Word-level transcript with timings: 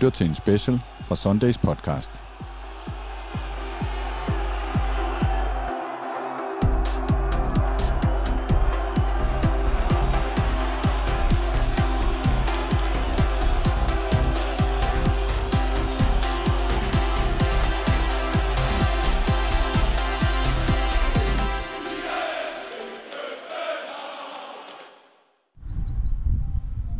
lytter 0.00 0.10
til 0.10 0.26
en 0.28 0.34
special 0.34 0.80
fra 1.00 1.16
Sundays 1.16 1.58
podcast. 1.58 2.22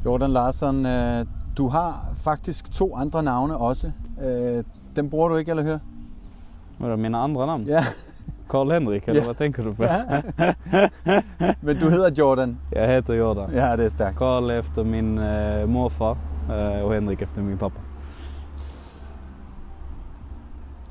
Jordan 0.05 0.31
Larsson, 0.31 0.87
øh, 0.87 1.27
du 1.57 1.69
har 1.69 2.10
faktisk 2.21 2.73
to 2.73 2.97
andre 2.97 3.23
navne 3.23 3.57
også. 3.57 3.93
Øh, 4.25 4.65
dem 4.97 5.11
bruger 5.11 5.29
du 5.29 5.37
ikke, 5.37 5.51
eller 5.51 5.63
høre? 5.63 5.81
Vadå, 6.79 6.97
mina 6.97 7.25
andra 7.25 7.47
namn? 7.47 7.65
Ja. 7.65 7.85
Karl 8.51 8.71
Henrik 8.73 9.09
eller 9.09 9.21
Ja. 9.21 9.27
vad 9.27 9.35
tänker 9.35 9.63
du 9.63 9.75
på? 9.75 9.83
ja. 9.85 10.23
Men 11.61 11.77
du 11.81 11.91
hedder 11.91 12.11
Jordan. 12.19 12.59
Jag 12.73 12.89
heter 12.89 13.15
Jordan. 13.15 13.51
Ja, 13.55 13.77
det 13.77 13.85
er 13.85 13.89
stærkt. 13.91 14.19
Karl 14.19 14.51
efter 14.51 14.83
min 14.85 15.19
eh, 15.19 15.69
morfar 15.69 16.17
eh, 16.51 16.85
och 16.85 16.95
Henrik 16.95 17.23
efter 17.23 17.43
min 17.43 17.59
pappa. 17.59 17.81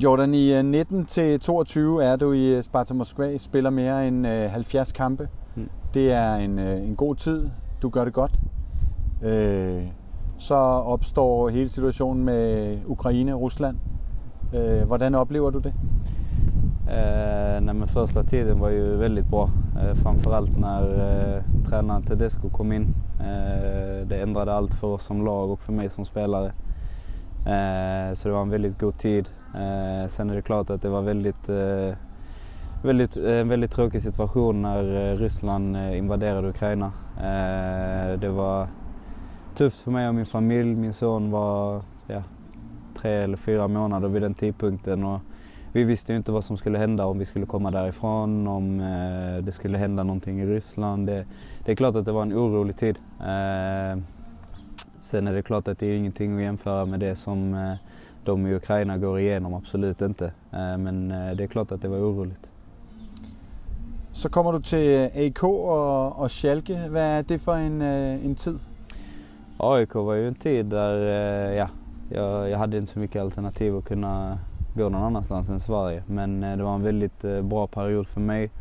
Jordan, 0.03 0.33
i 0.33 0.53
øh, 0.53 0.65
19 0.65 1.05
til 1.05 1.39
22 1.39 2.03
er 2.03 2.15
du 2.15 2.31
i 2.31 2.55
øh, 2.57 2.63
Sparta 2.63 2.93
Moskva, 2.93 3.37
spiller 3.37 3.69
mere 3.69 4.07
end 4.07 4.27
øh, 4.27 4.49
70 4.51 4.91
kampe. 4.91 5.27
Mm. 5.55 5.69
Det 5.93 6.11
er 6.11 6.35
en, 6.35 6.59
øh, 6.59 6.81
en 6.87 6.95
god 6.95 7.15
tid. 7.15 7.49
Du 7.81 7.89
gør 7.89 8.03
det 8.03 8.13
godt. 8.13 8.31
Øh, 9.23 9.83
så 10.39 10.55
opstår 10.85 11.49
hele 11.49 11.69
situationen 11.69 12.25
med 12.25 12.77
Ukraine 12.87 13.35
og 13.35 13.41
Rusland. 13.41 13.77
Øh, 14.53 14.87
hvordan 14.87 15.15
oplever 15.15 15.49
du 15.49 15.59
det? 15.59 15.73
Eh, 16.89 17.61
nej, 17.61 17.75
men 17.75 17.87
första 17.87 18.23
tiden 18.23 18.59
var 18.59 18.69
ju 18.69 18.95
väldigt 18.95 19.29
bra. 19.29 19.49
Eh, 19.81 19.95
framförallt 19.95 20.59
när 20.59 20.83
eh, 20.83 21.43
tränaren 21.69 22.03
Tedesco 22.03 22.49
kom 22.49 22.71
in. 22.71 22.87
Eh, 23.19 24.07
det 24.07 24.21
ändrade 24.21 24.53
allt 24.53 24.73
för 24.73 24.87
oss 24.87 25.03
som 25.03 25.25
lag 25.25 25.51
och 25.51 25.59
för 25.59 25.73
mig 25.73 25.89
som 25.89 26.05
spelare. 26.05 26.51
Eh, 27.45 28.13
så 28.13 28.27
det 28.27 28.33
var 28.33 28.41
en 28.41 28.49
väldigt 28.49 28.79
god 28.79 28.99
tid. 28.99 29.29
Eh, 29.55 30.07
sen 30.07 30.29
är 30.29 30.35
det 30.35 30.41
klart 30.41 30.69
att 30.69 30.81
det 30.81 30.89
var 30.89 31.01
väldigt, 31.01 31.49
eh, 31.49 31.95
väldigt, 32.83 33.17
en 33.17 33.39
eh, 33.39 33.45
väldigt 33.45 33.71
tråkig 33.71 34.01
situation 34.03 34.61
när 34.61 35.11
eh, 35.11 35.17
Ryssland 35.17 35.75
eh, 35.75 35.97
invaderade 35.97 36.47
Ukraina. 36.47 36.91
Eh, 37.17 38.19
det 38.19 38.29
var 38.29 38.67
tufft 39.55 39.81
för 39.81 39.91
mig 39.91 40.07
och 40.07 40.15
min 40.15 40.25
familj. 40.25 40.75
Min 40.75 40.93
son 40.93 41.31
var 41.31 41.83
ja, 42.07 42.23
tre 42.95 43.11
eller 43.11 43.37
fyra 43.37 43.67
månader 43.67 44.09
vid 44.09 44.21
den 44.21 44.33
tidpunkten. 44.33 45.03
Och 45.03 45.19
vi 45.71 45.83
visste 45.83 46.11
ju 46.11 46.17
inte 46.17 46.31
vad 46.31 46.43
som 46.43 46.57
skulle 46.57 46.77
hända 46.77 47.05
om 47.05 47.19
vi 47.19 47.25
skulle 47.25 47.45
komma 47.45 47.71
därifrån, 47.71 48.47
om 48.47 48.79
eh, 48.79 49.43
det 49.43 49.51
skulle 49.51 49.77
hända 49.77 50.03
någonting 50.03 50.39
i 50.39 50.45
Ryssland. 50.45 51.07
Det, 51.07 51.25
det 51.65 51.71
är 51.71 51.75
klart 51.75 51.95
att 51.95 52.05
det 52.05 52.11
var 52.11 52.21
en 52.21 52.33
orolig 52.33 52.77
tid. 52.77 52.99
Eh, 53.19 54.01
sen 54.99 55.27
är 55.27 55.33
det 55.33 55.41
klart 55.41 55.67
att 55.67 55.79
det 55.79 55.87
är 55.87 55.95
ingenting 55.95 56.35
att 56.35 56.41
jämföra 56.41 56.85
med 56.85 56.99
det 56.99 57.15
som 57.15 57.53
eh, 57.53 57.73
de 58.23 58.47
i 58.47 58.55
Ukraina 58.55 58.97
går 58.97 59.19
igenom, 59.19 59.53
absolut 59.53 60.01
inte. 60.01 60.25
Eh, 60.25 60.77
men 60.77 61.11
eh, 61.11 61.35
det 61.35 61.43
är 61.43 61.47
klart 61.47 61.71
att 61.71 61.81
det 61.81 61.87
var 61.87 61.97
oroligt. 61.97 62.49
Så 64.13 64.29
kommer 64.29 64.51
du 64.51 64.59
til 64.59 65.09
AK 65.13 65.43
og, 65.43 66.19
og 66.19 66.31
Schalke. 66.31 66.75
Hvad 66.89 67.17
er 67.17 67.21
det 67.21 67.41
for 67.41 67.53
en, 67.53 67.81
eh, 67.81 68.25
en 68.25 68.35
tid? 68.35 68.59
AIK 69.61 69.95
var 69.95 70.13
ju 70.13 70.27
en 70.27 70.35
tid 70.35 70.65
där 70.65 70.97
eh, 71.05 71.55
ja, 71.55 71.69
jag, 72.09 72.49
jag 72.49 72.57
hade 72.57 72.77
inte 72.77 72.93
så 72.93 72.99
mycket 72.99 73.21
alternativ 73.21 73.77
att 73.77 73.85
kunna 73.85 74.39
gå 74.75 74.89
någon 74.89 75.03
annanstans 75.03 75.49
än 75.49 75.59
Sverige. 75.59 76.03
Men 76.07 76.43
eh, 76.43 76.57
det 76.57 76.63
var 76.63 76.75
en 76.75 76.83
väldigt 76.83 77.23
eh, 77.23 77.41
bra 77.41 77.67
period 77.67 78.07
för 78.07 78.21
mig. 78.21 78.51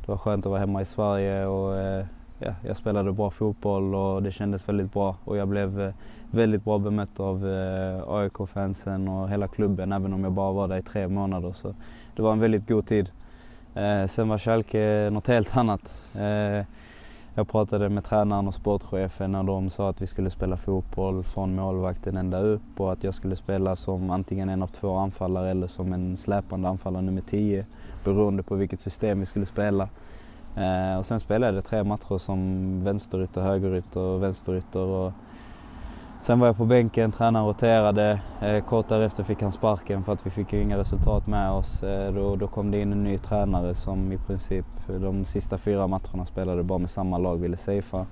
Det 0.00 0.08
var 0.08 0.16
skönt 0.16 0.46
att 0.46 0.50
vara 0.50 0.60
hemma 0.60 0.82
i 0.82 0.84
Sverige 0.84 1.46
och 1.46 1.76
eh, 1.76 2.04
ja, 2.38 2.52
jag 2.66 2.76
spelade 2.76 3.12
bra 3.12 3.30
fotboll 3.30 3.94
och 3.94 4.22
det 4.22 4.32
kändes 4.32 4.68
väldigt 4.68 4.92
bra. 4.92 5.16
Och 5.24 5.36
jag 5.36 5.48
blev 5.48 5.80
eh, 5.80 5.94
väldigt 6.30 6.64
bra 6.64 6.78
bemött 6.78 7.20
av 7.20 7.48
eh, 7.48 8.02
AIK-fansen 8.08 9.08
och 9.08 9.28
hela 9.28 9.48
klubben 9.48 9.92
även 9.92 10.12
om 10.12 10.24
jag 10.24 10.32
bara 10.32 10.52
var 10.52 10.68
där 10.68 10.78
i 10.78 10.82
tre 10.82 11.08
månader. 11.08 11.52
Så 11.52 11.74
det 12.16 12.22
var 12.22 12.32
en 12.32 12.40
väldigt 12.40 12.68
god 12.68 12.86
tid. 12.86 13.10
Eh, 13.74 14.06
sen 14.06 14.28
var 14.28 14.38
Schalke 14.38 15.10
något 15.12 15.26
helt 15.26 15.56
annat. 15.56 16.14
Eh, 16.14 16.66
Jag 17.38 17.48
pratade 17.48 17.88
med 17.88 18.04
tränaren 18.04 18.48
och 18.48 18.54
sportchefen 18.54 19.32
när 19.32 19.42
de 19.42 19.70
sa 19.70 19.88
att 19.88 20.02
vi 20.02 20.06
skulle 20.06 20.30
spela 20.30 20.56
fotboll 20.56 21.24
från 21.24 21.54
målvakten 21.54 22.16
ända 22.16 22.40
upp 22.40 22.80
och 22.80 22.92
att 22.92 23.04
jag 23.04 23.14
skulle 23.14 23.36
spela 23.36 23.76
som 23.76 24.10
antingen 24.10 24.48
en 24.48 24.62
av 24.62 24.66
två 24.66 24.96
anfallare 24.96 25.50
eller 25.50 25.66
som 25.66 25.92
en 25.92 26.16
släpande 26.16 26.68
anfallare 26.68 27.02
nummer 27.02 27.20
10 27.20 27.66
beroende 28.04 28.42
på 28.42 28.54
vilket 28.54 28.80
system 28.80 29.20
vi 29.20 29.26
skulle 29.26 29.46
spela. 29.46 29.88
Eh, 30.56 30.98
och 30.98 31.06
sen 31.06 31.20
spelade 31.20 31.54
jag 31.54 31.64
tre 31.64 31.84
matcher 31.84 32.18
som 32.18 32.80
vänsterytter, 32.84 33.40
högerytter, 33.40 34.18
vänsterytter 34.18 34.80
och 34.80 35.12
sen 36.20 36.38
var 36.38 36.46
jag 36.46 36.56
på 36.56 36.64
bänken, 36.64 37.12
tränaren 37.12 37.46
roterade. 37.46 38.20
Eh, 38.40 38.64
kort 38.64 38.88
därefter 38.88 39.24
fick 39.24 39.42
han 39.42 39.52
sparken 39.52 40.04
för 40.04 40.12
att 40.12 40.26
vi 40.26 40.30
fick 40.30 40.52
ju 40.52 40.62
inga 40.62 40.78
resultat 40.78 41.26
med 41.26 41.50
oss. 41.50 41.82
Eh, 41.82 42.12
då, 42.12 42.36
då 42.36 42.46
kom 42.46 42.70
det 42.70 42.80
in 42.80 42.92
en 42.92 43.04
ny 43.04 43.18
tränare 43.18 43.74
som 43.74 44.12
i 44.12 44.18
princip 44.18 44.66
de 44.86 45.24
sista 45.24 45.58
fyra 45.58 45.86
matcherna 45.86 46.24
spelade 46.24 46.62
bara 46.62 46.78
med 46.78 46.90
samma 46.90 47.18
lag, 47.18 47.36
ville 47.36 47.56
safea. 47.56 48.06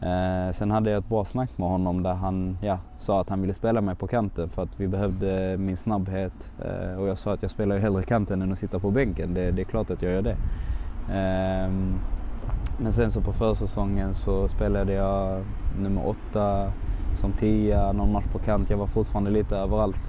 Eh, 0.00 0.52
sen 0.52 0.70
hade 0.70 0.90
jag 0.90 0.98
ett 0.98 1.08
bra 1.08 1.24
snack 1.24 1.58
med 1.58 1.68
honom 1.68 2.02
där 2.02 2.14
han 2.14 2.58
ja, 2.62 2.78
sa 2.98 3.20
att 3.20 3.28
han 3.28 3.40
ville 3.40 3.54
spela 3.54 3.80
mig 3.80 3.94
på 3.94 4.06
kanten 4.06 4.48
för 4.48 4.62
att 4.62 4.80
vi 4.80 4.88
behövde 4.88 5.56
min 5.58 5.76
snabbhet. 5.76 6.52
Eh, 6.64 7.00
och 7.00 7.08
jag 7.08 7.18
sa 7.18 7.32
att 7.32 7.42
jag 7.42 7.50
spelar 7.50 7.76
ju 7.76 7.82
hellre 7.82 8.02
kanten 8.02 8.42
än 8.42 8.52
att 8.52 8.58
sitta 8.58 8.78
på 8.78 8.90
bänken. 8.90 9.34
Det, 9.34 9.50
det 9.50 9.62
är 9.62 9.64
klart 9.64 9.90
att 9.90 10.02
jag 10.02 10.12
gör 10.12 10.22
det. 10.22 10.36
Ehm, 11.12 11.94
men 12.78 12.92
sen 12.92 13.10
så 13.10 13.20
på 13.20 13.32
försäsongen 13.32 14.14
så 14.14 14.48
spelade 14.48 14.92
jag 14.92 15.44
nummer 15.80 16.08
åtta, 16.08 16.72
som 17.16 17.32
tia, 17.32 17.92
någon 17.92 18.12
match 18.12 18.24
på 18.32 18.38
kant. 18.38 18.70
Jag 18.70 18.76
var 18.76 18.86
fortfarande 18.86 19.30
lite 19.30 19.56
överallt. 19.56 20.00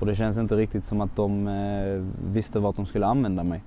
Och 0.00 0.06
det 0.06 0.14
känns 0.14 0.38
inte 0.38 0.56
riktigt 0.56 0.84
som 0.84 1.00
att 1.00 1.16
de 1.16 1.48
eh, 1.48 2.02
visste 2.32 2.58
vart 2.58 2.76
de 2.76 2.86
skulle 2.86 3.06
använda 3.06 3.42
mig. 3.42 3.62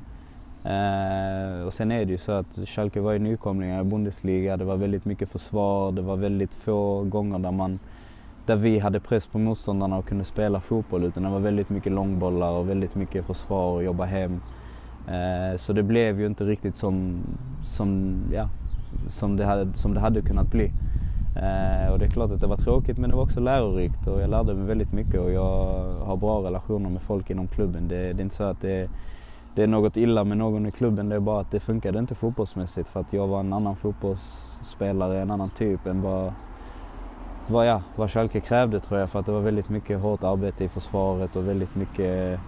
Eh, 0.63 1.65
och 1.65 1.73
sen 1.73 1.91
är 1.91 2.05
det 2.05 2.11
ju 2.11 2.17
så 2.17 2.31
att 2.31 2.59
Schalke 2.65 2.99
var 2.99 3.11
ju 3.11 3.19
nykomlingar 3.19 3.81
i 3.81 3.83
Bundesliga. 3.83 4.57
Det 4.57 4.65
var 4.65 4.77
väldigt 4.77 5.05
mycket 5.05 5.29
försvar. 5.29 5.91
Det 5.91 6.01
var 6.01 6.15
väldigt 6.15 6.53
få 6.53 7.03
gånger 7.03 7.39
där, 7.39 7.51
man, 7.51 7.79
där 8.45 8.55
vi 8.55 8.79
hade 8.79 8.99
press 8.99 9.27
på 9.27 9.39
motståndarna 9.39 9.97
och 9.97 10.07
kunde 10.07 10.23
spela 10.23 10.59
fotboll. 10.59 11.03
Utan 11.03 11.23
det 11.23 11.29
var 11.29 11.39
väldigt 11.39 11.69
mycket 11.69 11.91
långbollar 11.91 12.51
och 12.51 12.69
väldigt 12.69 12.95
mycket 12.95 13.25
försvar 13.25 13.71
och 13.71 13.83
jobba 13.83 14.05
hem. 14.05 14.41
Eh, 15.07 15.57
så 15.57 15.73
det 15.73 15.83
blev 15.83 16.19
ju 16.19 16.25
inte 16.25 16.43
riktigt 16.43 16.75
som, 16.75 17.19
som, 17.63 18.15
ja, 18.33 18.49
som, 19.09 19.37
det, 19.37 19.45
hade, 19.45 19.77
som 19.77 19.93
det 19.93 19.99
hade 19.99 20.21
kunnat 20.21 20.51
bli. 20.51 20.71
Eh, 21.35 21.91
och 21.91 21.99
det 21.99 22.05
är 22.05 22.09
klart 22.09 22.31
att 22.31 22.41
det 22.41 22.47
var 22.47 22.57
tråkigt 22.57 22.97
men 22.97 23.09
det 23.09 23.15
var 23.15 23.23
också 23.23 23.39
lärorikt 23.39 24.07
och 24.07 24.21
jag 24.21 24.29
lärde 24.29 24.53
mig 24.53 24.65
väldigt 24.65 24.93
mycket 24.93 25.19
och 25.19 25.31
jag 25.31 25.89
har 26.05 26.17
bra 26.17 26.43
relationer 26.43 26.89
med 26.89 27.01
folk 27.01 27.29
inom 27.29 27.47
klubben. 27.47 27.87
Det, 27.87 27.95
det 27.95 28.21
är 28.21 28.21
inte 28.21 28.35
så 28.35 28.43
att 28.43 28.61
det, 28.61 28.89
det 29.55 29.63
är 29.63 29.67
något 29.67 29.97
illa 29.97 30.23
med 30.23 30.37
någon 30.37 30.65
i 30.65 30.71
klubben, 30.71 31.09
det 31.09 31.15
är 31.15 31.19
bara 31.19 31.41
att 31.41 31.51
det 31.51 31.59
funkade 31.59 31.99
inte 31.99 32.15
fotbollsmässigt 32.15 32.89
för 32.89 32.99
att 32.99 33.13
jag 33.13 33.27
var 33.27 33.39
en 33.39 33.53
annan 33.53 33.75
fotbollsspelare, 33.75 35.21
en 35.21 35.31
annan 35.31 35.49
typ 35.49 35.85
än 35.85 36.01
vad, 36.01 36.33
vad, 37.47 37.67
ja, 37.67 37.81
vad 37.95 38.11
Schalke 38.11 38.39
krävde 38.39 38.79
tror 38.79 38.99
jag 38.99 39.09
för 39.09 39.19
att 39.19 39.25
det 39.25 39.31
var 39.31 39.41
väldigt 39.41 39.69
mycket 39.69 40.01
hårt 40.01 40.23
arbete 40.23 40.63
i 40.63 40.69
försvaret 40.69 41.35
och 41.35 41.47
väldigt 41.47 41.75
mycket 41.75 42.39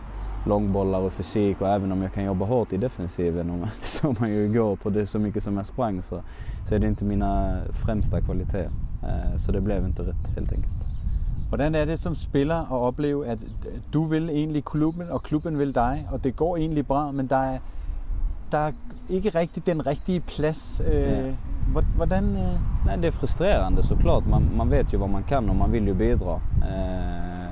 långbollar 0.45 0.99
och 0.99 1.13
fysik 1.13 1.61
och 1.61 1.67
även 1.67 1.91
om 1.91 2.01
jag 2.01 2.13
kan 2.13 2.23
jobba 2.23 2.45
hårt 2.45 2.73
i 2.73 2.77
defensiven, 2.77 3.49
och 3.49 3.57
det 3.81 3.87
såg 3.87 4.19
man 4.19 4.29
ju 4.29 4.45
igår 4.45 4.75
på 4.75 4.89
det 4.89 5.07
så 5.07 5.19
mycket 5.19 5.43
som 5.43 5.57
jag 5.57 5.65
sprang 5.65 6.01
så, 6.01 6.21
så 6.67 6.75
är 6.75 6.79
det 6.79 6.87
inte 6.87 7.05
mina 7.05 7.57
främsta 7.85 8.21
kvaliteter. 8.21 8.86
Eh, 9.03 9.37
Så 9.37 9.51
det 9.51 9.61
blev 9.63 9.85
inte 9.85 10.01
rätt 10.03 10.27
helt 10.35 10.51
enkelt. 10.51 10.77
Hvordan 11.49 11.75
er 11.75 11.85
det 11.85 11.99
som 11.99 12.15
spiller 12.15 12.55
at 12.55 12.71
opleve, 12.71 13.27
at 13.27 13.39
du 13.93 14.03
vil 14.03 14.29
egentlig 14.29 14.65
klubben, 14.65 15.03
og 15.11 15.23
klubben 15.23 15.59
vil 15.59 15.75
dig, 15.75 16.07
og 16.11 16.23
det 16.23 16.35
går 16.35 16.57
egentlig 16.57 16.87
bra, 16.87 17.11
men 17.11 17.27
der 17.27 17.37
er, 17.37 17.57
der 18.51 18.57
er 18.57 18.71
ikke 19.09 19.29
rigtig 19.29 19.65
den 19.65 19.87
rigtige 19.87 20.19
plads. 20.19 20.81
Øh, 20.87 20.93
Ja. 21.01 21.33
hvor- 21.71 21.85
Hvordan... 21.95 22.23
Øh, 22.23 22.59
Nej, 22.85 22.95
det 22.95 23.05
är 23.07 23.11
frustrerande 23.11 23.83
såklart. 23.83 24.25
Man, 24.27 24.49
man 24.57 24.71
vet 24.71 24.93
ju 24.93 24.97
vad 24.97 25.09
man 25.09 25.23
kan 25.23 25.49
och 25.49 25.55
man 25.55 25.71
vill 25.71 25.87
ju 25.87 25.93
bidra. 25.93 26.33
Eh, 26.61 27.47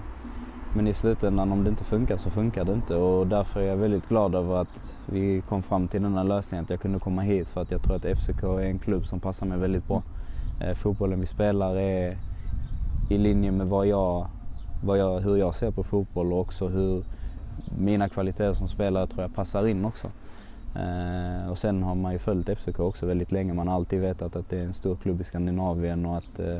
men 0.75 0.87
i 0.87 0.93
slutändan 0.93 1.51
om 1.51 1.63
det 1.63 1.69
inte 1.69 1.83
funkar 1.83 2.17
så 2.17 2.29
funkar 2.29 2.63
det 2.65 2.73
inte 2.73 2.95
och 2.95 3.27
därför 3.27 3.59
är 3.61 3.65
jag 3.67 3.77
väldigt 3.77 4.09
glad 4.09 4.35
över 4.35 4.55
att 4.61 4.95
vi 5.05 5.41
kom 5.49 5.63
fram 5.63 5.87
till 5.87 6.01
den 6.03 6.15
här 6.17 6.23
lösningen, 6.23 6.63
att 6.63 6.69
jag 6.69 6.79
kunde 6.79 6.99
komma 6.99 7.21
hit 7.21 7.47
för 7.47 7.61
att 7.61 7.71
jag 7.71 7.81
tror 7.81 7.95
att 7.95 8.05
FCK 8.17 8.43
är 8.43 8.59
en 8.69 8.79
klubb 8.79 9.05
som 9.05 9.19
passar 9.19 9.45
mig 9.47 9.57
väldigt 9.57 9.87
bra. 9.87 9.97
Eh, 9.97 10.01
Eh, 10.59 10.73
fotbollen 10.73 11.19
vi 11.19 11.25
spelar 11.25 11.75
är 11.75 12.17
i 13.09 13.17
linje 13.17 13.51
med 13.51 13.67
vad 13.67 13.87
jag, 13.87 14.27
vad 14.83 14.97
jag, 14.97 15.19
hur 15.19 15.37
jag 15.37 15.55
ser 15.55 15.71
på 15.71 15.83
fotboll 15.83 16.33
och 16.33 16.39
också 16.39 16.67
hur 16.67 17.03
mina 17.77 18.09
kvaliteter 18.09 18.53
som 18.53 18.67
spelare 18.67 19.07
tror 19.07 19.21
jag 19.21 19.35
passar 19.35 19.67
in 19.67 19.85
också. 19.85 20.07
Eh, 20.75 21.51
och 21.51 21.57
sen 21.57 21.83
har 21.83 21.95
man 21.95 22.13
ju 22.13 22.19
följt 22.19 22.59
FCK 22.59 22.79
också 22.79 23.05
väldigt 23.05 23.31
länge. 23.31 23.53
Man 23.53 23.67
har 23.67 23.75
alltid 23.75 24.01
vetat 24.01 24.35
att 24.35 24.49
det 24.49 24.59
är 24.59 24.63
en 24.63 24.73
stor 24.73 24.95
klubb 24.95 25.21
i 25.21 25.23
Skandinavien 25.23 26.05
och 26.05 26.17
att 26.17 26.39
eh, 26.39 26.57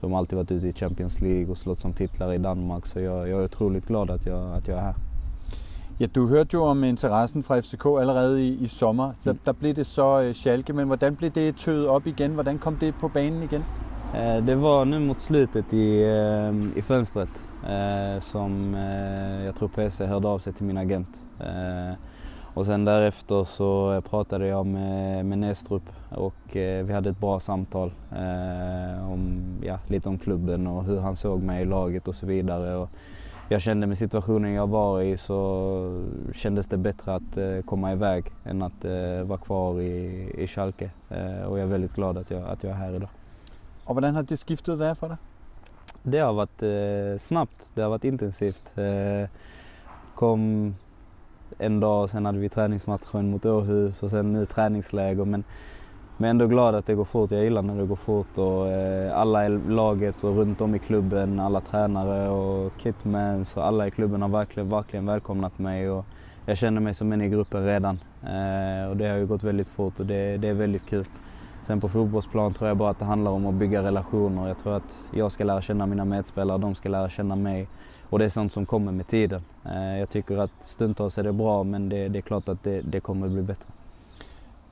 de 0.00 0.12
har 0.12 0.18
alltid 0.18 0.36
varit 0.36 0.52
ute 0.52 0.68
i 0.68 0.72
Champions 0.72 1.20
League 1.20 1.46
och 1.46 1.58
slått 1.58 1.78
som 1.78 1.92
titlar 1.92 2.32
i 2.32 2.38
Danmark. 2.38 2.86
Så 2.86 3.00
jag, 3.00 3.28
jag 3.28 3.40
är 3.40 3.44
otroligt 3.44 3.86
glad 3.86 4.10
att 4.10 4.26
jag, 4.26 4.54
att 4.54 4.68
jag 4.68 4.78
är 4.78 4.82
här. 4.82 4.94
Ja, 6.00 6.06
du 6.06 6.26
hørte 6.26 6.54
jo 6.54 6.64
om 6.64 6.84
interessen 6.84 7.42
fra 7.42 7.60
FCK 7.60 7.86
allerede 8.00 8.42
i, 8.46 8.64
i 8.64 8.68
sommer. 8.68 9.12
Så 9.20 9.32
mm. 9.32 9.38
der 9.46 9.52
blev 9.52 9.74
det 9.74 9.86
så 9.86 10.28
uh, 10.28 10.32
Schalke, 10.32 10.72
men 10.72 10.86
hvordan 10.86 11.16
blev 11.16 11.30
det 11.30 11.56
tøet 11.56 11.88
op 11.88 12.06
igen? 12.06 12.30
Hvordan 12.30 12.58
kom 12.58 12.76
det 12.76 12.94
på 13.00 13.08
banen 13.08 13.42
igen? 13.42 13.64
Uh, 14.14 14.46
det 14.46 14.62
var 14.62 14.84
nu 14.84 14.98
mot 14.98 15.20
slutet 15.20 15.72
i, 15.72 16.04
uh, 16.04 16.76
i 16.76 16.80
fönstret 16.82 17.28
som 18.20 18.74
jag 19.44 19.54
tror 19.54 19.68
PC 19.68 20.06
hörde 20.06 20.28
av 20.28 20.38
sig 20.38 20.52
till 20.52 20.66
min 20.66 20.78
agent. 20.78 21.08
Och 22.56 22.66
sen 22.66 22.84
därefter 22.84 23.44
så 23.44 24.00
pratade 24.10 24.46
jag 24.46 24.66
med, 24.66 25.26
med 25.26 25.38
Nästrup 25.38 25.82
och 26.10 26.56
eh, 26.56 26.84
vi 26.84 26.92
hade 26.92 27.10
ett 27.10 27.20
bra 27.20 27.40
samtal 27.40 27.92
eh, 28.12 29.12
om, 29.12 29.42
ja, 29.62 29.78
lite 29.86 30.08
om 30.08 30.18
klubben 30.18 30.66
och 30.66 30.84
hur 30.84 31.00
han 31.00 31.16
såg 31.16 31.42
mig 31.42 31.62
i 31.62 31.64
laget 31.64 32.08
och 32.08 32.14
så 32.14 32.26
vidare. 32.26 32.76
Och 32.76 32.90
jag 33.48 33.62
kände 33.62 33.86
med 33.86 33.98
situationen 33.98 34.52
jag 34.52 34.66
var 34.66 35.02
i 35.02 35.18
så 35.18 36.04
kändes 36.34 36.66
det 36.66 36.76
bättre 36.76 37.14
att 37.14 37.36
eh, 37.36 37.60
komma 37.64 37.92
iväg 37.92 38.24
än 38.44 38.62
att 38.62 38.84
eh, 38.84 39.22
vara 39.22 39.38
kvar 39.38 39.80
i, 39.80 40.30
i 40.38 40.46
Schalke. 40.46 40.90
Eh, 41.08 41.42
och 41.42 41.58
jag 41.58 41.64
är 41.64 41.66
väldigt 41.66 41.94
glad 41.94 42.18
att 42.18 42.30
jag, 42.30 42.42
att 42.42 42.62
jag 42.62 42.72
är 42.72 42.76
här 42.76 42.94
idag. 42.94 43.08
Och 43.84 43.94
hur 43.94 44.12
har 44.12 44.22
det 44.22 44.36
skiftet 44.36 44.78
varit 44.78 44.98
för 44.98 45.08
dig? 45.08 45.16
Det 46.02 46.18
har 46.18 46.32
varit 46.32 47.20
snabbt, 47.20 47.70
det 47.74 47.82
har 47.82 47.90
varit 47.90 48.04
intensivt. 48.04 48.72
kom 50.14 50.74
en 51.58 51.80
dag 51.80 52.10
sen 52.10 52.26
hade 52.26 52.38
vi 52.38 52.48
träningsmatchen 52.48 53.30
mot 53.30 53.46
Åhus 53.46 54.02
och 54.02 54.10
sen 54.10 54.32
nu 54.32 54.46
träningsläger. 54.46 55.24
Men, 55.24 55.44
men 56.16 56.30
ändå 56.30 56.46
glad 56.46 56.74
att 56.74 56.86
det 56.86 56.94
går 56.94 57.04
fort. 57.04 57.30
Jag 57.30 57.44
gillar 57.44 57.62
när 57.62 57.76
det 57.76 57.86
går 57.86 57.96
fort 57.96 58.38
och 58.38 58.68
eh, 58.68 59.18
alla 59.18 59.46
i 59.46 59.48
laget 59.68 60.24
och 60.24 60.36
runt 60.36 60.60
om 60.60 60.74
i 60.74 60.78
klubben, 60.78 61.40
alla 61.40 61.60
tränare 61.60 62.28
och 62.28 62.72
kitmans 62.82 63.56
och 63.56 63.66
alla 63.66 63.86
i 63.86 63.90
klubben 63.90 64.22
har 64.22 64.28
verkligen, 64.28 64.68
verkligen 64.70 65.06
välkomnat 65.06 65.58
mig 65.58 65.90
och 65.90 66.04
jag 66.46 66.58
känner 66.58 66.80
mig 66.80 66.94
som 66.94 67.12
en 67.12 67.22
i 67.22 67.28
gruppen 67.28 67.66
redan. 67.66 68.00
Eh, 68.22 68.90
och 68.90 68.96
det 68.96 69.08
har 69.08 69.16
ju 69.16 69.26
gått 69.26 69.42
väldigt 69.42 69.68
fort 69.68 70.00
och 70.00 70.06
det, 70.06 70.36
det 70.36 70.48
är 70.48 70.54
väldigt 70.54 70.86
kul. 70.86 71.04
Sen 71.62 71.80
på 71.80 71.88
fotbollsplan 71.88 72.54
tror 72.54 72.68
jag 72.68 72.76
bara 72.76 72.90
att 72.90 72.98
det 72.98 73.04
handlar 73.04 73.30
om 73.30 73.46
att 73.46 73.54
bygga 73.54 73.82
relationer. 73.82 74.48
Jag 74.48 74.58
tror 74.58 74.76
att 74.76 75.10
jag 75.10 75.32
ska 75.32 75.44
lära 75.44 75.60
känna 75.60 75.86
mina 75.86 76.04
medspelare, 76.04 76.58
de 76.58 76.74
ska 76.74 76.88
lära 76.88 77.08
känna 77.08 77.36
mig. 77.36 77.68
Och 78.10 78.18
det 78.18 78.24
är 78.24 78.28
sånt 78.28 78.52
som 78.52 78.66
kommer 78.66 78.92
med 78.92 79.06
tiden. 79.06 79.42
Eh, 79.64 79.98
jag 79.98 80.10
tycker 80.10 80.36
att 80.36 80.52
stundtals 80.60 81.18
är 81.18 81.22
det 81.22 81.32
bra 81.32 81.62
men 81.64 81.88
det, 81.88 82.08
det 82.08 82.18
är 82.18 82.22
klart 82.22 82.48
att 82.48 82.62
det, 82.62 82.80
det 82.80 83.00
kommer 83.00 83.28
bli 83.28 83.42
bättre. 83.42 83.68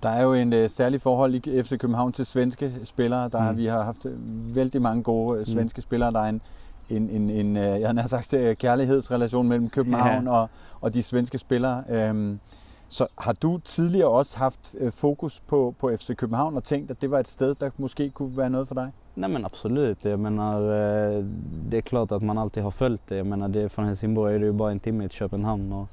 Der 0.05 0.11
er 0.11 0.23
jo 0.23 0.33
en 0.33 0.53
uh, 0.53 0.59
særlig 0.69 1.01
forhold 1.01 1.35
i 1.35 1.63
FC 1.63 1.79
København 1.79 2.13
til 2.13 2.27
svenske 2.27 2.73
spillere. 2.85 3.29
Der, 3.29 3.51
mm. 3.51 3.57
Vi 3.57 3.67
har 3.67 3.83
haft 3.83 4.07
vældig 4.55 4.83
mange 4.83 5.03
gode 5.03 5.41
uh, 5.41 5.47
svenske 5.47 5.79
mm. 5.79 5.83
spillere. 5.83 6.13
Der 6.13 6.21
er 6.21 6.29
en, 6.29 6.43
en, 6.91 7.11
en, 7.11 7.31
en 7.31 7.57
uh, 7.57 7.63
jeg 7.63 7.95
har 7.99 8.09
sagt, 8.09 8.35
kærlighedsrelation 8.59 9.49
mellem 9.49 9.69
København 9.69 10.25
ja. 10.25 10.31
og, 10.33 10.49
og 10.81 10.95
de 10.95 11.03
svenske 11.03 11.39
spillere. 11.39 12.11
Um, 12.11 12.41
så 12.89 13.07
har 13.19 13.33
du 13.33 13.59
tidligere 13.59 14.09
også 14.09 14.39
haft 14.39 14.75
fokus 14.91 15.41
på, 15.41 15.75
på 15.79 15.91
FC 15.97 16.17
København 16.17 16.57
og 16.57 16.65
tænkt, 16.65 16.91
at 16.91 17.03
det 17.03 17.11
var 17.11 17.19
et 17.19 17.29
sted, 17.29 17.55
der 17.55 17.71
måske 17.77 18.11
kunne 18.11 18.37
være 18.37 18.51
noget 18.51 18.69
for 18.69 18.75
dig? 18.75 18.93
Nej 19.17 19.29
men 19.29 19.45
absolut. 19.45 20.05
Jag 20.05 20.19
menar, 20.19 20.61
eh, 20.61 21.25
det 21.71 21.77
är 21.77 21.81
klart 21.81 22.13
att 22.13 22.23
man 22.23 22.39
alltid 22.39 22.63
har 22.63 22.71
följt 22.71 23.01
det. 23.09 23.17
Jag 23.17 23.27
menar, 23.27 23.49
det, 23.49 23.69
från 23.69 23.85
Helsingborg 23.85 24.35
är 24.35 24.39
det 24.39 24.47
ju 24.47 24.53
bara 24.53 24.71
en 24.71 24.81
timme 24.81 25.09
till 25.09 25.19
Köpenhamn. 25.19 25.73
Och 25.73 25.89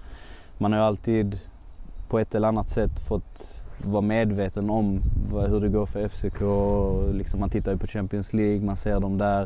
man 0.58 0.72
har 0.72 0.80
ju 0.80 0.86
alltid 0.86 1.40
på 2.10 2.20
ett 2.20 2.36
eller 2.36 2.48
annat 2.48 2.70
sätt 2.70 3.00
fått 3.08 3.61
vara 3.86 4.02
medveten 4.02 4.70
om 4.70 5.02
hur 5.32 5.60
det 5.60 5.70
går 5.70 5.86
för 5.86 6.08
FCK. 6.08 6.42
Liksom 7.18 7.40
man 7.40 7.50
tittar 7.50 7.72
ju 7.72 7.78
på 7.78 7.88
Champions 7.88 8.34
League, 8.34 8.66
man 8.66 8.76
ser 8.76 9.00
dem 9.00 9.18
där. 9.18 9.42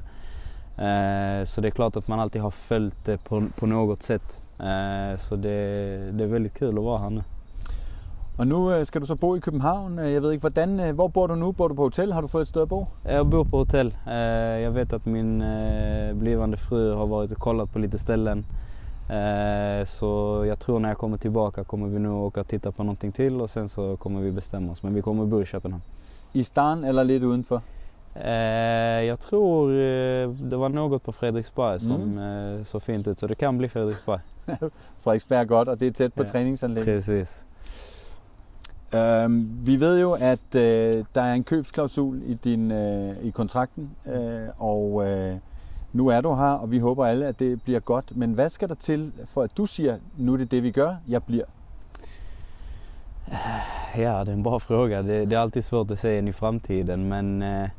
Eh, 0.77 1.45
så 1.45 1.61
det 1.61 1.67
är 1.67 1.71
klart 1.71 1.95
att 1.95 2.07
man 2.07 2.19
alltid 2.19 2.41
har 2.41 2.51
följt 2.51 3.05
det 3.05 3.17
på, 3.17 3.43
på 3.59 3.65
något 3.65 4.03
sätt. 4.03 4.41
Eh, 4.59 5.19
så 5.19 5.35
det, 5.35 5.57
det 6.11 6.23
är 6.23 6.27
väldigt 6.27 6.53
kul 6.53 6.77
att 6.77 6.83
vara 6.83 6.99
här 6.99 7.09
nu. 7.09 7.23
Og 8.37 8.47
nu 8.47 8.73
øh, 8.73 8.85
skal 8.85 9.01
du 9.01 9.05
så 9.07 9.15
bo 9.15 9.35
i 9.35 9.39
København. 9.39 9.99
Øh, 9.99 10.13
jeg 10.13 10.21
ved 10.21 10.31
ikke, 10.31 10.41
hvordan, 10.41 10.79
øh, 10.79 10.95
hvor 10.95 11.07
bor 11.07 11.27
du 11.27 11.35
nu? 11.35 11.51
Bor 11.51 11.67
du 11.67 11.73
på 11.73 11.81
hotel? 11.81 12.13
Har 12.13 12.21
du 12.21 12.27
fået 12.27 12.41
et 12.41 12.47
sted 12.47 12.61
at 12.61 12.69
bo? 12.69 12.85
Jag 13.05 13.29
bor 13.29 13.43
på 13.43 13.57
hotell. 13.57 13.95
Jag 14.61 14.71
vet 14.71 14.93
att 14.93 15.05
min 15.05 15.43
blivande 16.19 16.57
fru 16.57 16.93
har 16.93 17.05
varit 17.05 17.31
och 17.31 17.37
kollat 17.37 17.73
på 17.73 17.79
lite 17.79 17.97
ställen. 17.97 18.45
Så 19.85 20.43
jag 20.47 20.59
tror 20.59 20.79
när 20.79 20.89
jag 20.89 20.97
kommer 20.97 21.17
tillbaka 21.17 21.63
kommer 21.63 21.87
vi 21.87 21.99
nu 21.99 22.09
åka 22.09 22.41
och 22.41 22.47
titta 22.47 22.71
på 22.71 22.83
någonting 22.83 23.11
till 23.11 23.41
och 23.41 23.49
sen 23.49 23.69
så 23.69 23.97
kommer 23.97 24.21
vi 24.21 24.31
bestämma 24.31 24.71
oss. 24.71 24.83
Men 24.83 24.93
vi 24.93 25.01
kommer 25.01 25.25
bo 25.25 25.41
i 25.41 25.45
Köpenhamn. 25.45 25.83
I 26.33 26.43
stan 26.43 26.83
eller 26.83 27.03
lite 27.03 27.25
utanför? 27.25 27.61
Jag 29.07 29.19
tror 29.19 29.69
det 30.49 30.57
var 30.57 30.69
något 30.69 31.03
på 31.03 31.11
Fredriksberg 31.11 31.79
som 31.79 32.17
mm. 32.17 32.65
såg 32.65 32.83
fint 32.83 33.07
ut 33.07 33.19
så 33.19 33.27
det 33.27 33.35
kan 33.35 33.57
bli 33.57 33.69
Fredriksberg. 33.69 34.19
Fredriksberg 34.97 35.39
är 35.39 35.45
gott 35.45 35.67
och 35.67 35.77
det 35.77 35.85
är 35.85 35.91
tätt 35.91 36.15
på 36.15 36.23
ja, 36.23 36.27
träningsanläggningen. 36.27 37.01
Precis. 37.01 37.45
Øhm, 38.95 39.49
vi 39.65 39.79
ved 39.79 40.01
jo, 40.01 40.11
at 40.11 40.55
øh, 40.55 41.05
der 41.15 41.21
er 41.21 41.33
en 41.33 41.43
købsklausul 41.43 42.21
i, 42.25 42.33
din, 42.33 42.71
øh, 42.71 43.15
i 43.23 43.29
kontrakten, 43.29 43.91
øh, 44.05 44.47
og 44.57 45.07
øh, 45.07 45.35
nu 45.95 46.07
er 46.07 46.21
du 46.21 46.35
her, 46.35 46.51
og 46.51 46.71
vi 46.71 46.79
håber 46.79 47.05
alle, 47.05 47.27
at 47.27 47.39
det 47.39 47.61
bliver 47.61 47.79
godt. 47.79 48.17
Men 48.17 48.33
hvad 48.33 48.49
skal 48.49 48.69
der 48.69 48.75
til, 48.75 49.11
for 49.25 49.41
at 49.41 49.57
du 49.57 49.65
siger, 49.65 49.97
nu 50.17 50.33
er 50.33 50.37
det 50.37 50.51
det, 50.51 50.63
vi 50.63 50.71
gør, 50.71 50.95
jeg 51.07 51.23
bliver? 51.23 51.45
Ja, 53.97 54.23
det 54.23 54.29
är 54.29 54.33
en 54.33 54.43
bra 54.43 54.59
fråga. 54.59 55.01
Det, 55.01 55.25
det 55.25 55.35
är 55.35 55.39
alltid 55.39 55.65
svårt 55.65 55.91
att 55.91 55.99
säga 55.99 56.19
in 56.19 56.27
i 56.27 56.33
framtiden 56.33 57.07
men 57.07 57.41
eh, 57.41 57.69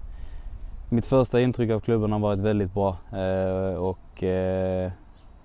mitt 0.89 1.07
första 1.07 1.41
intryck 1.41 1.71
av 1.71 1.81
klubben 1.81 2.13
har 2.13 2.19
varit 2.19 2.39
väldigt 2.39 2.75
bra 2.75 2.97
eh, 3.13 3.75
och 3.75 4.23
eh, 4.23 4.91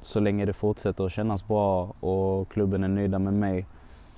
så 0.01 0.19
länge 0.19 0.45
det 0.45 0.53
fortsätter 0.53 1.05
att 1.05 1.11
kännas 1.11 1.47
bra 1.47 1.93
och 1.99 2.49
klubben 2.49 2.83
är 2.83 2.87
nöjda 2.87 3.19
med 3.19 3.33
mig 3.33 3.65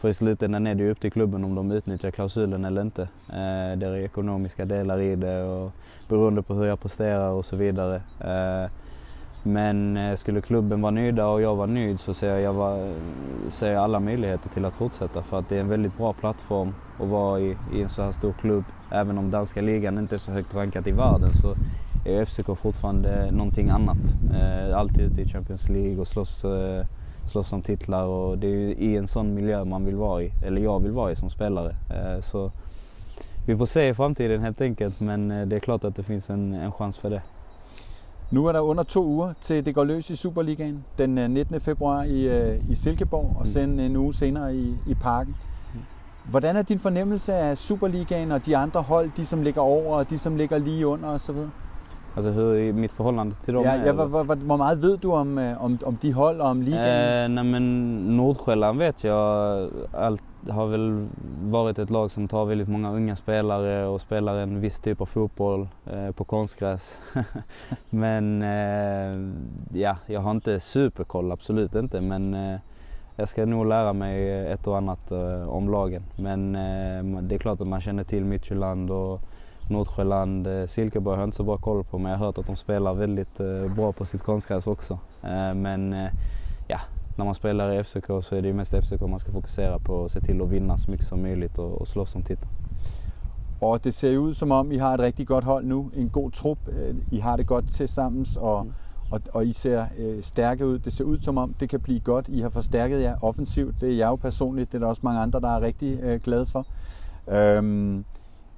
för 0.03 0.09
i 0.09 0.13
slutändan 0.13 0.67
är 0.67 0.75
det 0.75 0.83
ju 0.83 0.91
upp 0.91 0.99
till 0.99 1.11
klubben 1.11 1.43
om 1.43 1.55
de 1.55 1.71
utnyttjar 1.71 2.11
klausulen 2.11 2.65
eller 2.65 2.81
inte. 2.81 3.01
Eh, 3.01 3.77
det 3.77 3.85
är 3.85 3.95
ekonomiska 3.95 4.65
delar 4.65 5.01
i 5.01 5.15
det 5.15 5.43
och 5.43 5.71
beroende 6.07 6.41
på 6.41 6.53
hur 6.53 6.65
jag 6.65 6.79
presterar 6.79 7.29
och 7.29 7.45
så 7.45 7.55
vidare. 7.55 7.95
Eh, 8.19 8.71
men 9.43 9.97
eh, 9.97 10.15
skulle 10.15 10.41
klubben 10.41 10.81
vara 10.81 10.91
nöjda 10.91 11.27
och 11.27 11.41
jag 11.41 11.55
var 11.55 11.67
nöjd 11.67 11.99
så 11.99 12.13
ser 12.13 12.37
jag, 12.37 12.53
var, 12.53 12.93
ser 13.49 13.71
jag 13.71 13.83
alla 13.83 13.99
möjligheter 13.99 14.49
till 14.49 14.65
att 14.65 14.73
fortsätta 14.73 15.23
för 15.23 15.39
att 15.39 15.49
det 15.49 15.55
är 15.55 15.61
en 15.61 15.69
väldigt 15.69 15.97
bra 15.97 16.13
plattform 16.13 16.73
att 16.99 17.07
vara 17.07 17.39
i, 17.39 17.57
i 17.73 17.81
en 17.81 17.89
så 17.89 18.01
här 18.01 18.11
stor 18.11 18.33
klubb. 18.41 18.63
Även 18.91 19.17
om 19.17 19.31
danska 19.31 19.61
ligan 19.61 19.97
inte 19.97 20.15
är 20.15 20.19
så 20.19 20.31
högt 20.31 20.55
rankat 20.55 20.87
i 20.87 20.91
världen 20.91 21.29
så 21.41 21.55
är 22.09 22.25
FCK 22.25 22.57
fortfarande 22.57 23.31
någonting 23.31 23.69
annat. 23.69 23.97
Eh, 24.33 24.77
alltid 24.77 25.11
ute 25.11 25.21
i 25.21 25.27
Champions 25.27 25.69
League 25.69 25.97
och 25.97 26.07
slåss 26.07 26.43
eh, 26.45 26.85
slåss 27.33 27.53
om 27.53 27.61
titlar 27.61 28.03
och 28.03 28.37
det 28.37 28.47
är 28.47 28.51
ju 28.51 28.73
i 28.73 28.97
en 28.97 29.07
sån 29.07 29.33
miljö 29.33 29.65
man 29.65 29.85
vill 29.85 29.95
vara 29.95 30.23
i, 30.23 30.31
eller 30.43 30.61
jag 30.61 30.79
vill 30.79 30.91
vara 30.91 31.11
i 31.11 31.15
som 31.15 31.29
spelare. 31.29 31.75
Eh, 31.89 32.21
så 32.21 32.51
vi 33.45 33.57
får 33.57 33.65
se 33.65 33.87
i 33.87 33.93
framtiden 33.93 34.41
helt 34.41 34.61
enkelt, 34.61 34.99
men 34.99 35.31
eh, 35.31 35.47
det 35.47 35.55
är 35.55 35.59
klart 35.59 35.83
att 35.83 35.95
det 35.95 36.03
finns 36.03 36.29
en, 36.29 36.53
en 36.53 36.71
chans 36.71 36.97
för 36.97 37.09
det. 37.09 37.21
Nu 38.29 38.39
er 38.47 38.53
der 38.53 38.61
under 38.61 38.83
to 38.83 39.03
uger 39.03 39.33
til 39.41 39.65
det 39.65 39.75
går 39.75 39.83
løs 39.83 40.09
i 40.09 40.15
Superligaen 40.15 40.83
den 40.97 41.15
19. 41.15 41.55
Øh, 41.55 41.61
februar 41.61 42.03
i, 42.03 42.57
i 42.69 42.75
Silkeborg 42.75 43.35
og 43.39 43.47
sen 43.47 43.79
en 43.79 43.95
uge 43.95 44.13
senere 44.13 44.55
i, 44.55 44.75
i 44.87 44.93
Parken. 44.93 45.35
Hvordan 46.29 46.55
er 46.55 46.61
din 46.61 46.79
fornemmelse 46.79 47.33
af 47.33 47.57
Superligaen 47.57 48.31
og 48.31 48.45
de 48.45 48.57
andre 48.57 48.81
hold, 48.81 49.11
de 49.17 49.25
som 49.25 49.41
ligger 49.41 49.61
over 49.61 49.95
og 49.95 50.09
de 50.09 50.17
som 50.17 50.35
ligger 50.35 50.57
lige 50.57 50.87
under 50.87 51.09
osv.? 51.09 51.37
I 52.17 52.73
mitt 52.73 52.91
förhållande 52.91 53.35
till 53.35 53.53
dem 53.53 53.63
ja, 53.63 53.75
ja, 53.85 53.93
vad, 53.93 54.09
vad, 54.09 54.37
vad 54.37 54.59
meget 54.59 54.77
ved 54.77 54.99
du 54.99 55.07
om, 55.07 55.37
eh, 55.37 55.63
om, 55.63 55.77
om 55.83 55.97
de 56.01 56.11
håll 56.11 56.41
och 56.41 56.47
om 56.47 56.61
ligan? 56.61 56.79
Eh, 56.79 57.29
nej 57.29 57.43
men 57.43 57.95
Nordsjälland 58.17 58.79
vet 58.79 59.03
jag 59.03 59.69
allt, 59.91 60.21
har 60.49 60.67
väl 60.67 61.07
varit 61.41 61.79
ett 61.79 61.89
lag 61.89 62.11
som 62.11 62.27
tar 62.27 62.45
väldigt 62.45 62.67
många 62.67 62.91
unga 62.91 63.15
spelare 63.15 63.85
och 63.85 64.01
spelar 64.01 64.39
en 64.39 64.59
viss 64.59 64.79
typ 64.79 65.01
av 65.01 65.05
fotboll 65.05 65.67
eh, 65.85 66.11
på 66.11 66.23
konstgräs. 66.23 66.97
men 67.89 68.41
eh, 68.41 69.31
ja, 69.81 69.97
jag 70.05 70.19
har 70.19 70.31
inte 70.31 70.59
superkoll, 70.59 71.31
absolut 71.31 71.75
inte. 71.75 72.01
Men 72.01 72.33
eh, 72.33 72.59
jag 73.15 73.29
ska 73.29 73.45
nog 73.45 73.65
lära 73.65 73.93
mig 73.93 74.47
ett 74.51 74.67
och 74.67 74.77
annat 74.77 75.11
eh, 75.11 75.49
om 75.49 75.71
lagen. 75.71 76.03
Men 76.17 76.53
det 77.27 77.35
är 77.35 77.39
klart 77.39 77.61
att 77.61 77.67
man 77.67 77.81
känner 77.81 78.03
till 78.03 78.25
Midtjylland 78.25 78.91
och 78.91 79.21
Nordsjöland, 79.67 80.47
eh, 80.47 80.65
Silkeborg 80.65 81.15
har 81.15 81.21
jag 81.21 81.27
inte 81.27 81.37
så 81.37 81.43
bra 81.43 81.57
koll 81.57 81.83
på 81.83 81.97
men 81.97 82.11
jag 82.11 82.17
har 82.17 82.25
hört 82.25 82.37
att 82.37 82.47
de 82.47 82.55
spelar 82.55 82.93
väldigt 82.93 83.39
eh, 83.39 83.75
bra 83.75 83.91
på 83.91 84.05
sitt 84.05 84.23
konstgräs 84.23 84.67
också. 84.67 84.99
Eh, 85.23 85.53
men 85.53 85.95
ja, 86.67 86.79
när 87.15 87.25
man 87.25 87.35
spelar 87.35 87.73
i 87.73 87.83
FCK 87.83 88.07
så 88.21 88.35
är 88.35 88.41
det 88.41 88.47
ju 88.47 88.53
mest 88.53 88.73
FCK 88.73 89.01
man 89.01 89.19
ska 89.19 89.31
fokusera 89.31 89.79
på 89.79 89.93
och 89.93 90.11
se 90.11 90.21
till 90.21 90.41
att 90.41 90.49
vinna 90.49 90.77
så 90.77 90.91
mycket 90.91 91.07
som 91.07 91.21
möjligt 91.21 91.57
och, 91.57 91.81
och 91.81 91.87
slåss 91.87 92.15
om 92.15 92.21
titeln. 92.21 92.49
Og 93.63 93.83
det 93.83 93.93
ser 93.93 94.17
ud 94.17 94.33
som 94.33 94.51
om, 94.51 94.71
I 94.71 94.77
har 94.77 94.93
et 94.93 94.99
rigtig 94.99 95.27
godt 95.27 95.43
hold 95.43 95.65
nu, 95.65 95.91
en 95.95 96.09
god 96.09 96.31
trup, 96.31 96.57
I 97.11 97.19
har 97.19 97.37
det 97.37 97.47
godt 97.47 97.69
til 97.69 97.87
sammen, 97.87 98.25
og, 98.39 98.65
mm. 98.65 98.71
og, 99.11 99.21
og 99.33 99.45
I 99.45 99.53
ser 99.53 99.85
øh, 99.97 100.23
stærke 100.23 100.67
ud. 100.67 100.79
Det 100.79 100.93
ser 100.93 101.03
ud 101.03 101.19
som 101.19 101.37
om, 101.37 101.53
det 101.59 101.69
kan 101.69 101.79
blive 101.79 101.99
godt. 101.99 102.27
I 102.29 102.39
har 102.39 102.49
forstærket 102.49 103.01
jer 103.01 103.15
offensivt, 103.21 103.81
det 103.81 103.89
er 103.89 103.97
jeg 103.97 104.07
jo 104.07 104.15
personligt, 104.15 104.71
det 104.71 104.77
er 104.77 104.79
der 104.79 104.87
også 104.87 105.01
mange 105.03 105.21
andre, 105.21 105.39
der 105.39 105.49
er 105.49 105.61
rigtig 105.61 105.99
øh, 106.03 106.19
glade 106.19 106.45
for. 106.45 106.65
Øhm, 107.27 108.05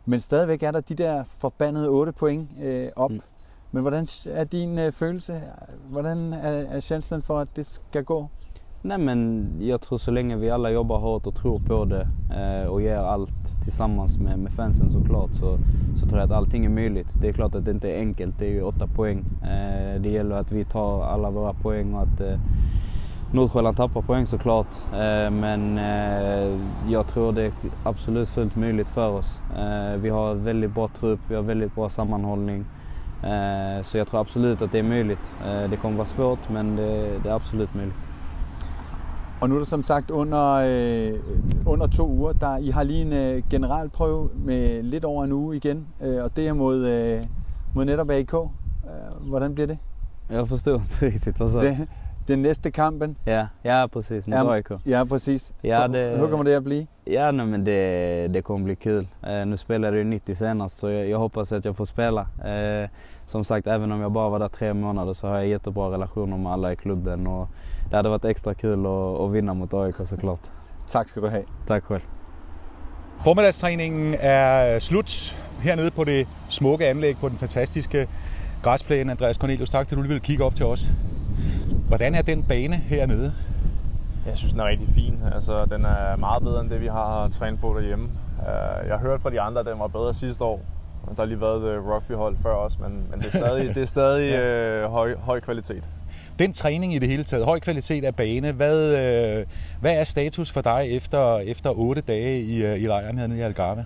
men 0.06 0.20
stadigvæk 0.20 0.64
er 0.64 0.72
der 0.72 0.82
de 0.82 0.96
der 0.96 1.24
forbandede 1.24 1.90
8 1.90 2.12
point 2.12 2.50
øh, 2.64 2.88
op. 2.96 3.12
Mm. 3.12 3.20
Men 3.72 3.82
hvordan 3.82 4.08
er 4.30 4.44
din 4.44 4.80
øh, 4.80 4.92
følelse? 4.92 5.42
Hvordan 5.90 6.34
er, 6.34 6.52
er 6.52 6.80
chancen 6.80 7.22
for, 7.22 7.40
at 7.40 7.48
det 7.56 7.66
skal 7.66 8.04
gå? 8.04 8.28
Nej 8.86 8.98
men 8.98 9.50
jag 9.60 9.82
tror 9.82 9.98
så 9.98 10.12
länge 10.12 10.38
vi 10.38 10.50
alla 10.50 10.70
jobbar 10.70 10.98
hårt 10.98 11.28
och 11.28 11.36
tror 11.36 11.60
på 11.60 11.86
det 11.86 12.08
eh, 12.32 12.68
och 12.68 12.82
ger 12.82 12.98
allt 12.98 13.64
tillsammans 13.64 14.18
med, 14.18 14.40
med 14.40 14.52
fansen 14.52 14.92
såklart 14.92 15.30
så, 15.34 15.58
så 15.96 16.08
tror 16.08 16.20
jag 16.20 16.26
att 16.26 16.38
allting 16.38 16.66
är 16.66 16.70
möjligt. 16.70 17.08
Det 17.22 17.28
är 17.28 17.34
klart 17.34 17.56
att 17.56 17.66
det 17.66 17.72
inte 17.72 17.92
är 17.92 18.00
enkelt, 18.00 18.40
det 18.40 18.46
är 18.46 18.52
ju 18.52 18.62
åtta 18.62 18.88
poäng. 18.88 19.26
Eh, 19.44 20.02
det 20.02 20.10
gäller 20.10 20.36
att 20.36 20.52
vi 20.52 20.66
tar 20.66 21.04
alla 21.04 21.30
våra 21.30 21.54
poäng 21.54 21.94
och 21.94 22.02
att 22.02 22.22
eh, 22.22 22.40
Nordsjälland 23.36 23.78
tappar 23.78 24.02
poäng 24.02 24.26
såklart. 24.26 24.68
Eh, 24.94 25.32
men 25.32 25.78
eh, 25.78 26.60
jag 26.88 27.08
tror 27.08 27.32
det 27.32 27.44
är 27.44 27.52
absolut 27.84 28.30
fullt 28.30 28.56
möjligt 28.56 28.88
för 28.88 29.10
oss. 29.10 29.40
Eh, 29.58 29.98
vi 29.98 30.10
har 30.10 30.34
väldigt 30.34 30.74
bra 30.74 30.88
trupp, 30.88 31.20
vi 31.28 31.36
har 31.36 31.42
väldigt 31.42 31.76
bra 31.76 31.90
sammanhållning. 31.90 32.66
Eh, 33.24 33.84
så 33.84 33.98
jag 33.98 34.08
tror 34.08 34.22
absolut 34.22 34.62
att 34.62 34.72
det 34.72 34.80
är 34.80 34.84
möjligt. 34.84 35.32
Eh, 35.48 35.70
det 35.70 35.78
kommer 35.78 35.96
vara 35.96 36.06
svårt 36.06 36.50
men 36.50 36.76
det, 36.76 37.20
det 37.24 37.30
är 37.30 37.34
absolut 37.34 37.76
möjligt. 37.76 37.96
Og 39.42 39.50
nu 39.50 39.56
er 39.56 39.60
det 39.60 39.68
som 39.68 39.84
sagt 39.84 40.12
under, 40.12 40.56
øh, 40.56 41.20
under 41.66 41.88
to 41.88 42.08
uger. 42.08 42.34
Der, 42.34 42.58
I 42.58 42.70
har 42.70 42.84
lige 42.84 43.02
en 43.02 43.14
øh, 43.14 43.44
generalprøve 43.50 44.30
med 44.36 44.84
lidt 44.84 45.04
over 45.04 45.24
en 45.24 45.32
uge 45.32 45.56
igen, 45.56 45.88
øh, 46.02 46.24
og 46.24 46.36
det 46.36 46.48
er 46.48 46.54
mod, 46.54 46.86
øh, 46.86 47.22
mod 47.76 47.86
netop 47.86 48.10
AIK. 48.10 48.34
Øh, 48.34 49.28
hvordan 49.28 49.54
bliver 49.54 49.68
det? 49.68 49.78
Jag 50.30 50.48
förstår 50.48 50.76
inte 50.76 51.06
riktigt 51.06 51.40
vad 51.40 51.52
sa 51.52 51.60
du? 51.60 51.66
det? 51.66 51.88
Den 52.28 52.40
næste 52.40 52.72
kampen? 52.72 53.18
Ja, 53.26 53.48
ja 53.64 53.88
precis, 53.88 54.28
mot 54.28 54.36
Ja, 54.36 54.52
AIK. 54.52 54.70
Ja, 54.86 55.04
præcis. 55.04 55.54
Ja, 55.64 55.88
det- 55.88 56.20
Hur 56.20 56.28
kommer 56.30 56.44
det 56.46 56.54
at 56.54 56.64
blive? 56.64 56.88
Ja, 57.08 57.32
nej, 57.32 57.46
men 57.46 57.66
det, 57.66 58.34
det 58.34 58.44
kommer 58.44 58.66
bli 58.66 58.76
kul. 58.76 59.08
Eh, 59.28 59.48
nu 59.48 59.58
spelade 59.58 59.98
jag 59.98 60.04
ju 60.04 60.10
90 60.10 60.36
senast 60.36 60.78
så 60.78 60.90
jag, 60.90 61.10
jag 61.10 61.20
hoppas 61.20 61.52
att 61.52 61.66
jag 61.66 61.76
får 61.78 61.86
spela. 61.86 62.22
Eh, 62.46 62.90
som 63.26 63.44
sagt, 63.44 63.68
även 63.68 63.92
om 63.92 64.02
jag 64.02 64.12
bara 64.12 64.30
var 64.30 64.40
där 64.40 64.48
tre 64.48 64.74
månader 64.74 65.14
så 65.14 65.28
har 65.28 65.36
jag 65.36 65.48
jättebra 65.48 65.92
relationer 65.92 66.38
med 66.38 66.52
alla 66.52 66.72
i 66.72 66.76
klubben 66.76 67.28
och 67.28 67.48
det 67.90 67.96
hade 67.96 68.10
varit 68.10 68.26
extra 68.26 68.54
kul 68.54 68.86
att, 68.86 69.20
att 69.22 69.32
vinna 69.32 69.54
mot 69.54 69.74
AIK 69.74 69.96
såklart. 70.06 70.40
Tak 70.90 71.08
skal 71.08 71.24
du 71.24 71.30
have. 71.30 71.44
Tack 71.68 71.84
själv. 71.84 72.02
Formiddagstræningen 73.24 74.16
er 74.20 74.80
slut 74.80 75.38
hernede 75.60 75.92
på 75.92 76.04
det 76.04 76.28
smukke 76.50 76.88
anlæg 76.88 77.18
på 77.18 77.30
den 77.30 77.38
fantastiske 77.38 78.08
græsplæne. 78.64 79.12
Andreas 79.12 79.36
Cornelius, 79.36 79.70
tak 79.70 79.88
til 79.88 79.98
du 79.98 80.02
lige 80.02 80.12
vil 80.12 80.22
kigge 80.22 80.44
op 80.44 80.56
til 80.56 80.66
os. 80.66 80.92
Hvordan 81.88 82.16
er 82.16 82.22
den 82.22 82.44
bane 82.44 82.76
hernede? 82.76 83.34
Jeg 84.28 84.38
synes, 84.38 84.52
den 84.52 84.62
er 84.62 84.66
rigtig 84.66 84.88
fin. 84.96 85.20
Altså, 85.36 85.66
den 85.66 85.86
er 85.86 86.16
meget 86.16 86.44
bedre 86.44 86.62
end 86.62 86.70
det, 86.70 86.82
vi 86.82 86.88
har 86.88 87.28
trænet 87.30 87.60
på 87.60 87.74
derhjemme. 87.80 88.10
Øh, 88.40 88.88
Jeg 88.88 88.98
har 88.98 89.02
hørt 89.02 89.22
fra 89.22 89.30
de 89.30 89.42
andre, 89.42 89.60
at 89.60 89.66
den 89.66 89.80
var 89.80 89.88
bedre 89.88 90.14
sidste 90.14 90.44
år. 90.44 90.62
Der 91.08 91.22
har 91.22 91.26
lige 91.26 91.42
været 91.42 91.76
et 91.76 91.84
rugbyhold 91.86 92.38
før 92.44 92.52
også, 92.54 92.78
men, 92.82 92.92
men 93.12 93.20
det 93.20 93.26
er 93.26 93.30
stadig, 93.40 93.68
det 93.76 93.82
er 93.82 93.86
stadig 93.88 94.40
øh, 94.40 94.92
høj, 94.92 95.16
høj 95.16 95.40
kvalitet. 95.40 95.84
Den 96.40 96.54
træning 96.54 96.94
i 96.96 97.00
det 97.00 97.10
hele 97.10 97.24
taget, 97.24 97.46
høj 97.46 97.60
kvalitet 97.60 98.06
af 98.06 98.16
bane, 98.16 98.52
hvad, 98.52 98.80
øh, 99.40 99.46
hvad 99.82 99.94
er 100.00 100.04
status 100.04 100.52
for 100.52 100.62
dig 100.62 100.88
efter, 100.92 101.38
efter 101.38 101.70
otte 101.70 102.02
dage 102.02 102.40
i, 102.42 102.64
øh, 102.66 102.82
i 102.82 102.86
lejren 102.86 103.18
hernede 103.18 103.40
i 103.40 103.42
Algarve? 103.42 103.86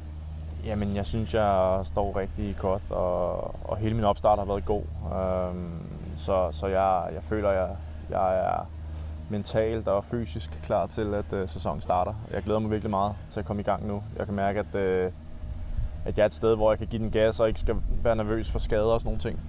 Jamen, 0.65 0.96
jeg 0.96 1.06
synes, 1.06 1.34
jeg 1.34 1.79
står 1.84 2.18
rigtig 2.20 2.56
godt, 2.60 2.82
og, 2.89 3.38
og 3.70 3.77
hele 3.77 3.96
min 3.96 4.03
opstart 4.03 4.39
har 4.39 4.46
været 4.46 4.65
god. 4.65 4.82
Øhm, 5.06 5.70
så 6.18 6.48
så 6.51 6.68
jeg, 6.68 7.03
jeg 7.13 7.24
føler, 7.29 7.51
jeg, 7.51 7.68
jeg 8.10 8.39
er 8.39 8.68
mentalt 9.30 9.88
og 9.88 10.06
fysisk 10.06 10.60
klar 10.63 10.88
til, 10.88 11.13
at 11.13 11.34
øh, 11.34 11.50
sæsonen 11.50 11.82
starter. 11.82 12.13
Jeg 12.34 12.44
glæder 12.44 12.60
mig 12.60 12.72
virkelig 12.72 12.89
meget 12.89 13.13
til 13.30 13.39
at 13.39 13.46
komme 13.46 13.62
i 13.62 13.66
gang 13.66 13.88
nu. 13.88 14.04
Jeg 14.18 14.25
kan 14.25 14.36
mærke, 14.36 14.60
at, 14.60 14.75
øh, 14.75 15.12
at 16.06 16.18
jeg 16.18 16.24
er 16.24 16.28
et 16.28 16.34
sted, 16.34 16.56
hvor 16.56 16.72
jeg 16.72 16.78
kan 16.78 16.88
give 16.88 17.01
den 17.01 17.12
gas 17.12 17.39
og 17.39 17.48
ikke 17.48 17.60
skal 17.60 17.75
være 18.04 18.16
nervøs 18.16 18.51
for 18.51 18.60
skader 18.60 18.84
og 18.84 19.01
sådan 19.01 19.08
nogle 19.10 19.22
ting. 19.22 19.39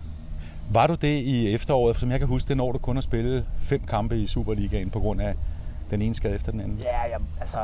Var 0.73 0.87
du 0.87 0.95
det 0.95 1.19
i 1.19 1.55
efteråret? 1.55 1.97
For 1.97 2.00
som 2.00 2.11
jeg 2.11 2.19
kan 2.19 2.29
huske 2.29 2.49
det, 2.49 2.57
når 2.57 2.73
du 2.73 2.79
kun 2.79 2.97
har 2.97 3.00
spillet 3.00 3.47
fem 3.61 3.81
kampe 3.85 4.17
i 4.17 4.26
Superligaen 4.26 4.90
på 4.90 5.00
grund 5.00 5.21
af 5.21 5.35
den 5.90 6.02
ene 6.02 6.14
skade 6.14 6.35
efter 6.35 6.52
den 6.52 6.61
anden. 6.61 6.79
Ja, 6.79 7.00
jeg, 7.00 7.21
altså, 7.40 7.59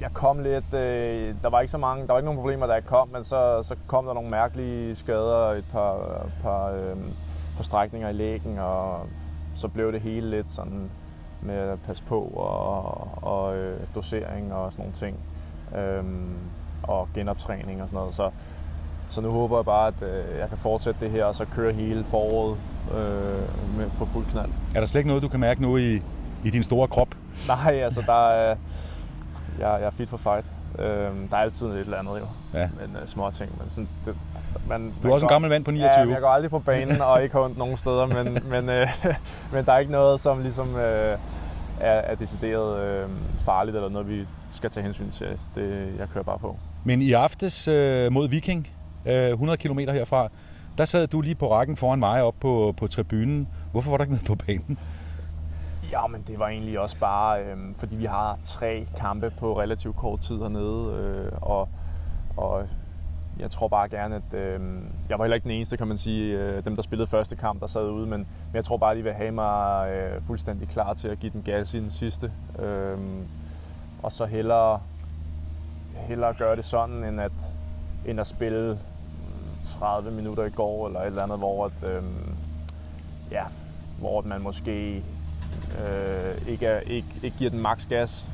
jeg 0.00 0.10
kom 0.12 0.38
lidt... 0.38 0.74
Øh, 0.74 1.34
der 1.42 1.48
var 1.48 1.60
ikke 1.60 1.70
så 1.70 1.78
mange... 1.78 2.06
Der 2.06 2.12
var 2.12 2.18
ikke 2.18 2.24
nogen 2.24 2.40
problemer, 2.40 2.66
da 2.66 2.72
jeg 2.72 2.84
kom, 2.84 3.08
men 3.08 3.24
så, 3.24 3.62
så 3.62 3.76
kom 3.86 4.06
der 4.06 4.14
nogle 4.14 4.30
mærkelige 4.30 4.96
skader, 4.96 5.50
et 5.50 5.64
par, 5.72 6.26
par 6.42 6.70
øh, 6.70 6.96
forstrækninger 7.56 8.08
i 8.08 8.12
lægen, 8.12 8.58
og 8.58 9.06
så 9.60 9.68
blev 9.68 9.92
det 9.92 10.00
hele 10.00 10.30
lidt 10.30 10.52
sådan 10.52 10.90
med 11.42 11.54
at 11.54 11.78
passe 11.86 12.02
på 12.02 12.20
og, 12.20 13.08
og 13.22 13.56
øh, 13.56 13.80
dosering 13.94 14.52
og 14.54 14.72
sådan 14.72 14.82
nogle 14.84 14.96
ting. 14.96 15.16
Øhm, 15.80 16.34
og 16.82 17.08
genoptræning 17.14 17.82
og 17.82 17.88
sådan 17.88 17.98
noget. 18.00 18.14
Så, 18.14 18.30
så 19.10 19.20
nu 19.20 19.30
håber 19.30 19.58
jeg 19.58 19.64
bare, 19.64 19.86
at 19.88 20.02
øh, 20.02 20.38
jeg 20.38 20.48
kan 20.48 20.58
fortsætte 20.58 21.00
det 21.00 21.10
her, 21.10 21.24
og 21.24 21.34
så 21.34 21.44
køre 21.44 21.72
hele 21.72 22.04
foråret 22.04 22.56
øh, 22.94 23.76
med, 23.78 23.90
på 23.98 24.04
fuld 24.04 24.26
knald. 24.26 24.50
Er 24.74 24.80
der 24.80 24.86
slet 24.86 24.98
ikke 25.00 25.08
noget, 25.08 25.22
du 25.22 25.28
kan 25.28 25.40
mærke 25.40 25.62
nu 25.62 25.76
i, 25.76 26.02
i 26.44 26.50
din 26.50 26.62
store 26.62 26.88
krop? 26.88 27.08
Nej, 27.48 27.74
altså 27.74 28.02
der 28.06 28.28
er, 28.28 28.56
jeg, 29.58 29.78
jeg 29.80 29.82
er 29.82 29.90
fit 29.90 30.08
for 30.08 30.16
fight. 30.16 30.46
Øhm, 30.78 31.28
der 31.28 31.36
er 31.36 31.40
altid 31.40 31.66
et 31.66 31.78
eller 31.80 31.98
andet 31.98 32.10
jo, 32.20 32.26
Ja. 32.58 32.68
men 32.80 32.96
uh, 33.02 33.08
små 33.08 33.30
ting. 33.30 33.50
Men 33.60 33.70
sådan, 33.70 33.88
det, 34.06 34.14
man, 34.68 34.92
Du 35.02 35.08
er 35.08 35.12
også 35.14 35.26
en 35.26 35.28
går- 35.28 35.34
gammel 35.34 35.50
mand 35.50 35.64
på 35.64 35.70
29. 35.70 35.90
Ja, 35.90 36.12
jeg 36.12 36.20
går 36.20 36.28
aldrig 36.28 36.50
på 36.50 36.58
banen 36.58 37.00
og 37.00 37.22
ikke 37.22 37.40
ondt 37.40 37.58
nogen 37.58 37.76
steder, 37.76 38.06
men, 38.06 38.38
men, 38.52 38.68
øh, 38.68 38.86
men 39.52 39.64
der 39.64 39.72
er 39.72 39.78
ikke 39.78 39.92
noget, 39.92 40.20
som 40.20 40.42
ligesom 40.42 40.76
øh, 40.76 41.18
er, 41.80 41.90
er 41.92 42.14
decideret 42.14 42.80
øh, 42.84 43.08
farligt 43.44 43.76
eller 43.76 43.88
noget, 43.88 44.08
vi 44.08 44.26
skal 44.50 44.70
tage 44.70 44.84
hensyn 44.84 45.10
til. 45.10 45.26
Det, 45.54 45.94
jeg 45.98 46.08
kører 46.08 46.24
bare 46.24 46.38
på. 46.38 46.56
Men 46.84 47.02
i 47.02 47.12
aftes 47.12 47.68
øh, 47.68 48.12
mod 48.12 48.28
Viking, 48.28 48.68
øh, 49.06 49.28
100 49.30 49.56
km 49.58 49.78
herfra, 49.78 50.28
der 50.78 50.84
sad 50.84 51.06
du 51.06 51.20
lige 51.20 51.34
på 51.34 51.52
rækken 51.52 51.76
foran 51.76 51.98
mig 51.98 52.22
op 52.22 52.34
på, 52.40 52.74
på 52.76 52.86
tribunen. 52.86 53.48
Hvorfor 53.72 53.90
var 53.90 53.96
du 53.96 54.02
ikke 54.02 54.14
nede 54.14 54.24
på 54.26 54.34
banen? 54.34 54.78
Ja, 55.92 56.06
men 56.06 56.24
det 56.26 56.38
var 56.38 56.48
egentlig 56.48 56.80
også 56.80 56.96
bare, 57.00 57.40
øh, 57.42 57.56
fordi 57.78 57.96
vi 57.96 58.04
har 58.04 58.38
tre 58.44 58.86
kampe 59.00 59.32
på 59.38 59.60
relativt 59.60 59.96
kort 59.96 60.20
tid 60.20 60.38
hernede, 60.38 60.94
øh, 60.94 61.32
og, 61.42 61.68
og 62.36 62.62
jeg 63.40 63.50
tror 63.50 63.68
bare 63.68 63.88
gerne, 63.88 64.16
at 64.16 64.38
øh, 64.38 64.60
jeg 65.08 65.18
var 65.18 65.24
heller 65.24 65.34
ikke 65.34 65.44
den 65.44 65.50
eneste, 65.50 65.76
kan 65.76 65.86
man 65.86 65.98
sige, 65.98 66.38
øh, 66.38 66.64
dem 66.64 66.76
der 66.76 66.82
spillede 66.82 67.10
første 67.10 67.36
kamp, 67.36 67.60
der 67.60 67.66
sad 67.66 67.90
ude, 67.90 68.06
men, 68.06 68.18
men 68.20 68.54
jeg 68.54 68.64
tror 68.64 68.76
bare, 68.76 68.96
de 68.96 69.02
vil 69.02 69.12
have 69.12 69.30
mig 69.30 69.90
øh, 69.90 70.22
fuldstændig 70.26 70.68
klar 70.68 70.94
til 70.94 71.08
at 71.08 71.18
give 71.18 71.32
den 71.32 71.42
gas 71.42 71.74
i 71.74 71.80
den 71.80 71.90
sidste. 71.90 72.32
Øh, 72.58 72.98
og 74.02 74.12
så 74.12 74.24
hellere, 74.26 74.80
hellere 75.94 76.34
gøre 76.34 76.56
det 76.56 76.64
sådan, 76.64 77.04
end 77.04 77.20
at, 77.20 77.32
end 78.06 78.20
at 78.20 78.26
spille 78.26 78.72
mm, 78.72 79.64
30 79.64 80.10
minutter 80.10 80.44
i 80.44 80.50
går, 80.50 80.86
eller 80.86 81.00
et 81.00 81.06
eller 81.06 81.22
andet, 81.22 81.38
hvor, 81.38 81.66
at, 81.66 81.90
øh, 81.90 82.02
ja, 83.30 83.44
hvor 83.98 84.22
man 84.22 84.42
måske 84.42 85.04
øh, 85.80 86.48
ikke, 86.48 86.66
er, 86.66 86.80
ikke, 86.80 87.08
ikke 87.22 87.36
giver 87.36 87.50
den 87.50 87.60
maks 87.60 87.86
gas, 87.86 88.26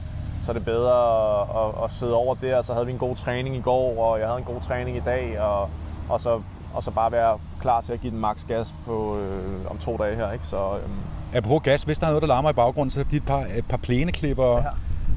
så 0.47 0.53
er 0.53 0.55
det 0.55 0.65
bedre 0.65 1.41
at, 1.41 1.47
at, 1.63 1.85
at 1.85 1.91
sidde 1.91 2.15
over 2.15 2.35
der. 2.35 2.63
Så 2.63 2.73
havde 2.73 2.87
vi 2.87 2.93
en 2.93 2.99
god 2.99 3.17
træning 3.17 3.57
i 3.57 3.61
går, 3.61 4.05
og 4.05 4.19
jeg 4.19 4.27
havde 4.27 4.39
en 4.39 4.45
god 4.45 4.61
træning 4.61 4.97
i 4.97 5.01
dag, 5.01 5.41
og, 5.41 5.69
og, 6.09 6.21
så, 6.21 6.41
og 6.75 6.83
så 6.83 6.91
bare 6.91 7.13
være 7.13 7.39
klar 7.61 7.81
til 7.81 7.93
at 7.93 8.01
give 8.01 8.11
den 8.11 8.21
maks 8.21 8.45
gas 8.49 8.75
på, 8.87 9.19
øh, 9.19 9.71
om 9.71 9.79
to 9.79 9.97
dage 9.97 10.17
her. 10.17 10.33
Ikke? 10.33 10.47
Så, 10.47 10.57
øh, 10.57 11.37
Apropos 11.37 11.63
gas, 11.63 11.83
hvis 11.83 11.99
der 11.99 12.07
er 12.07 12.11
noget, 12.11 12.23
der 12.23 12.29
larmer 12.29 12.51
i 12.51 12.53
baggrunden, 12.53 12.91
så 12.91 13.01
er 13.01 13.05
det 13.05 13.09
fordi 13.09 13.17
et 13.17 13.27
par, 13.27 13.47
et 13.57 13.67
par 13.69 13.77
plæneklipper 13.77 14.57
ja. 14.57 14.63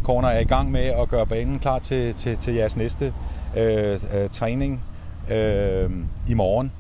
Corner 0.03 0.29
er 0.29 0.39
i 0.39 0.43
gang 0.43 0.71
med 0.71 0.85
at 0.85 1.09
gøre 1.09 1.25
banen 1.25 1.59
klar 1.59 1.79
til, 1.79 2.13
til, 2.13 2.37
til 2.37 2.53
jeres 2.53 2.77
næste 2.77 3.13
øh, 3.57 3.99
øh, 4.13 4.29
træning 4.29 4.83
øh, 5.29 5.91
i 6.27 6.33
morgen. 6.33 6.71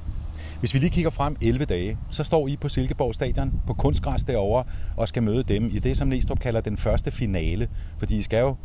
Hvis 0.59 0.73
vi 0.73 0.79
lige 0.79 0.89
kigger 0.89 1.11
frem 1.11 1.35
11 1.41 1.65
dage, 1.65 1.97
så 2.09 2.23
står 2.23 2.47
I 2.47 2.57
på 2.57 2.69
Silkeborg 2.69 3.15
Stadion 3.15 3.61
på 3.67 3.73
kunstgræs 3.73 4.23
derovre 4.23 4.63
og 4.97 5.07
skal 5.07 5.23
møde 5.23 5.43
dem 5.43 5.65
i 5.65 5.79
det, 5.79 5.97
som 5.97 6.07
Næstrup 6.07 6.39
kalder 6.39 6.61
den 6.61 6.77
første 6.77 7.11
finale. 7.11 7.69
Fordi 7.97 8.17
I 8.17 8.21
skal 8.21 8.39
jo 8.39 8.55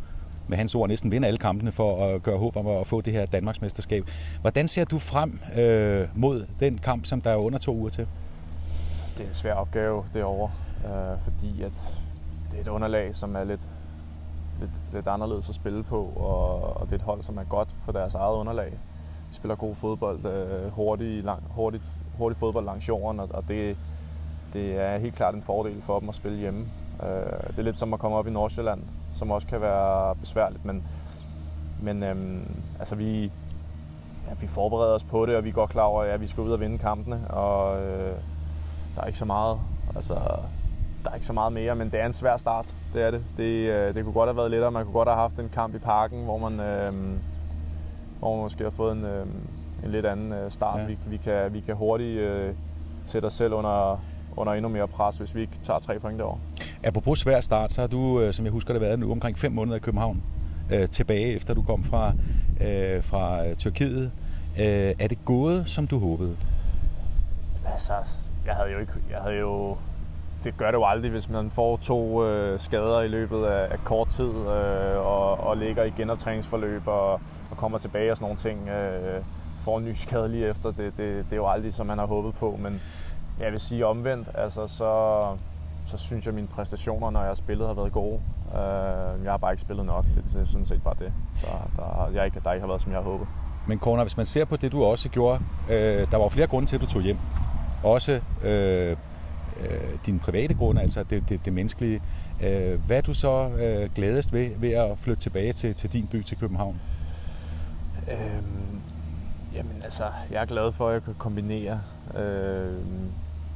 med 0.47 0.57
hans 0.57 0.75
ord 0.75 0.89
næsten 0.89 1.11
vinde 1.11 1.27
alle 1.27 1.37
kampene 1.37 1.71
for 1.71 2.05
at 2.05 2.23
gøre 2.23 2.37
håb 2.37 2.55
om 2.55 2.67
at 2.67 2.87
få 2.87 3.01
det 3.01 3.13
her 3.13 3.25
Danmarksmesterskab. 3.25 4.09
Hvordan 4.41 4.67
ser 4.67 4.85
du 4.85 4.99
frem 4.99 5.39
øh, 5.57 6.07
mod 6.15 6.45
den 6.59 6.77
kamp, 6.77 7.05
som 7.05 7.21
der 7.21 7.29
er 7.29 7.35
under 7.35 7.59
to 7.59 7.75
uger 7.75 7.89
til? 7.89 8.07
det 9.17 9.23
er 9.23 9.27
en 9.27 9.33
svær 9.33 9.53
opgave 9.53 10.05
derovre, 10.13 10.51
øh, 10.85 11.21
fordi 11.23 11.61
at 11.61 11.95
det 12.51 12.57
er 12.57 12.61
et 12.61 12.67
underlag, 12.67 13.15
som 13.15 13.35
er 13.35 13.43
lidt, 13.43 13.69
lidt, 14.59 14.71
lidt 14.93 15.07
anderledes 15.07 15.49
at 15.49 15.55
spille 15.55 15.83
på, 15.83 16.13
og, 16.15 16.77
og 16.77 16.85
det 16.85 16.91
er 16.91 16.95
et 16.95 17.01
hold, 17.01 17.23
som 17.23 17.37
er 17.37 17.43
godt 17.43 17.69
på 17.85 17.91
deres 17.91 18.13
eget 18.13 18.35
underlag. 18.35 18.73
Spiller 19.35 19.55
god 19.55 19.75
fodbold, 19.75 20.25
øh, 20.25 20.71
hurtig, 20.71 21.23
lang, 21.23 21.43
hurtigt, 21.49 21.83
hurtig 22.17 22.37
fodbold 22.37 22.65
langs 22.65 22.87
jorden, 22.87 23.19
og, 23.19 23.29
og 23.33 23.43
det, 23.47 23.77
det 24.53 24.81
er 24.81 24.97
helt 24.97 25.15
klart 25.15 25.35
en 25.35 25.41
fordel 25.41 25.81
for 25.81 25.99
dem 25.99 26.09
at 26.09 26.15
spille 26.15 26.37
hjemme. 26.37 26.65
Øh, 27.03 27.47
det 27.47 27.59
er 27.59 27.63
lidt 27.63 27.79
som 27.79 27.93
at 27.93 27.99
komme 27.99 28.17
op 28.17 28.27
i 28.27 28.31
Nordsjælland, 28.31 28.81
som 29.15 29.31
også 29.31 29.47
kan 29.47 29.61
være 29.61 30.15
besværligt, 30.15 30.65
men, 30.65 30.83
men 31.81 32.03
øhm, 32.03 32.47
altså 32.79 32.95
vi, 32.95 33.23
ja, 34.27 34.33
vi 34.41 34.47
forbereder 34.47 34.93
os 34.93 35.03
på 35.03 35.25
det, 35.25 35.35
og 35.35 35.43
vi 35.43 35.49
er 35.49 35.53
godt 35.53 35.69
klar 35.69 35.83
over, 35.83 36.03
at 36.03 36.21
vi 36.21 36.27
skal 36.27 36.43
ud 36.43 36.51
og 36.51 36.59
vinde 36.59 36.77
kampene, 36.77 37.27
og 37.29 37.81
øh, 37.81 38.15
der 38.95 39.01
er 39.01 39.05
ikke 39.05 39.19
så 39.19 39.25
meget, 39.25 39.59
altså, 39.95 40.13
der 41.03 41.11
er 41.11 41.15
ikke 41.15 41.27
så 41.27 41.33
meget 41.33 41.53
mere, 41.53 41.75
men 41.75 41.91
det 41.91 41.99
er 41.99 42.05
en 42.05 42.13
svær 42.13 42.37
start, 42.37 42.75
det 42.93 43.03
er 43.03 43.11
det. 43.11 43.23
Det, 43.37 43.69
øh, 43.69 43.93
det 43.93 44.03
kunne 44.03 44.13
godt 44.13 44.27
have 44.27 44.37
været 44.37 44.51
lettere, 44.51 44.71
man 44.71 44.83
kunne 44.83 44.93
godt 44.93 45.09
have 45.09 45.19
haft 45.19 45.39
en 45.39 45.49
kamp 45.49 45.75
i 45.75 45.79
parken, 45.79 46.23
hvor 46.23 46.49
man, 46.49 46.59
øh, 46.59 46.93
man 48.33 48.43
måske 48.43 48.63
har 48.63 48.71
fået 48.71 48.91
en, 48.97 49.05
øh, 49.05 49.25
en 49.83 49.91
lidt 49.91 50.05
anden 50.05 50.31
øh, 50.31 50.51
start. 50.51 50.77
Ja. 50.77 50.81
Ja. 50.81 50.87
Vi, 50.87 50.97
vi, 51.07 51.17
kan, 51.17 51.53
vi 51.53 51.59
kan 51.59 51.75
hurtigt 51.75 52.19
øh, 52.19 52.53
sætte 53.07 53.25
os 53.25 53.33
selv 53.33 53.53
under, 53.53 54.01
under 54.37 54.53
endnu 54.53 54.69
mere 54.69 54.87
pres, 54.87 55.17
hvis 55.17 55.35
vi 55.35 55.41
ikke 55.41 55.53
tager 55.63 55.79
tre 55.79 55.99
point 55.99 56.19
derovre. 56.19 56.37
Apropos 56.83 57.19
svær 57.19 57.41
start, 57.41 57.73
så 57.73 57.81
har 57.81 57.87
du, 57.87 58.21
øh, 58.21 58.33
som 58.33 58.45
jeg 58.45 58.51
husker 58.51 58.73
det, 58.73 58.81
været 58.81 58.99
nu 58.99 59.11
omkring 59.11 59.37
fem 59.37 59.51
måneder 59.51 59.77
i 59.77 59.79
København 59.79 60.23
øh, 60.73 60.89
tilbage, 60.89 61.35
efter 61.35 61.53
du 61.53 61.61
kom 61.61 61.83
fra, 61.83 62.13
øh, 62.61 63.03
fra 63.03 63.47
øh, 63.47 63.55
Tyrkiet. 63.55 64.11
Øh, 64.59 64.65
er 64.99 65.07
det 65.07 65.25
gået, 65.25 65.69
som 65.69 65.87
du 65.87 65.99
håbede? 65.99 66.35
Altså, 67.71 67.93
jeg 68.45 68.55
havde 68.55 68.71
jo 68.71 68.79
ikke... 68.79 68.93
Jeg 69.11 69.19
havde 69.19 69.35
jo, 69.35 69.77
det 70.43 70.57
gør 70.57 70.65
det 70.65 70.73
jo 70.73 70.85
aldrig, 70.85 71.11
hvis 71.11 71.29
man 71.29 71.51
får 71.51 71.77
to 71.77 72.25
øh, 72.25 72.59
skader 72.59 73.01
i 73.01 73.07
løbet 73.07 73.45
af, 73.45 73.71
af 73.71 73.83
kort 73.83 74.07
tid 74.07 74.29
øh, 74.29 74.97
og, 74.97 75.39
og 75.39 75.57
ligger 75.57 75.83
i 75.83 75.89
genoptræningsforløb 75.89 76.87
og, 76.87 77.21
og 77.51 77.57
kommer 77.57 77.77
tilbage 77.77 78.11
og 78.11 78.17
sådan 78.17 78.25
nogle 78.25 78.37
ting. 78.37 78.69
Øh, 78.69 79.23
får 79.65 79.77
en 79.77 79.85
ny 79.85 79.93
skade 79.93 80.29
lige 80.29 80.49
efter. 80.49 80.71
Det, 80.71 80.97
det, 80.97 81.25
det 81.25 81.31
er 81.31 81.35
jo 81.35 81.47
aldrig, 81.47 81.73
som 81.73 81.87
man 81.87 81.97
har 81.97 82.05
håbet 82.05 82.35
på. 82.35 82.59
Men 82.61 82.81
jeg 83.39 83.51
vil 83.51 83.59
sige 83.59 83.85
omvendt, 83.85 84.27
altså, 84.33 84.67
så, 84.67 85.21
så 85.85 85.97
synes 85.97 86.25
jeg, 86.25 86.31
at 86.31 86.35
mine 86.35 86.47
præstationer, 86.47 87.09
når 87.09 87.19
jeg 87.19 87.29
har 87.29 87.35
spillet, 87.35 87.67
har 87.67 87.73
været 87.73 87.91
gode. 87.91 88.19
Øh, 88.53 89.23
jeg 89.23 89.31
har 89.31 89.37
bare 89.37 89.53
ikke 89.53 89.61
spillet 89.61 89.85
nok. 89.85 90.05
Det, 90.15 90.23
det 90.33 90.41
er 90.41 90.45
sådan 90.45 90.65
set 90.65 90.83
bare 90.83 90.95
det. 90.99 91.13
Så 91.37 91.47
der, 91.75 92.09
jeg 92.13 92.25
ikke, 92.25 92.41
der 92.43 92.53
ikke 92.53 92.61
har 92.61 92.67
været, 92.67 92.81
som 92.81 92.91
jeg 92.91 92.99
har 92.99 93.03
håbet. 93.03 93.27
Men 93.67 93.79
Corner, 93.79 94.03
hvis 94.03 94.17
man 94.17 94.25
ser 94.25 94.45
på 94.45 94.55
det, 94.55 94.71
du 94.71 94.83
også 94.83 95.09
gjorde, 95.09 95.39
øh, 95.69 96.11
der 96.11 96.17
var 96.17 96.29
flere 96.29 96.47
grunde 96.47 96.67
til, 96.67 96.75
at 96.75 96.81
du 96.81 96.87
tog 96.87 97.01
hjem. 97.01 97.17
Også 97.83 98.21
øh, 98.43 98.97
øh, 99.61 99.97
din 100.05 100.19
private 100.19 100.53
grund, 100.53 100.79
altså 100.79 101.03
det, 101.03 101.29
det, 101.29 101.45
det 101.45 101.53
menneskelige. 101.53 102.01
Øh, 102.43 102.85
hvad 102.85 102.97
er 102.97 103.01
du 103.01 103.13
så 103.13 103.49
øh, 103.49 103.89
gladest 103.95 104.33
ved, 104.33 104.49
ved 104.57 104.71
at 104.71 104.97
flytte 104.97 105.21
tilbage 105.21 105.53
til, 105.53 105.75
til 105.75 105.93
din 105.93 106.07
by, 106.07 106.23
til 106.23 106.37
København? 106.37 106.79
Øhm, 108.11 108.81
jamen 109.53 109.81
altså, 109.83 110.03
jeg 110.31 110.41
er 110.41 110.45
glad 110.45 110.71
for, 110.71 110.87
at 110.87 110.93
jeg 110.93 111.03
kan 111.03 111.15
kombinere 111.17 111.81
øhm, 112.17 113.11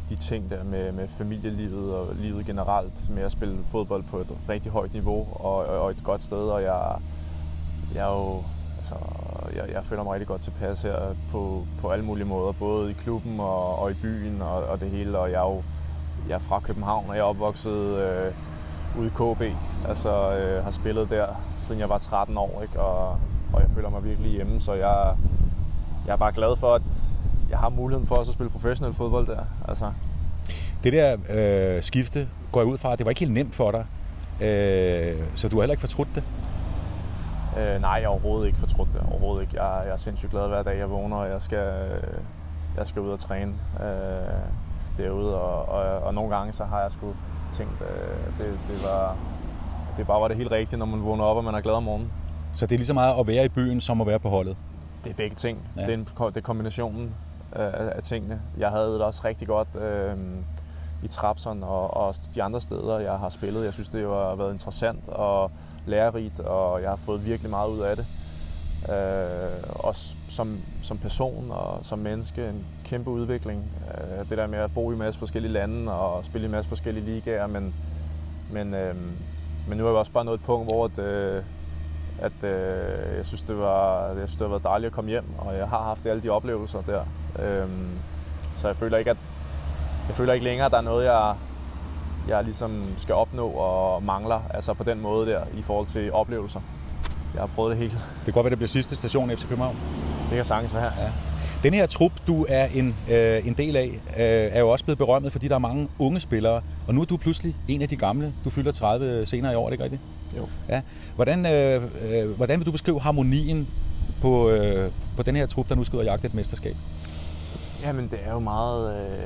de 0.09 0.15
ting 0.15 0.49
der 0.49 0.63
med, 0.63 0.91
med 0.91 1.07
familielivet 1.07 1.95
og 1.95 2.15
livet 2.15 2.45
generelt, 2.45 3.09
med 3.09 3.23
at 3.23 3.31
spille 3.31 3.57
fodbold 3.71 4.03
på 4.03 4.17
et 4.17 4.27
rigtig 4.49 4.71
højt 4.71 4.93
niveau 4.93 5.27
og, 5.33 5.55
og 5.65 5.91
et 5.91 6.03
godt 6.03 6.23
sted, 6.23 6.47
og 6.47 6.63
jeg, 6.63 6.95
jeg 7.95 8.07
er 8.07 8.15
jo 8.15 8.43
altså, 8.77 8.95
jeg, 9.55 9.69
jeg 9.73 9.83
føler 9.83 10.03
mig 10.03 10.13
rigtig 10.13 10.27
godt 10.27 10.41
tilpas 10.41 10.81
her 10.81 11.15
på, 11.31 11.65
på 11.81 11.89
alle 11.89 12.05
mulige 12.05 12.25
måder, 12.25 12.51
både 12.51 12.91
i 12.91 12.93
klubben 12.93 13.39
og, 13.39 13.79
og 13.79 13.91
i 13.91 13.93
byen 13.93 14.41
og, 14.41 14.63
og 14.63 14.79
det 14.79 14.89
hele, 14.89 15.19
og 15.19 15.31
jeg 15.31 15.37
er 15.37 15.53
jo 15.53 15.63
jeg 16.29 16.35
er 16.35 16.39
fra 16.39 16.59
København, 16.59 17.05
og 17.09 17.15
jeg 17.15 17.21
er 17.21 17.25
opvokset 17.25 17.71
øh, 17.71 18.33
ude 18.99 19.07
i 19.07 19.09
KB, 19.09 19.41
altså 19.87 20.37
øh, 20.37 20.63
har 20.63 20.71
spillet 20.71 21.09
der, 21.09 21.27
siden 21.57 21.81
jeg 21.81 21.89
var 21.89 21.97
13 21.97 22.37
år, 22.37 22.61
ikke? 22.61 22.79
Og, 22.79 23.19
og 23.53 23.61
jeg 23.61 23.69
føler 23.75 23.89
mig 23.89 24.03
virkelig 24.03 24.31
hjemme, 24.31 24.61
så 24.61 24.73
jeg, 24.73 25.15
jeg 26.05 26.13
er 26.13 26.17
bare 26.17 26.31
glad 26.31 26.55
for, 26.55 26.75
at 26.75 26.81
jeg 27.49 27.57
har 27.57 27.69
muligheden 27.69 28.07
for 28.07 28.15
også 28.15 28.31
at 28.31 28.33
spille 28.33 28.49
professionel 28.49 28.93
fodbold 28.93 29.27
der. 29.27 29.43
Altså. 29.67 29.91
Det 30.83 30.93
der 30.93 31.17
øh, 31.29 31.83
skifte 31.83 32.27
går 32.51 32.59
jeg 32.59 32.67
ud 32.67 32.77
fra, 32.77 32.95
det 32.95 33.05
var 33.05 33.09
ikke 33.09 33.19
helt 33.19 33.33
nemt 33.33 33.55
for 33.55 33.71
dig, 33.71 33.85
øh, 34.41 35.19
så 35.35 35.49
du 35.49 35.55
har 35.55 35.61
heller 35.61 35.73
ikke 35.73 35.81
fortrudt 35.81 36.09
det? 36.15 36.23
Øh, 37.57 37.81
nej, 37.81 37.91
jeg 37.91 38.01
har 38.01 38.07
overhovedet 38.07 38.47
ikke 38.47 38.59
fortrudt 38.59 38.89
det. 38.93 39.01
Overhovedet 39.11 39.41
ikke. 39.41 39.63
Jeg, 39.63 39.85
jeg 39.85 39.93
er 39.93 39.97
sindssygt 39.97 40.31
glad 40.31 40.47
hver 40.47 40.63
dag, 40.63 40.77
jeg 40.77 40.89
vågner, 40.89 41.17
og 41.17 41.29
jeg 41.29 41.41
skal, 41.41 41.67
jeg 42.77 42.87
skal 42.87 43.01
ud 43.01 43.09
og 43.09 43.19
træne 43.19 43.53
øh, 43.83 45.03
derude. 45.03 45.35
Og, 45.41 45.69
og, 45.69 45.99
og, 45.99 46.13
nogle 46.13 46.35
gange 46.35 46.53
så 46.53 46.63
har 46.63 46.81
jeg 46.81 46.91
sgu 46.91 47.13
tænkt, 47.51 47.81
øh, 47.81 48.45
det, 48.45 48.59
det, 48.67 48.83
var, 48.83 49.15
det 49.97 50.07
bare 50.07 50.21
var 50.21 50.27
det 50.27 50.37
helt 50.37 50.51
rigtige, 50.51 50.79
når 50.79 50.85
man 50.85 51.03
vågner 51.03 51.23
op, 51.23 51.37
og 51.37 51.43
man 51.43 51.55
er 51.55 51.61
glad 51.61 51.73
om 51.73 51.83
morgenen. 51.83 52.11
Så 52.55 52.65
det 52.65 52.75
er 52.75 52.77
lige 52.77 52.87
så 52.87 52.93
meget 52.93 53.19
at 53.19 53.27
være 53.27 53.45
i 53.45 53.49
byen, 53.49 53.81
som 53.81 54.01
at 54.01 54.07
være 54.07 54.19
på 54.19 54.29
holdet? 54.29 54.57
Det 55.03 55.09
er 55.09 55.13
begge 55.13 55.35
ting. 55.35 55.59
Ja. 55.75 55.81
Det, 55.81 55.89
er 55.89 55.93
en, 55.93 56.07
det 56.27 56.37
er 56.37 56.41
kombinationen 56.41 57.15
af, 57.51 57.91
af 57.95 58.03
tingene. 58.03 58.41
Jeg 58.57 58.69
havde 58.69 58.93
det 58.93 59.01
også 59.01 59.21
rigtig 59.25 59.47
godt 59.47 59.67
øh, 59.81 60.17
i 61.03 61.07
Trapson 61.07 61.63
og, 61.63 61.97
og 61.97 62.15
de 62.35 62.43
andre 62.43 62.61
steder, 62.61 62.99
jeg 62.99 63.13
har 63.13 63.29
spillet. 63.29 63.65
Jeg 63.65 63.73
synes, 63.73 63.89
det 63.89 64.01
har 64.01 64.35
været 64.35 64.53
interessant 64.53 65.07
og 65.07 65.51
lærerigt, 65.85 66.39
og 66.39 66.81
jeg 66.81 66.89
har 66.89 66.95
fået 66.95 67.25
virkelig 67.25 67.49
meget 67.49 67.69
ud 67.69 67.79
af 67.79 67.95
det. 67.95 68.05
Øh, 68.89 69.63
også 69.69 70.13
som, 70.29 70.57
som 70.81 70.97
person 70.97 71.51
og 71.51 71.79
som 71.83 71.99
menneske 71.99 72.49
en 72.49 72.65
kæmpe 72.85 73.09
udvikling. 73.09 73.63
Øh, 73.87 74.29
det 74.29 74.37
der 74.37 74.47
med 74.47 74.59
at 74.59 74.73
bo 74.73 74.89
i 74.89 74.93
en 74.93 74.99
masse 74.99 75.19
forskellige 75.19 75.53
lande 75.53 75.93
og 75.93 76.25
spille 76.25 76.45
i 76.45 76.47
en 76.47 76.51
masse 76.51 76.69
forskellige 76.69 77.05
ligaer, 77.05 77.47
men, 77.47 77.75
men, 78.51 78.73
øh, 78.73 78.95
men 79.67 79.77
nu 79.77 79.83
er 79.83 79.89
jeg 79.89 79.97
også 79.97 80.11
bare 80.11 80.25
nået 80.25 80.37
et 80.37 80.45
punkt, 80.45 80.71
hvor 80.71 80.85
at, 80.85 80.99
øh, 80.99 81.43
at 82.21 82.43
øh, 82.43 83.17
jeg, 83.17 83.25
synes, 83.25 83.41
det 83.41 83.59
var, 83.59 84.07
jeg 84.07 84.15
synes, 84.15 84.31
det 84.31 84.41
har 84.41 84.47
været 84.47 84.63
dejligt 84.63 84.87
at 84.87 84.93
komme 84.93 85.09
hjem, 85.09 85.25
og 85.37 85.57
jeg 85.57 85.67
har 85.67 85.83
haft 85.83 86.05
alle 86.05 86.23
de 86.23 86.29
oplevelser 86.29 86.81
der. 86.81 87.01
Øh, 87.39 87.67
så 88.55 88.67
jeg 88.67 88.77
føler 88.77 88.97
ikke, 88.97 89.11
at 89.11 89.17
jeg 90.07 90.15
føler 90.15 90.33
ikke 90.33 90.43
længere, 90.43 90.65
at 90.65 90.71
der 90.71 90.77
er 90.77 90.81
noget, 90.81 91.05
jeg, 91.05 91.35
jeg 92.27 92.43
ligesom 92.43 92.83
skal 92.97 93.15
opnå 93.15 93.47
og 93.47 94.03
mangler, 94.03 94.41
altså 94.49 94.73
på 94.73 94.83
den 94.83 95.01
måde 95.01 95.31
der, 95.31 95.41
i 95.53 95.61
forhold 95.61 95.87
til 95.87 96.13
oplevelser. 96.13 96.59
Jeg 97.33 97.41
har 97.41 97.49
prøvet 97.55 97.71
det 97.71 97.77
hele. 97.77 97.91
Det 97.91 98.25
kan 98.25 98.33
godt 98.33 98.43
være, 98.43 98.49
det 98.49 98.57
bliver 98.57 98.67
sidste 98.67 98.95
station 98.95 99.29
efter 99.29 99.47
København. 99.47 99.77
Det 100.29 100.35
kan 100.35 100.45
sagtens 100.45 100.73
være. 100.73 100.91
Ja. 100.99 101.28
Den 101.63 101.73
her 101.73 101.85
trup, 101.85 102.11
du 102.27 102.45
er 102.49 102.65
en, 102.65 102.95
øh, 103.11 103.47
en 103.47 103.53
del 103.53 103.75
af, 103.75 103.87
øh, 104.17 104.55
er 104.55 104.59
jo 104.59 104.69
også 104.69 104.85
blevet 104.85 104.97
berømmet, 104.97 105.31
fordi 105.31 105.47
der 105.47 105.55
er 105.55 105.59
mange 105.59 105.89
unge 105.99 106.19
spillere. 106.19 106.61
Og 106.87 106.93
nu 106.93 107.01
er 107.01 107.05
du 107.05 107.17
pludselig 107.17 107.55
en 107.67 107.81
af 107.81 107.89
de 107.89 107.95
gamle. 107.95 108.33
Du 108.45 108.49
fylder 108.49 108.71
30 108.71 109.25
senere 109.25 109.53
i 109.53 109.55
år, 109.55 109.61
er 109.61 109.65
det 109.65 109.73
ikke 109.73 109.83
rigtigt? 109.83 110.01
Jo. 110.37 110.47
Ja. 110.69 110.81
Hvordan, 111.15 111.45
øh, 111.45 111.83
øh, 112.11 112.29
hvordan 112.29 112.59
vil 112.59 112.65
du 112.65 112.71
beskrive 112.71 113.01
harmonien 113.01 113.67
på, 114.21 114.49
øh, 114.49 114.91
på 115.17 115.23
den 115.23 115.35
her 115.35 115.45
trup, 115.45 115.69
der 115.69 115.75
nu 115.75 115.83
skal 115.83 115.95
ud 115.95 115.99
og 115.99 116.05
jagte 116.05 116.27
et 116.27 116.33
mesterskab? 116.33 116.75
Jamen, 117.83 118.07
det 118.11 118.19
er 118.25 118.33
jo 118.33 118.39
meget... 118.39 119.01
Øh, 119.01 119.23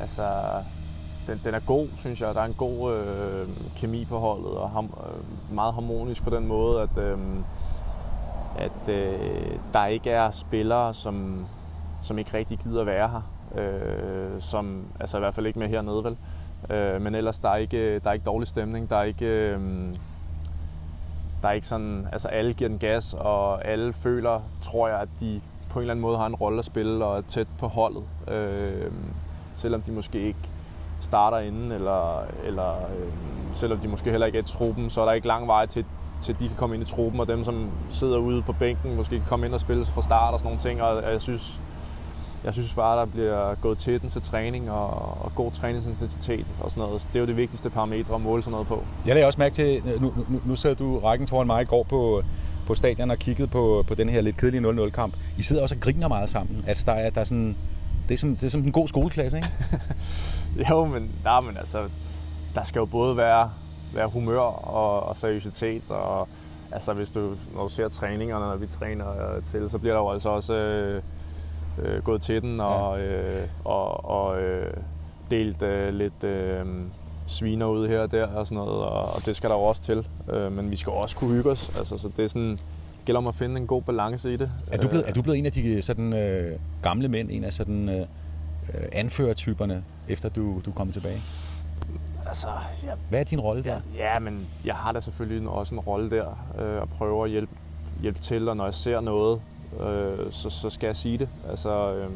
altså, 0.00 0.22
den, 1.26 1.40
den 1.44 1.54
er 1.54 1.60
god, 1.60 1.88
synes 1.98 2.20
jeg. 2.20 2.34
Der 2.34 2.40
er 2.40 2.46
en 2.46 2.54
god 2.54 2.96
øh, 2.96 3.48
kemi 3.76 4.04
på 4.04 4.18
holdet, 4.18 4.50
og 4.50 4.70
ham, 4.70 4.84
øh, 4.84 5.54
meget 5.54 5.74
harmonisk 5.74 6.22
på 6.22 6.30
den 6.30 6.46
måde, 6.46 6.82
at, 6.82 7.02
øh, 7.02 7.18
at 8.58 8.94
øh, 8.94 9.58
der 9.72 9.86
ikke 9.86 10.10
er 10.10 10.30
spillere, 10.30 10.94
som, 10.94 11.46
som 12.02 12.18
ikke 12.18 12.34
rigtig 12.34 12.58
gider 12.58 12.84
være 12.84 13.08
her. 13.08 13.22
Øh, 13.62 14.40
som, 14.40 14.84
altså 15.00 15.16
i 15.16 15.20
hvert 15.20 15.34
fald 15.34 15.46
ikke 15.46 15.58
med 15.58 15.68
hernede, 15.68 16.04
vel? 16.04 16.16
Øh, 16.70 17.02
men 17.02 17.14
ellers, 17.14 17.38
der 17.38 17.48
er, 17.48 17.56
ikke, 17.56 17.98
der 17.98 18.08
er 18.10 18.12
ikke 18.12 18.26
dårlig 18.26 18.48
stemning. 18.48 18.90
Der 18.90 18.96
er 18.96 19.02
ikke... 19.02 19.26
Øh, 19.26 19.60
der 21.42 21.48
er 21.48 21.52
ikke 21.52 21.66
sådan, 21.66 22.06
altså 22.12 22.28
alle 22.28 22.52
giver 22.52 22.68
den 22.68 22.78
gas, 22.78 23.14
og 23.14 23.64
alle 23.64 23.92
føler, 23.92 24.40
tror 24.62 24.88
jeg, 24.88 25.00
at 25.00 25.08
de 25.20 25.40
på 25.70 25.78
en 25.78 25.82
eller 25.82 25.92
anden 25.92 26.02
måde 26.02 26.18
har 26.18 26.26
en 26.26 26.34
rolle 26.34 26.58
at 26.58 26.64
spille 26.64 27.04
og 27.04 27.18
er 27.18 27.22
tæt 27.28 27.46
på 27.58 27.66
holdet. 27.66 28.02
Øh, 28.28 28.92
selvom 29.56 29.82
de 29.82 29.92
måske 29.92 30.20
ikke 30.20 30.50
starter 31.00 31.38
inden, 31.38 31.72
eller, 31.72 32.22
eller 32.44 32.72
øh, 32.72 33.12
selvom 33.52 33.78
de 33.78 33.88
måske 33.88 34.10
heller 34.10 34.26
ikke 34.26 34.38
er 34.38 34.42
i 34.42 34.46
truppen, 34.46 34.90
så 34.90 35.00
er 35.00 35.04
der 35.04 35.12
ikke 35.12 35.26
lang 35.26 35.46
vej 35.46 35.66
til, 35.66 35.84
til 36.22 36.38
de 36.38 36.48
kan 36.48 36.56
komme 36.56 36.76
ind 36.76 36.88
i 36.88 36.90
truppen, 36.90 37.20
og 37.20 37.28
dem, 37.28 37.44
som 37.44 37.70
sidder 37.90 38.18
ude 38.18 38.42
på 38.42 38.52
bænken, 38.52 38.96
måske 38.96 39.10
kan 39.10 39.28
komme 39.28 39.46
ind 39.46 39.54
og 39.54 39.60
spille 39.60 39.84
fra 39.84 40.02
start 40.02 40.34
og 40.34 40.40
sådan 40.40 40.46
nogle 40.46 40.60
ting. 40.60 40.82
Og 40.82 41.12
jeg 41.12 41.22
synes, 41.22 41.60
jeg 42.44 42.52
synes 42.52 42.72
bare, 42.72 42.98
der 42.98 43.06
bliver 43.06 43.54
gået 43.54 43.78
til 43.78 44.00
den 44.00 44.10
til 44.10 44.22
træning 44.22 44.70
og, 44.70 44.90
og 45.24 45.32
god 45.34 45.52
træningsintensitet 45.52 46.46
og 46.60 46.70
sådan 46.70 46.82
noget. 46.82 47.08
Det 47.12 47.16
er 47.16 47.20
jo 47.20 47.26
det 47.26 47.36
vigtigste 47.36 47.70
parametre 47.70 48.14
at 48.14 48.22
måle 48.22 48.42
sådan 48.42 48.52
noget 48.52 48.66
på. 48.66 48.84
Jeg 49.06 49.14
lagde 49.14 49.26
også 49.26 49.38
mærke 49.38 49.54
til, 49.54 49.82
nu, 50.00 50.12
nu, 50.28 50.40
nu 50.44 50.56
sad 50.56 50.74
du 50.74 50.98
rækken 50.98 51.28
foran 51.28 51.46
mig 51.46 51.62
i 51.62 51.64
går 51.64 51.82
på, 51.82 52.22
på 52.66 52.74
stadion 52.74 53.10
og 53.10 53.18
kiggede 53.18 53.48
på, 53.48 53.84
på 53.88 53.94
den 53.94 54.08
her 54.08 54.20
lidt 54.20 54.36
kedelige 54.36 54.86
0-0-kamp. 54.86 55.14
I 55.38 55.42
sidder 55.42 55.62
også 55.62 55.74
og 55.74 55.80
griner 55.80 56.08
meget 56.08 56.30
sammen. 56.30 56.64
Altså, 56.66 56.84
der 56.86 56.92
er, 56.92 57.10
der 57.10 57.20
er 57.20 57.24
sådan, 57.24 57.56
det, 58.08 58.14
er 58.14 58.18
som, 58.18 58.30
det 58.36 58.44
er 58.44 58.48
som 58.48 58.60
en 58.60 58.72
god 58.72 58.88
skoleklasse, 58.88 59.36
ikke? 59.36 59.48
jo, 60.70 60.84
men, 60.84 61.10
nej, 61.24 61.40
men 61.40 61.56
altså, 61.56 61.88
der 62.54 62.64
skal 62.64 62.78
jo 62.78 62.86
både 62.86 63.16
være, 63.16 63.50
være 63.94 64.08
humør 64.08 64.38
og, 64.38 65.02
og 65.02 65.16
seriøsitet, 65.16 65.82
og 65.88 66.28
altså, 66.72 66.92
hvis 66.92 67.10
du, 67.10 67.34
når 67.54 67.62
du 67.62 67.68
ser 67.68 67.88
træningerne, 67.88 68.46
når 68.46 68.56
vi 68.56 68.66
træner 68.66 69.10
øh, 69.10 69.42
til, 69.50 69.70
så 69.70 69.78
bliver 69.78 69.94
der 69.94 70.00
jo 70.00 70.10
altså 70.10 70.28
også 70.28 70.54
øh, 70.54 71.02
øh, 71.82 72.02
gået 72.02 72.22
til 72.22 72.42
den, 72.42 72.60
og, 72.60 72.98
ja. 72.98 73.04
øh, 73.04 73.48
og, 73.64 74.04
og 74.04 74.40
øh, 74.40 74.74
delt 75.30 75.62
øh, 75.62 75.94
lidt 75.94 76.24
øh, 76.24 76.66
sviner 77.26 77.66
ud 77.66 77.88
her 77.88 78.00
og 78.00 78.12
der, 78.12 78.26
og 78.26 78.46
sådan 78.46 78.64
noget, 78.64 78.84
og, 78.84 79.02
og 79.02 79.26
det 79.26 79.36
skal 79.36 79.50
der 79.50 79.56
jo 79.56 79.62
også 79.62 79.82
til. 79.82 80.06
Øh, 80.32 80.52
men 80.52 80.70
vi 80.70 80.76
skal 80.76 80.92
også 80.92 81.16
kunne 81.16 81.34
hygge 81.34 81.50
os, 81.50 81.76
altså, 81.78 81.98
så 81.98 82.10
det 82.16 82.24
er 82.24 82.28
sådan, 82.28 82.58
gælder 83.04 83.18
om 83.18 83.26
at 83.26 83.34
finde 83.34 83.60
en 83.60 83.66
god 83.66 83.82
balance 83.82 84.32
i 84.32 84.36
det. 84.36 84.50
Er 84.72 84.76
du 84.76 84.88
blevet, 84.88 85.08
er 85.08 85.12
du 85.12 85.22
blevet 85.22 85.38
en 85.38 85.46
af 85.46 85.52
de 85.52 85.82
sådan, 85.82 86.12
øh, 86.12 86.58
gamle 86.82 87.08
mænd, 87.08 87.30
en 87.30 87.44
af 87.44 87.52
sådan, 87.52 87.88
øh, 87.88 88.06
anførertyperne, 88.92 89.84
efter 90.08 90.28
du, 90.28 90.60
du 90.64 90.72
kom 90.72 90.92
tilbage? 90.92 91.18
Altså, 92.28 92.48
ja, 92.84 92.90
Hvad 93.08 93.20
er 93.20 93.24
din 93.24 93.40
rolle 93.40 93.64
der? 93.64 93.80
Ja, 93.96 94.12
ja, 94.12 94.18
men 94.18 94.46
jeg 94.64 94.74
har 94.74 94.92
da 94.92 95.00
selvfølgelig 95.00 95.48
også 95.48 95.74
en 95.74 95.80
rolle 95.80 96.10
der, 96.10 96.26
øh, 96.58 96.82
at 96.82 96.88
prøve 96.88 97.24
at 97.24 97.30
hjælpe, 97.30 97.52
hjælpe 98.00 98.18
til, 98.18 98.48
og 98.48 98.56
når 98.56 98.64
jeg 98.64 98.74
ser 98.74 99.00
noget, 99.00 99.40
øh, 99.80 100.26
så, 100.30 100.50
så 100.50 100.70
skal 100.70 100.86
jeg 100.86 100.96
sige 100.96 101.18
det. 101.18 101.28
Altså, 101.50 101.94
øh, 101.94 102.10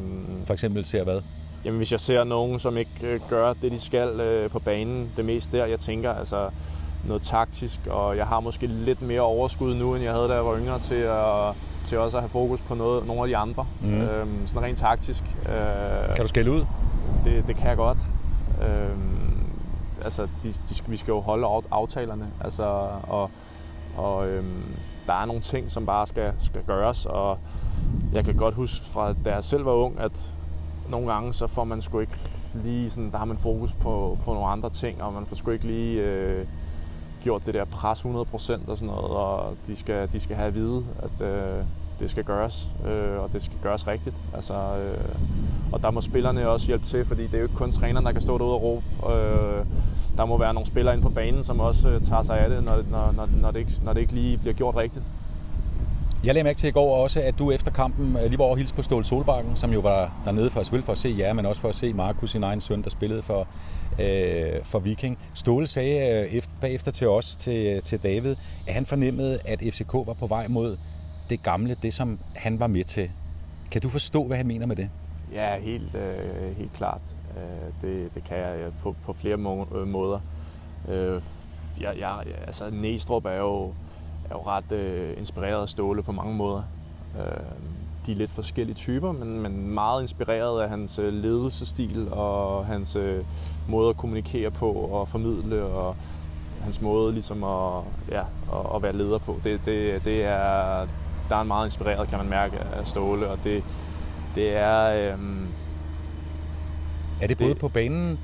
For 0.46 0.54
eksempel 0.54 0.84
ser 0.84 1.04
hvad? 1.04 1.20
Jamen, 1.64 1.78
hvis 1.78 1.92
jeg 1.92 2.00
ser 2.00 2.24
nogen, 2.24 2.58
som 2.58 2.76
ikke 2.76 2.90
øh, 3.02 3.20
gør 3.28 3.52
det, 3.52 3.72
de 3.72 3.80
skal 3.80 4.20
øh, 4.20 4.50
på 4.50 4.58
banen, 4.58 5.12
det 5.16 5.24
mest 5.24 5.52
der, 5.52 5.66
jeg 5.66 5.80
tænker, 5.80 6.12
altså 6.12 6.50
noget 7.06 7.22
taktisk, 7.22 7.80
og 7.90 8.16
jeg 8.16 8.26
har 8.26 8.40
måske 8.40 8.66
lidt 8.66 9.02
mere 9.02 9.20
overskud 9.20 9.74
nu, 9.74 9.94
end 9.94 10.04
jeg 10.04 10.12
havde, 10.12 10.28
da 10.28 10.34
jeg 10.34 10.44
var 10.44 10.58
yngre, 10.58 10.78
til 10.78 10.94
at, 10.94 11.54
til 11.86 11.98
også 11.98 12.16
at 12.16 12.22
have 12.22 12.30
fokus 12.30 12.62
på 12.62 12.74
noget, 12.74 13.06
nogle 13.06 13.22
af 13.22 13.28
de 13.28 13.36
andre. 13.36 13.66
Mm. 13.80 14.00
Øhm, 14.00 14.46
sådan 14.46 14.62
rent 14.62 14.78
taktisk. 14.78 15.24
Øh, 15.48 16.14
kan 16.14 16.22
du 16.22 16.28
skælde 16.28 16.50
ud? 16.50 16.64
det, 17.24 17.44
det 17.46 17.56
kan 17.56 17.68
jeg 17.68 17.76
godt. 17.76 17.98
Øhm, 18.62 19.19
altså, 20.04 20.28
de, 20.42 20.48
de, 20.48 20.74
vi 20.86 20.96
skal 20.96 21.12
jo 21.12 21.20
holde 21.20 21.46
aftalerne, 21.70 22.30
altså, 22.40 22.88
og, 23.08 23.30
og 23.96 24.28
øhm, 24.28 24.76
der 25.06 25.12
er 25.12 25.24
nogle 25.24 25.42
ting, 25.42 25.70
som 25.70 25.86
bare 25.86 26.06
skal, 26.06 26.32
skal 26.38 26.62
gøres, 26.66 27.06
og 27.06 27.38
jeg 28.12 28.24
kan 28.24 28.36
godt 28.36 28.54
huske 28.54 28.84
fra 28.84 29.12
da 29.24 29.34
jeg 29.34 29.44
selv 29.44 29.64
var 29.64 29.72
ung, 29.72 30.00
at 30.00 30.30
nogle 30.88 31.12
gange 31.12 31.34
så 31.34 31.46
får 31.46 31.64
man 31.64 31.82
sgu 31.82 31.98
ikke 31.98 32.18
lige 32.54 32.90
sådan, 32.90 33.10
der 33.10 33.18
har 33.18 33.24
man 33.24 33.36
fokus 33.36 33.72
på, 33.72 34.18
på 34.24 34.34
nogle 34.34 34.48
andre 34.48 34.70
ting, 34.70 35.02
og 35.02 35.12
man 35.12 35.26
får 35.26 35.36
sgu 35.36 35.50
ikke 35.50 35.66
lige 35.66 36.02
øh, 36.02 36.46
gjort 37.22 37.46
det 37.46 37.54
der 37.54 37.64
pres 37.64 38.00
100% 38.00 38.06
og 38.06 38.34
sådan 38.46 38.86
noget, 38.86 39.10
og 39.10 39.54
de 39.66 39.76
skal, 39.76 40.12
de 40.12 40.20
skal 40.20 40.36
have 40.36 40.48
at 40.48 40.54
vide, 40.54 40.84
at 41.02 41.26
øh, 41.26 41.64
det 42.00 42.10
skal 42.10 42.24
gøres, 42.24 42.70
øh, 42.86 43.22
og 43.22 43.32
det 43.32 43.42
skal 43.42 43.58
gøres 43.62 43.86
rigtigt. 43.86 44.16
Altså, 44.34 44.54
øh, 44.54 45.14
og 45.72 45.82
der 45.82 45.90
må 45.90 46.00
spillerne 46.00 46.48
også 46.48 46.66
hjælpe 46.66 46.86
til, 46.86 47.04
fordi 47.04 47.22
det 47.22 47.34
er 47.34 47.38
jo 47.38 47.44
ikke 47.44 47.56
kun 47.56 47.72
træneren, 47.72 48.06
der 48.06 48.12
kan 48.12 48.22
stå 48.22 48.38
derude 48.38 48.54
og 48.54 48.62
råbe. 48.62 48.84
Øh, 49.14 49.66
der 50.20 50.26
må 50.26 50.38
være 50.38 50.54
nogle 50.54 50.66
spillere 50.66 50.94
inde 50.94 51.02
på 51.02 51.08
banen, 51.08 51.44
som 51.44 51.60
også 51.60 51.88
øh, 51.88 52.02
tager 52.02 52.22
sig 52.22 52.38
af 52.38 52.48
det, 52.50 52.64
når, 52.64 52.76
når, 52.90 53.12
når, 53.12 53.28
når, 53.40 53.50
det 53.50 53.58
ikke, 53.58 53.72
når 53.82 53.92
det 53.92 54.00
ikke 54.00 54.12
lige 54.12 54.38
bliver 54.38 54.54
gjort 54.54 54.76
rigtigt. 54.76 55.04
Jeg 56.24 56.34
lagde 56.34 56.44
mærke 56.44 56.58
til 56.58 56.68
i 56.68 56.72
går 56.72 57.02
også, 57.02 57.20
at 57.20 57.38
du 57.38 57.50
efter 57.50 57.70
kampen 57.70 58.16
øh, 58.16 58.22
lige 58.22 58.38
var 58.38 58.44
over 58.44 58.56
hilse 58.56 58.74
på 58.74 58.82
Ståle 58.82 59.04
Solbakken, 59.04 59.56
som 59.56 59.72
jo 59.72 59.80
var 59.80 60.12
dernede 60.24 60.50
for, 60.50 60.62
selvfølgelig 60.62 60.84
for 60.84 60.92
at 60.92 60.98
se 60.98 61.14
jer, 61.18 61.32
men 61.32 61.46
også 61.46 61.60
for 61.60 61.68
at 61.68 61.74
se 61.74 61.92
Markus, 61.92 62.30
sin 62.30 62.42
egen 62.42 62.60
søn, 62.60 62.82
der 62.82 62.90
spillede 62.90 63.22
for, 63.22 63.48
øh, 63.98 64.64
for 64.64 64.78
Viking. 64.78 65.18
Ståle 65.34 65.66
sagde 65.66 66.24
øh, 66.24 66.34
efter, 66.34 66.52
bagefter 66.60 66.90
til 66.90 67.08
os, 67.08 67.36
til, 67.36 67.82
til 67.82 68.02
David, 68.02 68.36
at 68.66 68.74
han 68.74 68.86
fornemmede, 68.86 69.38
at 69.44 69.60
FCK 69.60 69.92
var 69.92 70.16
på 70.18 70.26
vej 70.26 70.48
mod 70.48 70.76
det 71.30 71.42
gamle, 71.42 71.76
det 71.82 71.94
som 71.94 72.18
han 72.36 72.60
var 72.60 72.66
med 72.66 72.84
til. 72.84 73.10
Kan 73.70 73.80
du 73.80 73.88
forstå, 73.88 74.24
hvad 74.24 74.36
han 74.36 74.46
mener 74.46 74.66
med 74.66 74.76
det? 74.76 74.88
Ja, 75.34 75.58
helt, 75.60 75.94
øh, 75.94 76.56
helt 76.56 76.72
klart. 76.72 77.00
Øh, 77.36 77.88
det, 77.90 78.14
det 78.14 78.24
kan 78.24 78.38
jeg 78.38 78.58
øh, 78.58 78.72
på, 78.82 78.94
på 79.04 79.12
flere 79.12 79.34
øh, 79.74 79.88
måder. 79.88 80.20
Øh, 80.88 81.22
jeg, 81.80 81.98
jeg, 81.98 82.24
altså, 82.46 82.70
Næstrup 82.70 83.24
er 83.24 83.38
jo, 83.38 83.62
er 84.30 84.32
jo 84.32 84.42
ret 84.46 84.72
øh, 84.72 85.18
inspireret 85.18 85.62
af 85.62 85.68
Ståle 85.68 86.02
på 86.02 86.12
mange 86.12 86.34
måder. 86.34 86.62
Øh, 87.18 87.40
de 88.06 88.12
er 88.12 88.16
lidt 88.16 88.30
forskellige 88.30 88.76
typer, 88.76 89.12
men, 89.12 89.40
men 89.40 89.70
meget 89.74 90.02
inspireret 90.02 90.62
af 90.62 90.68
hans 90.68 90.98
øh, 90.98 91.12
ledelsestil 91.12 92.08
og 92.12 92.66
hans 92.66 92.96
øh, 92.96 93.24
måde 93.68 93.90
at 93.90 93.96
kommunikere 93.96 94.50
på 94.50 94.72
og 94.72 95.08
formidle 95.08 95.62
og 95.64 95.96
hans 96.62 96.80
måde 96.80 97.12
ligesom 97.12 97.44
at, 97.44 97.82
ja, 98.10 98.20
at, 98.52 98.76
at 98.76 98.82
være 98.82 98.92
leder 98.92 99.18
på. 99.18 99.40
Det, 99.44 99.60
det, 99.64 100.04
det 100.04 100.24
er, 100.24 100.86
der 101.28 101.36
er 101.36 101.40
en 101.40 101.48
meget 101.48 101.66
inspireret, 101.66 102.08
kan 102.08 102.18
man 102.18 102.28
mærke, 102.28 102.58
af 102.58 102.86
Ståle, 102.86 103.28
og 103.28 103.38
det, 103.44 103.64
det 104.34 104.56
er... 104.56 105.12
Øh, 105.12 105.18
er 107.22 107.26
det 107.26 107.38
både 107.38 107.50
det, 107.50 107.58
på 107.58 107.68
banen, 107.68 108.18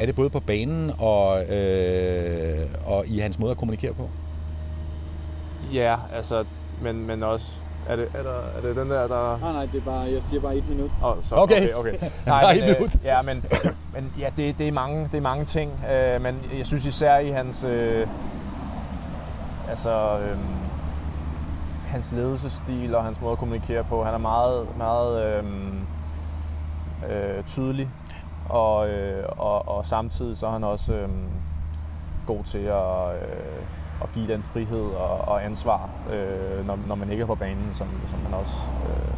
er 0.00 0.06
det 0.06 0.14
både 0.14 0.30
på 0.30 0.40
banen 0.40 0.92
og, 0.98 1.44
øh, 1.44 2.66
og 2.86 3.06
i 3.06 3.18
hans 3.18 3.38
måde 3.38 3.50
at 3.50 3.58
kommunikere 3.58 3.92
på? 3.94 4.08
Ja, 5.72 5.96
altså, 6.14 6.44
men, 6.82 7.06
men 7.06 7.22
også 7.22 7.50
er 7.88 7.96
det, 7.96 8.08
er, 8.14 8.22
der, 8.22 8.38
er 8.56 8.60
det 8.62 8.76
den 8.76 8.90
der, 8.90 9.06
der... 9.06 9.38
Nej, 9.38 9.52
nej, 9.52 9.66
det 9.72 9.80
er 9.80 9.84
bare, 9.84 10.00
jeg 10.00 10.22
siger 10.30 10.40
bare 10.40 10.56
et 10.56 10.68
minut. 10.68 10.90
Oh, 11.02 11.16
så, 11.22 11.34
okay. 11.34 11.74
okay, 11.74 11.94
okay. 11.94 12.10
Nej, 12.26 12.54
men, 12.54 12.68
øh, 12.68 12.90
ja, 13.04 13.22
men, 13.22 13.44
men 13.94 14.12
ja, 14.18 14.30
det, 14.36 14.58
det, 14.58 14.68
er 14.68 14.72
mange, 14.72 15.08
det 15.12 15.16
er 15.16 15.22
mange 15.22 15.44
ting. 15.44 15.72
Øh, 15.92 16.22
men 16.22 16.40
jeg 16.58 16.66
synes 16.66 16.84
især 16.84 17.18
i 17.18 17.30
hans... 17.30 17.64
Øh, 17.64 18.06
altså... 19.68 20.18
Øh, 20.18 20.38
hans 21.94 22.12
ledelsesstil 22.12 22.94
og 22.94 23.04
hans 23.04 23.20
måde 23.20 23.32
at 23.32 23.38
kommunikere 23.38 23.84
på. 23.84 24.04
Han 24.04 24.14
er 24.14 24.18
meget, 24.18 24.66
meget 24.78 25.24
øh, 25.24 25.44
øh, 27.10 27.44
tydelig, 27.44 27.88
og, 28.48 28.88
øh, 28.88 29.24
og, 29.28 29.68
og 29.68 29.86
samtidig 29.86 30.36
så 30.36 30.46
er 30.46 30.50
han 30.50 30.64
også 30.64 30.92
øh, 30.92 31.08
god 32.26 32.44
til 32.44 32.58
at, 32.58 33.14
øh, 33.14 34.02
at 34.02 34.08
give 34.14 34.32
den 34.32 34.42
frihed 34.42 34.84
og, 34.84 35.18
og 35.18 35.44
ansvar, 35.44 35.90
øh, 36.12 36.66
når, 36.66 36.78
når 36.86 36.94
man 36.94 37.10
ikke 37.10 37.22
er 37.22 37.26
på 37.26 37.34
banen, 37.34 37.68
som, 37.72 37.88
som 38.10 38.18
man 38.18 38.34
også 38.34 38.56
øh, 38.88 39.14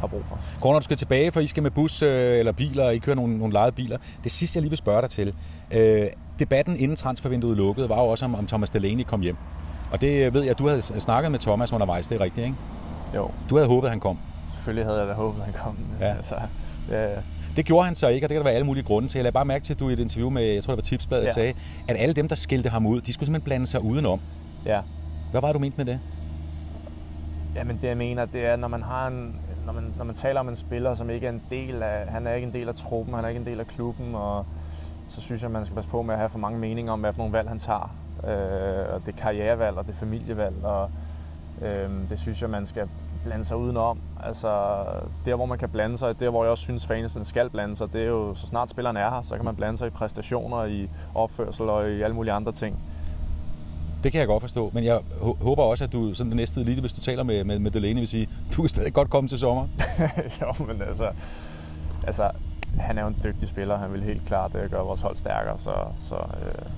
har 0.00 0.06
brug 0.06 0.22
for. 0.24 0.38
Når 0.64 0.78
du 0.78 0.84
skal 0.84 0.96
tilbage, 0.96 1.32
for 1.32 1.40
I 1.40 1.46
skal 1.46 1.62
med 1.62 1.70
bus 1.70 2.02
øh, 2.02 2.38
eller 2.38 2.52
biler, 2.52 2.84
og 2.84 2.94
I 2.94 2.98
kører 2.98 3.16
nogle, 3.16 3.38
nogle 3.38 3.52
lejede 3.52 3.72
biler. 3.72 3.98
Det 4.24 4.32
sidste, 4.32 4.56
jeg 4.56 4.62
lige 4.62 4.70
vil 4.70 4.78
spørge 4.78 5.02
dig 5.02 5.10
til. 5.10 5.34
Øh, 5.70 6.06
debatten 6.38 6.76
inden 6.76 6.96
transfervinduet 6.96 7.56
lukkede, 7.56 7.88
var 7.88 7.96
jo 7.96 8.06
også 8.06 8.24
om, 8.24 8.34
om 8.34 8.46
Thomas 8.46 8.70
Delaney 8.70 9.04
kom 9.04 9.20
hjem. 9.20 9.36
Og 9.92 10.00
det 10.00 10.34
ved 10.34 10.42
jeg, 10.42 10.58
du 10.58 10.68
havde 10.68 10.82
snakket 10.82 11.30
med 11.30 11.38
Thomas 11.38 11.72
undervejs, 11.72 12.06
det 12.06 12.20
er 12.20 12.24
rigtigt, 12.24 12.46
ikke? 12.46 12.56
Jo. 13.14 13.30
Du 13.50 13.56
havde 13.56 13.68
håbet, 13.68 13.90
han 13.90 14.00
kom. 14.00 14.18
Selvfølgelig 14.52 14.84
havde 14.84 14.98
jeg 14.98 15.08
da 15.08 15.12
håbet, 15.12 15.44
han 15.44 15.52
kom. 15.52 15.78
Ja. 16.00 16.06
Altså, 16.06 16.34
ja, 16.90 17.06
det 17.60 17.66
gjorde 17.66 17.84
han 17.84 17.94
så 17.94 18.08
ikke, 18.08 18.26
og 18.26 18.28
det 18.28 18.34
kan 18.34 18.40
der 18.40 18.44
være 18.44 18.54
alle 18.54 18.66
mulige 18.66 18.84
grunde 18.84 19.08
til. 19.08 19.18
Jeg 19.18 19.22
lagde 19.22 19.32
bare 19.32 19.44
mærke 19.44 19.64
til, 19.64 19.74
at 19.74 19.80
du 19.80 19.88
i 19.88 19.92
et 19.92 19.98
interview 19.98 20.30
med, 20.30 20.42
jeg 20.42 20.62
tror 20.62 20.72
det 20.72 20.76
var 20.76 20.82
Tipsbladet, 20.82 21.24
ja. 21.24 21.30
sagde, 21.30 21.54
at 21.88 21.96
alle 21.98 22.14
dem, 22.14 22.28
der 22.28 22.34
skilte 22.34 22.68
ham 22.68 22.86
ud, 22.86 23.00
de 23.00 23.12
skulle 23.12 23.26
simpelthen 23.26 23.44
blande 23.44 23.66
sig 23.66 23.84
udenom. 23.84 24.20
Ja. 24.66 24.80
Hvad 25.30 25.40
var 25.40 25.48
det, 25.48 25.54
du 25.54 25.58
mente 25.58 25.76
med 25.76 25.84
det? 25.84 26.00
Jamen 27.54 27.78
det 27.82 27.88
jeg 27.88 27.96
mener, 27.96 28.24
det 28.24 28.46
er, 28.46 28.56
når 28.56 28.68
man 28.68 28.82
har 28.82 29.06
en, 29.06 29.36
når 29.66 29.72
man, 29.72 29.94
når 29.96 30.04
man 30.04 30.14
taler 30.14 30.40
om 30.40 30.48
en 30.48 30.56
spiller, 30.56 30.94
som 30.94 31.10
ikke 31.10 31.26
er 31.26 31.30
en 31.30 31.42
del 31.50 31.82
af, 31.82 32.06
han 32.06 32.26
er 32.26 32.34
ikke 32.34 32.46
en 32.46 32.52
del 32.52 32.68
af 32.68 32.74
truppen, 32.74 33.14
han 33.14 33.24
er 33.24 33.28
ikke 33.28 33.40
en 33.40 33.46
del 33.46 33.60
af 33.60 33.66
klubben, 33.66 34.14
og 34.14 34.46
så 35.08 35.20
synes 35.20 35.42
jeg, 35.42 35.50
man 35.50 35.64
skal 35.64 35.74
passe 35.74 35.90
på 35.90 36.02
med 36.02 36.14
at 36.14 36.18
have 36.18 36.30
for 36.30 36.38
mange 36.38 36.58
meninger 36.58 36.92
om, 36.92 37.00
hvad 37.00 37.12
for 37.12 37.18
nogle 37.18 37.32
valg 37.32 37.48
han 37.48 37.58
tager. 37.58 37.94
Øh, 38.24 38.94
og 38.94 39.00
det 39.06 39.14
er 39.14 39.18
karrierevalg, 39.18 39.76
og 39.76 39.86
det 39.86 39.94
familievalg, 39.94 40.64
og 40.64 40.90
øh, 41.62 41.90
det 42.10 42.18
synes 42.18 42.42
jeg, 42.42 42.50
man 42.50 42.66
skal 42.66 42.88
blande 43.24 43.44
sig 43.44 43.56
udenom. 43.56 43.98
Altså, 44.22 44.84
der 45.24 45.34
hvor 45.34 45.46
man 45.46 45.58
kan 45.58 45.68
blande 45.68 45.98
sig, 45.98 46.20
der 46.20 46.30
hvor 46.30 46.44
jeg 46.44 46.50
også 46.50 46.62
synes, 46.62 46.86
fansen 46.86 47.24
skal 47.24 47.50
blande 47.50 47.76
sig, 47.76 47.92
det 47.92 48.00
er 48.00 48.06
jo, 48.06 48.34
så 48.34 48.46
snart 48.46 48.70
spilleren 48.70 48.96
er 48.96 49.10
her, 49.10 49.22
så 49.22 49.36
kan 49.36 49.44
man 49.44 49.56
blande 49.56 49.78
sig 49.78 49.86
i 49.86 49.90
præstationer, 49.90 50.64
i 50.64 50.88
opførsel 51.14 51.68
og 51.68 51.90
i 51.90 52.02
alle 52.02 52.16
mulige 52.16 52.32
andre 52.32 52.52
ting. 52.52 52.78
Det 54.04 54.12
kan 54.12 54.18
jeg 54.18 54.28
godt 54.28 54.40
forstå, 54.40 54.70
men 54.74 54.84
jeg 54.84 55.00
håber 55.40 55.62
også, 55.62 55.84
at 55.84 55.92
du 55.92 56.14
sådan 56.14 56.30
den 56.30 56.36
næste 56.36 56.60
tid, 56.60 56.64
lige 56.64 56.80
hvis 56.80 56.92
du 56.92 57.00
taler 57.00 57.22
med, 57.22 57.44
med, 57.44 57.58
med 57.58 57.70
Delaney, 57.70 57.98
vil 57.98 58.08
sige, 58.08 58.28
du 58.56 58.62
kan 58.62 58.68
stadig 58.68 58.92
godt 58.92 59.10
komme 59.10 59.28
til 59.28 59.38
sommer. 59.38 59.66
jo, 60.40 60.64
men 60.66 60.82
altså, 60.82 61.10
altså, 62.06 62.30
han 62.78 62.98
er 62.98 63.02
jo 63.02 63.08
en 63.08 63.16
dygtig 63.24 63.48
spiller, 63.48 63.76
han 63.76 63.92
vil 63.92 64.02
helt 64.02 64.26
klart 64.26 64.54
uh, 64.54 64.70
gøre 64.70 64.84
vores 64.84 65.00
hold 65.00 65.16
stærkere, 65.16 65.58
så, 65.58 65.74
så, 66.08 66.14
uh, 66.14 66.70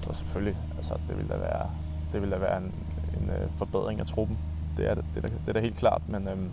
så 0.00 0.12
selvfølgelig, 0.12 0.56
altså, 0.76 0.94
det 1.08 1.18
vil 1.18 1.28
da 1.28 1.36
være, 1.36 1.66
det 2.12 2.22
vil 2.22 2.30
da 2.30 2.36
være 2.36 2.56
en, 2.58 2.72
en 3.20 3.30
uh, 3.30 3.58
forbedring 3.58 4.00
af 4.00 4.06
truppen. 4.06 4.38
Det 4.78 4.90
er 4.90 4.94
det, 4.94 5.04
det, 5.14 5.24
er, 5.24 5.28
det 5.28 5.48
er 5.48 5.52
da 5.52 5.60
helt 5.60 5.76
klart, 5.76 6.02
men 6.08 6.28
øhm, 6.28 6.52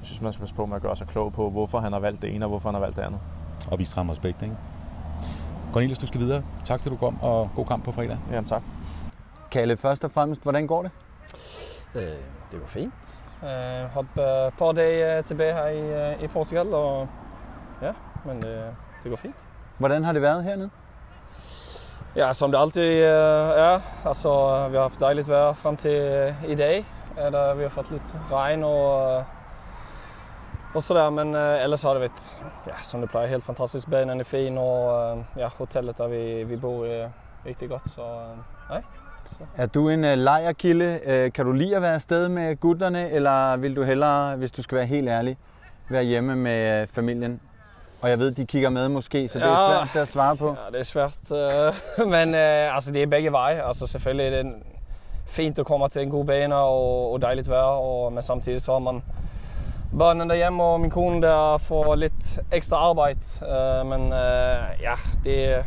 jeg 0.00 0.06
synes, 0.06 0.20
man 0.20 0.32
skal 0.32 0.40
passe 0.40 0.54
på 0.54 0.66
med 0.66 0.76
at 0.76 0.82
gøre 0.82 0.96
sig 0.96 1.06
klog 1.06 1.32
på, 1.32 1.50
hvorfor 1.50 1.78
han 1.80 1.92
har 1.92 2.00
valgt 2.00 2.22
det 2.22 2.34
ene, 2.34 2.44
og 2.44 2.48
hvorfor 2.48 2.68
han 2.68 2.74
har 2.74 2.80
valgt 2.80 2.96
det 2.96 3.02
andet. 3.02 3.20
Og 3.70 3.78
vise 3.78 3.96
ham 3.96 4.10
respekt, 4.10 4.42
ikke? 4.42 4.56
Cornelius, 5.72 5.98
du 5.98 6.06
skal 6.06 6.20
videre. 6.20 6.42
Tak 6.64 6.82
til 6.82 6.90
du 6.90 6.96
kom, 6.96 7.22
og 7.22 7.50
god 7.56 7.66
kamp 7.66 7.84
på 7.84 7.92
fredag. 7.92 8.18
Jamen 8.32 8.44
tak. 8.44 8.62
Kalle, 9.50 9.76
først 9.76 10.04
og 10.04 10.10
fremmest, 10.10 10.42
hvordan 10.42 10.66
går 10.66 10.82
det? 10.82 10.90
Øh, 11.94 12.02
det 12.52 12.60
går 12.60 12.66
fint. 12.66 13.20
Jeg 13.42 13.88
har 13.92 14.00
et 14.00 14.54
par 14.58 14.72
dage 14.72 15.22
tilbage 15.22 15.54
her 15.54 15.66
i, 15.66 16.24
i 16.24 16.26
Portugal, 16.26 16.74
og 16.74 17.08
ja, 17.82 17.92
men 18.24 18.42
det, 18.42 18.64
det 19.02 19.10
går 19.10 19.16
fint. 19.16 19.36
Hvordan 19.78 20.04
har 20.04 20.12
det 20.12 20.22
været 20.22 20.44
hernede? 20.44 20.70
Ja, 22.16 22.32
som 22.32 22.50
det 22.50 22.58
alltid 22.58 23.02
er. 23.02 23.80
Altså, 24.06 24.28
vi 24.68 24.74
har 24.74 24.82
haft 24.82 25.00
dejligt 25.00 25.28
vejr 25.28 25.52
frem 25.52 25.76
til 25.76 26.34
i 26.48 26.54
dag. 26.54 26.86
Der 27.16 27.54
vi 27.54 27.62
har 27.62 27.70
fått 27.70 27.90
litt 27.90 28.14
regn 28.30 28.64
og, 28.64 29.24
og 30.74 30.82
sådär. 30.82 31.10
Men 31.10 31.34
ellers 31.34 31.82
har 31.82 31.94
det 31.94 32.08
vært, 32.08 32.22
ja, 32.66 32.76
som 32.82 33.00
det 33.00 33.10
pleier, 33.10 33.28
helt 33.28 33.44
fantastisk. 33.44 33.88
Beinen 33.90 34.20
er 34.20 34.24
fin, 34.24 34.58
og 34.58 35.24
ja, 35.36 35.48
hotellet 35.58 35.98
der 35.98 36.08
vi, 36.08 36.44
vi 36.44 36.56
bor 36.56 36.86
er 36.86 37.10
rigtig 37.46 37.68
godt. 37.68 37.88
Så 37.88 38.06
nej. 38.70 38.82
Så. 39.24 39.44
Er 39.56 39.66
du 39.66 39.88
en 39.88 40.00
lejerkilde? 40.00 41.30
Kan 41.34 41.46
du 41.46 41.52
lide 41.52 41.76
at 41.76 41.82
være 41.82 41.94
afsted 41.94 42.28
med 42.28 42.56
gutterne, 42.60 43.10
eller 43.10 43.56
vil 43.56 43.76
du 43.76 43.82
hellere, 43.82 44.36
hvis 44.36 44.52
du 44.52 44.62
skal 44.62 44.76
være 44.76 44.86
helt 44.86 45.08
ærlig, 45.08 45.36
være 45.90 46.02
hjemme 46.02 46.36
med 46.36 46.86
familien? 46.86 47.40
Og 48.00 48.10
jeg 48.10 48.18
ved, 48.18 48.30
de 48.30 48.46
kigger 48.46 48.70
med 48.70 48.88
måske, 48.88 49.28
så 49.28 49.38
det 49.38 49.46
er 49.46 49.50
ja, 49.50 49.86
svært 49.86 50.02
at 50.02 50.08
svare 50.08 50.36
på. 50.36 50.56
Ja, 50.64 50.70
det 50.72 50.78
er 50.78 50.82
svært. 50.82 51.18
Men 52.14 52.34
altså, 52.34 52.92
det 52.92 53.02
er 53.02 53.06
begge 53.06 53.32
veje. 53.32 53.66
Altså, 53.66 53.86
selvfølgelig 53.86 54.26
er 54.26 54.42
det 54.42 54.52
fint 55.28 55.58
at 55.58 55.66
komme 55.66 55.88
til 55.88 56.02
en 56.02 56.10
god 56.10 56.24
bane 56.24 56.54
og, 56.54 57.12
og 57.12 57.22
dejligt 57.22 57.50
vejr, 57.50 57.62
og, 57.62 58.12
men 58.12 58.22
samtidig 58.22 58.62
så 58.62 58.72
har 58.72 58.78
man 58.78 59.02
børnene 59.98 60.28
derhjemme 60.28 60.62
og 60.62 60.80
min 60.80 60.90
kone 60.90 61.22
der 61.22 61.58
får 61.58 61.94
lidt 61.94 62.40
ekstra 62.52 62.76
arbejde. 62.76 63.20
Uh, 63.42 63.86
men 63.86 64.00
uh, 64.00 64.82
ja, 64.82 64.94
det, 65.24 65.64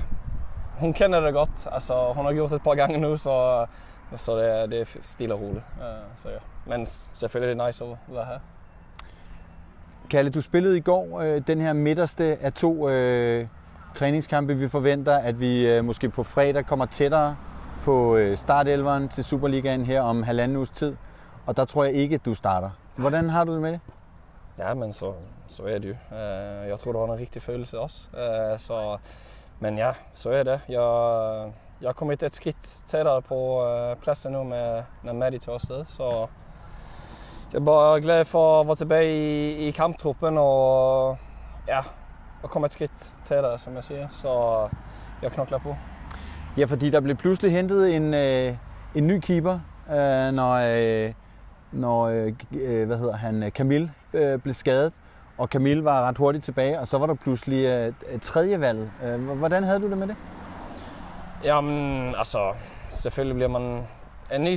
hun 0.80 0.93
kender 0.93 1.19
det 1.19 1.34
godt. 1.34 1.67
Altså, 1.71 2.13
hun 2.15 2.26
har 2.26 2.34
gjort 2.34 2.50
det 2.50 2.56
et 2.56 2.63
par 2.63 2.76
gange 2.76 2.97
nu, 2.97 3.17
så, 3.17 3.65
så 4.15 4.38
det, 4.38 4.71
det 4.71 4.82
er 4.82 4.86
stille 5.02 5.34
og 5.34 5.41
roligt. 5.41 5.63
Uh, 5.78 5.84
så 6.15 6.30
ja. 6.30 6.38
Men 6.65 6.86
selvfølgelig 7.13 7.52
er 7.52 7.65
det 7.65 7.67
nice 7.67 7.84
at 7.84 8.15
være 8.15 8.26
her. 8.26 8.39
Kalle, 10.10 10.32
du 10.32 10.41
spillede 10.41 10.78
i 10.78 10.80
går 10.80 11.19
øh, 11.19 11.41
den 11.47 11.62
her 11.62 11.74
midterste 11.74 12.38
af 12.41 12.54
to 12.54 12.89
øh, 12.89 13.47
træningskampe. 13.95 14.56
Vi 14.56 14.67
forventer, 14.67 15.17
at 15.17 15.39
vi 15.39 15.69
øh, 15.69 15.86
måske 15.86 16.10
på 16.10 16.24
fredag 16.24 16.65
kommer 16.65 16.86
tættere 16.86 17.36
på 17.82 18.15
øh, 18.17 18.38
startelveren 18.38 19.10
til 19.10 19.24
Superligaen 19.24 19.86
her 19.86 20.02
om 20.02 20.24
halvanden 20.24 20.58
uges 20.58 20.70
tid. 20.70 20.96
Og 21.46 21.58
der 21.58 21.65
tror 21.65 21.84
jeg 21.84 21.94
ikke, 21.94 22.15
at 22.15 22.26
du 22.26 22.34
starter. 22.34 22.70
Hvordan 22.96 23.30
har 23.30 23.44
du 23.44 23.54
det 23.54 23.62
med 23.62 23.72
det? 23.72 23.80
Ja, 24.60 24.74
men 24.74 24.94
så, 24.94 25.13
så 25.48 25.63
er 25.63 25.80
det 25.80 25.88
jo. 25.88 26.17
Eh, 26.17 26.80
tror 26.80 26.91
du 26.91 27.00
har 27.00 27.13
en 27.13 27.20
riktig 27.20 27.41
følelse 27.41 27.80
også. 27.80 28.10
Eh, 28.17 28.60
så, 28.60 28.98
men 29.60 29.78
ja, 29.78 29.91
så 30.13 30.30
er 30.30 30.44
det. 30.44 30.62
Jeg, 30.70 31.52
jeg 31.82 31.88
er 31.88 31.94
kommet 31.94 32.24
ett 32.24 32.36
skritt 32.36 32.84
tættere 32.86 33.22
på 33.22 33.65
pladsen 34.02 34.32
nu 34.32 34.44
med, 34.44 34.84
när 35.04 35.13
Maddie 35.13 35.39
tog 35.39 35.54
afsted. 35.54 35.86
Så 35.86 36.28
jeg 37.54 37.60
er 37.60 37.65
bare 37.65 38.02
glad 38.02 38.26
for 38.26 38.62
at 38.62 38.67
være 38.67 38.76
tilbage 38.76 39.13
i, 39.13 39.67
i 39.67 39.72
kamptruppen 39.72 40.38
og 40.38 41.17
ja, 41.67 41.80
og 42.44 42.50
komme 42.50 42.65
et 42.65 42.74
skridt 42.74 43.17
tættere, 43.24 43.58
som 43.58 43.76
jeg 43.76 43.84
siger. 43.84 44.08
Så 44.10 44.67
jeg 45.22 45.32
knokler 45.32 45.60
på. 45.60 45.76
Ja, 46.57 46.65
fordi 46.65 46.89
der 46.89 46.99
blev 46.99 47.15
pludselig 47.15 47.51
hentet 47.51 47.95
en, 47.95 48.13
øh, 48.13 48.55
en 48.95 49.07
ny 49.07 49.19
keeper, 49.19 49.59
øh, 49.89 50.33
når, 50.33 50.53
øh, 51.07 51.13
når 51.71 52.03
øh, 52.03 52.33
øh 52.51 52.87
hvad 52.87 52.97
hedder 52.97 53.15
han, 53.15 53.43
øh, 53.43 53.49
Camille 53.49 53.91
øh, 54.13 54.39
blev 54.39 54.53
skadet. 54.53 54.93
Og 55.37 55.47
Camille 55.47 55.83
var 55.83 56.07
ret 56.07 56.17
hurtigt 56.17 56.45
tilbage, 56.45 56.79
og 56.79 56.87
så 56.87 56.97
var 56.97 57.07
der 57.07 57.13
pludselig 57.13 57.65
øh, 57.65 58.19
tredje 58.21 58.59
valget. 58.59 58.91
Øh, 59.03 59.29
hvordan 59.29 59.63
havde 59.63 59.79
du 59.79 59.89
det 59.89 59.97
med 59.97 60.07
det? 60.07 60.15
Jamen, 61.43 62.15
altså, 62.17 62.53
selvfølgelig 62.89 63.35
bliver 63.35 63.49
man 63.49 63.83
en 64.35 64.43
ny 64.43 64.55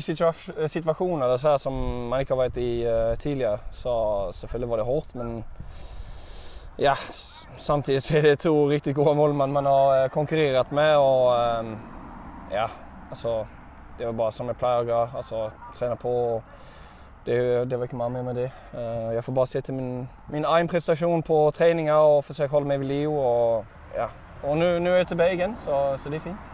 situation, 0.66 1.22
eller 1.22 1.37
så, 1.37 1.57
som 1.57 1.72
man 2.09 2.20
ikke 2.20 2.33
har 2.33 2.37
været 2.37 2.57
i 2.57 2.85
øh, 2.85 3.16
tidligere, 3.16 3.59
så 3.70 4.24
selvfølgelig 4.33 4.70
var 4.70 4.76
det 4.76 4.85
hårdt, 4.85 5.14
men 5.14 5.44
ja, 6.77 6.97
samtidigt 7.57 8.05
så 8.05 8.17
är 8.17 8.23
det 8.23 8.37
to 8.37 8.69
riktigt 8.69 8.97
goda 8.97 9.15
målmænd, 9.15 9.53
man 9.53 9.67
har 9.67 10.03
eh, 10.03 10.09
konkurrerat 10.09 10.71
med, 10.71 10.97
och 10.97 11.41
ehm, 11.41 11.79
ja, 12.53 12.71
alltså 13.11 13.47
det 13.99 14.07
var 14.07 14.13
bara 14.13 14.31
som 14.31 14.47
jag 14.47 14.59
plejer 14.59 14.81
att 14.81 14.87
göra, 14.87 15.09
alltså 15.17 15.51
träna 15.79 15.97
på, 15.97 16.11
och 16.11 16.43
det, 17.25 17.65
det 17.65 17.77
var 17.77 17.85
inte 17.85 17.97
mer 17.97 18.23
med 18.23 18.35
det. 18.35 18.51
Eh, 18.75 19.15
jag 19.15 19.25
får 19.25 19.35
får 19.35 19.45
se 19.45 19.63
till 19.63 19.75
min, 19.75 20.09
min 20.31 20.45
egen 20.45 20.69
prestation 20.69 21.23
på 21.23 21.51
träningar 21.51 21.99
och 21.99 22.25
försöka 22.25 22.53
hålla 22.53 22.67
mig 22.67 22.79
vid 22.79 22.89
liv, 22.89 23.11
och 23.11 23.65
ja, 23.97 24.09
og 24.43 24.59
nu, 24.59 24.79
nu 24.79 24.91
er 24.91 24.97
jeg 24.97 25.07
tilbage 25.07 25.35
igen, 25.35 25.57
så, 25.57 25.95
så 25.97 26.09
det 26.09 26.17
er 26.17 26.21
fint. 26.21 26.51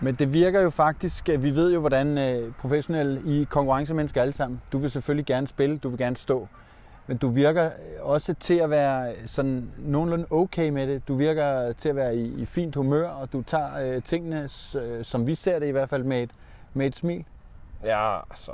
Men 0.00 0.14
det 0.14 0.32
virker 0.32 0.60
jo 0.60 0.70
faktisk, 0.70 1.28
vi 1.28 1.50
ved 1.50 1.72
jo, 1.72 1.80
hvordan 1.80 2.18
eh, 2.18 2.52
professionelle 2.60 3.22
i 3.24 3.46
konkurrencemennesker 3.50 4.22
alle 4.22 4.32
sammen. 4.32 4.62
Du 4.72 4.78
vil 4.78 4.90
selvfølgelig 4.90 5.26
gerne 5.26 5.46
spille, 5.46 5.78
du 5.78 5.88
vil 5.88 5.98
gerne 5.98 6.16
stå. 6.16 6.46
Men 7.06 7.16
du 7.16 7.28
virker 7.28 7.70
også 8.02 8.34
til 8.34 8.54
at 8.54 8.70
være 8.70 9.14
sådan 9.26 9.70
nogenlunde 9.78 10.26
okay 10.30 10.68
med 10.68 10.86
det. 10.86 11.08
Du 11.08 11.14
virker 11.14 11.72
til 11.72 11.88
at 11.88 11.96
være 11.96 12.16
i, 12.16 12.42
i 12.42 12.44
fint 12.44 12.76
humør, 12.76 13.08
og 13.08 13.32
du 13.32 13.42
tager 13.42 13.78
øh, 13.80 14.02
tingene, 14.02 14.48
øh, 14.76 15.04
som 15.04 15.26
vi 15.26 15.34
ser 15.34 15.58
det 15.58 15.66
i 15.66 15.70
hvert 15.70 15.88
fald, 15.88 16.02
med 16.02 16.22
et, 16.22 16.30
med 16.74 16.86
et 16.86 16.96
smil. 16.96 17.24
Ja, 17.84 18.16
altså, 18.16 18.52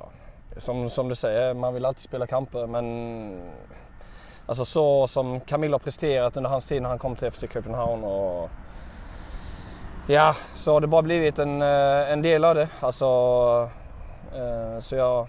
som, 0.56 0.88
som 0.88 1.08
du 1.08 1.14
säger, 1.14 1.54
man 1.54 1.74
vil 1.74 1.86
altid 1.86 2.04
spille 2.04 2.26
kampe, 2.26 2.66
men 2.66 3.40
altså, 4.48 4.64
så 4.64 5.06
som 5.06 5.40
Camilla 5.40 5.78
har 5.84 6.36
under 6.36 6.50
hans 6.50 6.66
tid, 6.66 6.80
når 6.80 6.88
han 6.88 6.98
kom 6.98 7.16
til 7.16 7.30
FC 7.30 7.48
København, 7.48 8.04
og 8.04 8.50
Ja, 10.08 10.32
så 10.54 10.72
har 10.72 10.80
det 10.80 10.90
bara 10.90 11.02
blivit 11.02 11.38
en, 11.38 11.62
øh, 11.62 12.12
en 12.12 12.24
del 12.24 12.44
av 12.44 12.54
det. 12.54 12.68
Alltså, 12.80 13.06
eh, 14.34 14.78
så 14.80 14.96
jag 14.96 15.26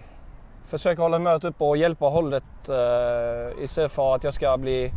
försöker 0.65 1.01
hålla 1.01 1.17
humöret 1.17 1.43
uppe 1.43 1.63
och 1.63 1.77
hjälpa 1.77 2.05
hållet 2.05 2.43
eh, 2.69 2.75
uh, 2.75 3.63
istället 3.63 3.91
för 3.91 4.15
att 4.15 4.23
jag 4.23 4.33
ska 4.33 4.57
bli, 4.57 4.91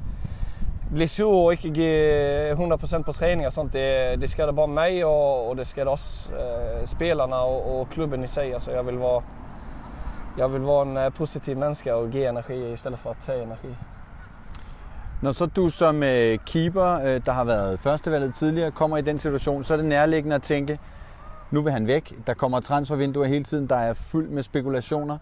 bli 0.93 1.09
sur 1.09 1.45
och 1.45 1.53
inte 1.53 1.81
ge 1.81 2.55
100% 2.55 3.05
på 3.05 3.13
träning 3.13 3.47
och 3.47 3.53
sånt. 3.53 3.73
Det, 3.73 4.17
det 4.17 4.29
ska 4.29 4.47
det 4.47 4.53
bara 4.53 4.67
mig 4.67 5.05
och, 5.05 5.49
och 5.49 5.57
det 5.57 5.65
ska 5.65 5.85
det 5.85 5.91
oss, 5.91 6.31
eh, 6.31 6.85
spelarna 6.85 7.43
och, 7.43 7.81
och, 7.81 7.91
klubben 7.91 8.25
i 8.25 8.27
sig. 8.27 8.55
Alltså 8.55 8.73
jag, 8.73 8.83
vill 8.83 8.99
vara, 8.99 9.23
jag 10.39 10.49
vill 10.49 10.63
vara 10.63 10.89
en 10.89 10.97
eh, 10.97 11.11
positiv 11.11 11.57
människa 11.57 11.97
och 11.97 12.11
ge 12.11 12.25
energi 12.25 12.73
istället 12.73 13.01
för 13.01 13.11
att 13.11 13.27
ta 13.27 13.33
energi. 13.33 13.75
Når 15.23 15.33
så 15.33 15.47
du 15.47 15.71
som 15.71 16.03
øh, 16.03 16.39
keeper, 16.47 17.01
øh, 17.01 17.21
der 17.27 17.33
har 17.33 17.45
været 17.45 17.81
førstevalget 17.81 18.35
tidligere, 18.35 18.71
kommer 18.71 18.97
i 18.97 19.01
den 19.03 19.19
situation, 19.19 19.65
så 19.65 19.73
er 19.73 19.77
det 19.77 19.87
nærliggende 19.87 20.37
at 20.37 20.43
tænke, 20.43 20.79
nu 21.51 21.63
vil 21.63 21.73
han 21.73 21.87
væk. 21.87 22.15
Der 22.27 22.35
kommer 22.35 22.61
transfervinduer 22.61 23.27
hele 23.27 23.45
tiden, 23.45 23.69
der 23.69 23.77
er 23.77 23.95
fyldt 23.95 24.31
med 24.31 24.43
spekulationer. 24.43 25.19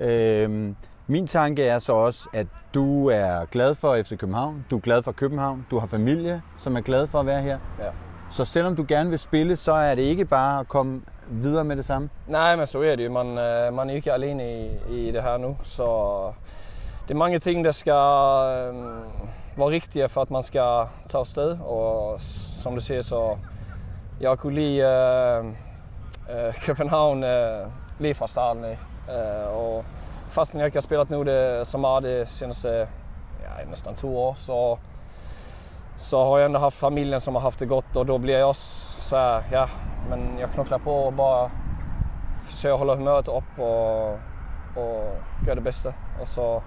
Øh, 0.00 0.74
min 1.06 1.26
tanke 1.26 1.64
er 1.64 1.78
så 1.78 1.92
også, 1.92 2.28
at 2.32 2.46
du 2.74 3.08
er 3.08 3.44
glad 3.44 3.74
for 3.74 4.02
FC 4.02 4.16
København, 4.18 4.64
du 4.70 4.76
er 4.76 4.80
glad 4.80 5.02
for 5.02 5.12
København, 5.12 5.66
du 5.70 5.78
har 5.78 5.86
familie, 5.86 6.42
som 6.58 6.76
er 6.76 6.80
glad 6.80 7.06
for 7.06 7.20
at 7.20 7.26
være 7.26 7.42
her. 7.42 7.58
Ja. 7.78 7.90
Så 8.30 8.44
selvom 8.44 8.76
du 8.76 8.84
gerne 8.88 9.10
vil 9.10 9.18
spille, 9.18 9.56
så 9.56 9.72
er 9.72 9.94
det 9.94 10.02
ikke 10.02 10.24
bare 10.24 10.60
at 10.60 10.68
komme 10.68 11.02
videre 11.28 11.64
med 11.64 11.76
det 11.76 11.84
samme? 11.84 12.08
Nej, 12.26 12.56
men 12.56 12.66
så 12.66 12.82
er 12.82 12.96
det 12.96 13.04
jo. 13.04 13.12
Man, 13.12 13.38
øh, 13.38 13.74
man 13.74 13.90
er 13.90 13.94
ikke 13.94 14.12
alene 14.12 14.64
i, 14.64 14.70
i 14.90 15.12
det 15.12 15.22
her 15.22 15.36
nu, 15.36 15.56
så 15.62 15.84
det 17.08 17.14
er 17.14 17.18
mange 17.18 17.38
ting, 17.38 17.64
der 17.64 17.72
skal 17.72 17.92
øh, 17.92 18.74
være 19.56 19.68
rigtige 19.68 20.08
for 20.08 20.20
at 20.20 20.30
man 20.30 20.42
skal 20.42 20.86
tage 21.08 21.20
afsted. 21.20 21.58
Og 21.60 22.20
som 22.20 22.74
du 22.74 22.80
siger, 22.80 23.00
så 23.00 23.36
jeg 24.20 24.38
kunne 24.38 24.54
lide 24.54 24.78
øh, 24.78 25.44
øh, 26.30 26.54
København 26.66 27.24
øh, 27.24 27.66
lige 27.98 28.14
fra 28.14 28.26
starten 28.26 28.64
af. 28.64 28.78
Øh, 29.08 29.56
og 29.56 29.84
fastän 30.28 30.60
ikke 30.64 30.76
har 30.76 30.80
spillet 30.80 31.10
nu 31.10 31.22
det, 31.22 31.66
så 31.66 31.78
meget 31.78 32.02
det 32.02 32.28
seneste 32.28 32.68
ja, 32.68 33.64
næsten 33.68 33.94
to 33.94 34.18
år, 34.18 34.34
så, 34.34 34.76
så 35.96 36.24
har 36.24 36.38
jeg 36.38 36.46
ändå 36.46 36.58
haft 36.58 36.74
familien 36.74 37.20
som 37.20 37.34
har 37.34 37.40
haft 37.40 37.60
det 37.60 37.68
godt, 37.68 37.96
og 37.96 38.06
då 38.08 38.18
blir 38.18 38.42
også 38.42 39.00
så 39.00 39.42
ja, 39.52 39.64
men 40.08 40.38
jeg 40.38 40.48
knokler 40.48 40.78
på 40.78 40.90
og 40.90 41.16
bare 41.16 41.50
forsøger 42.36 42.74
at 42.74 42.78
holde 42.78 42.96
humøret 42.96 43.28
op 43.28 43.58
og, 43.58 44.12
og 44.76 45.16
gøre 45.44 45.54
det 45.54 45.64
bedste. 45.64 45.94
Og 46.20 46.28
så 46.28 46.60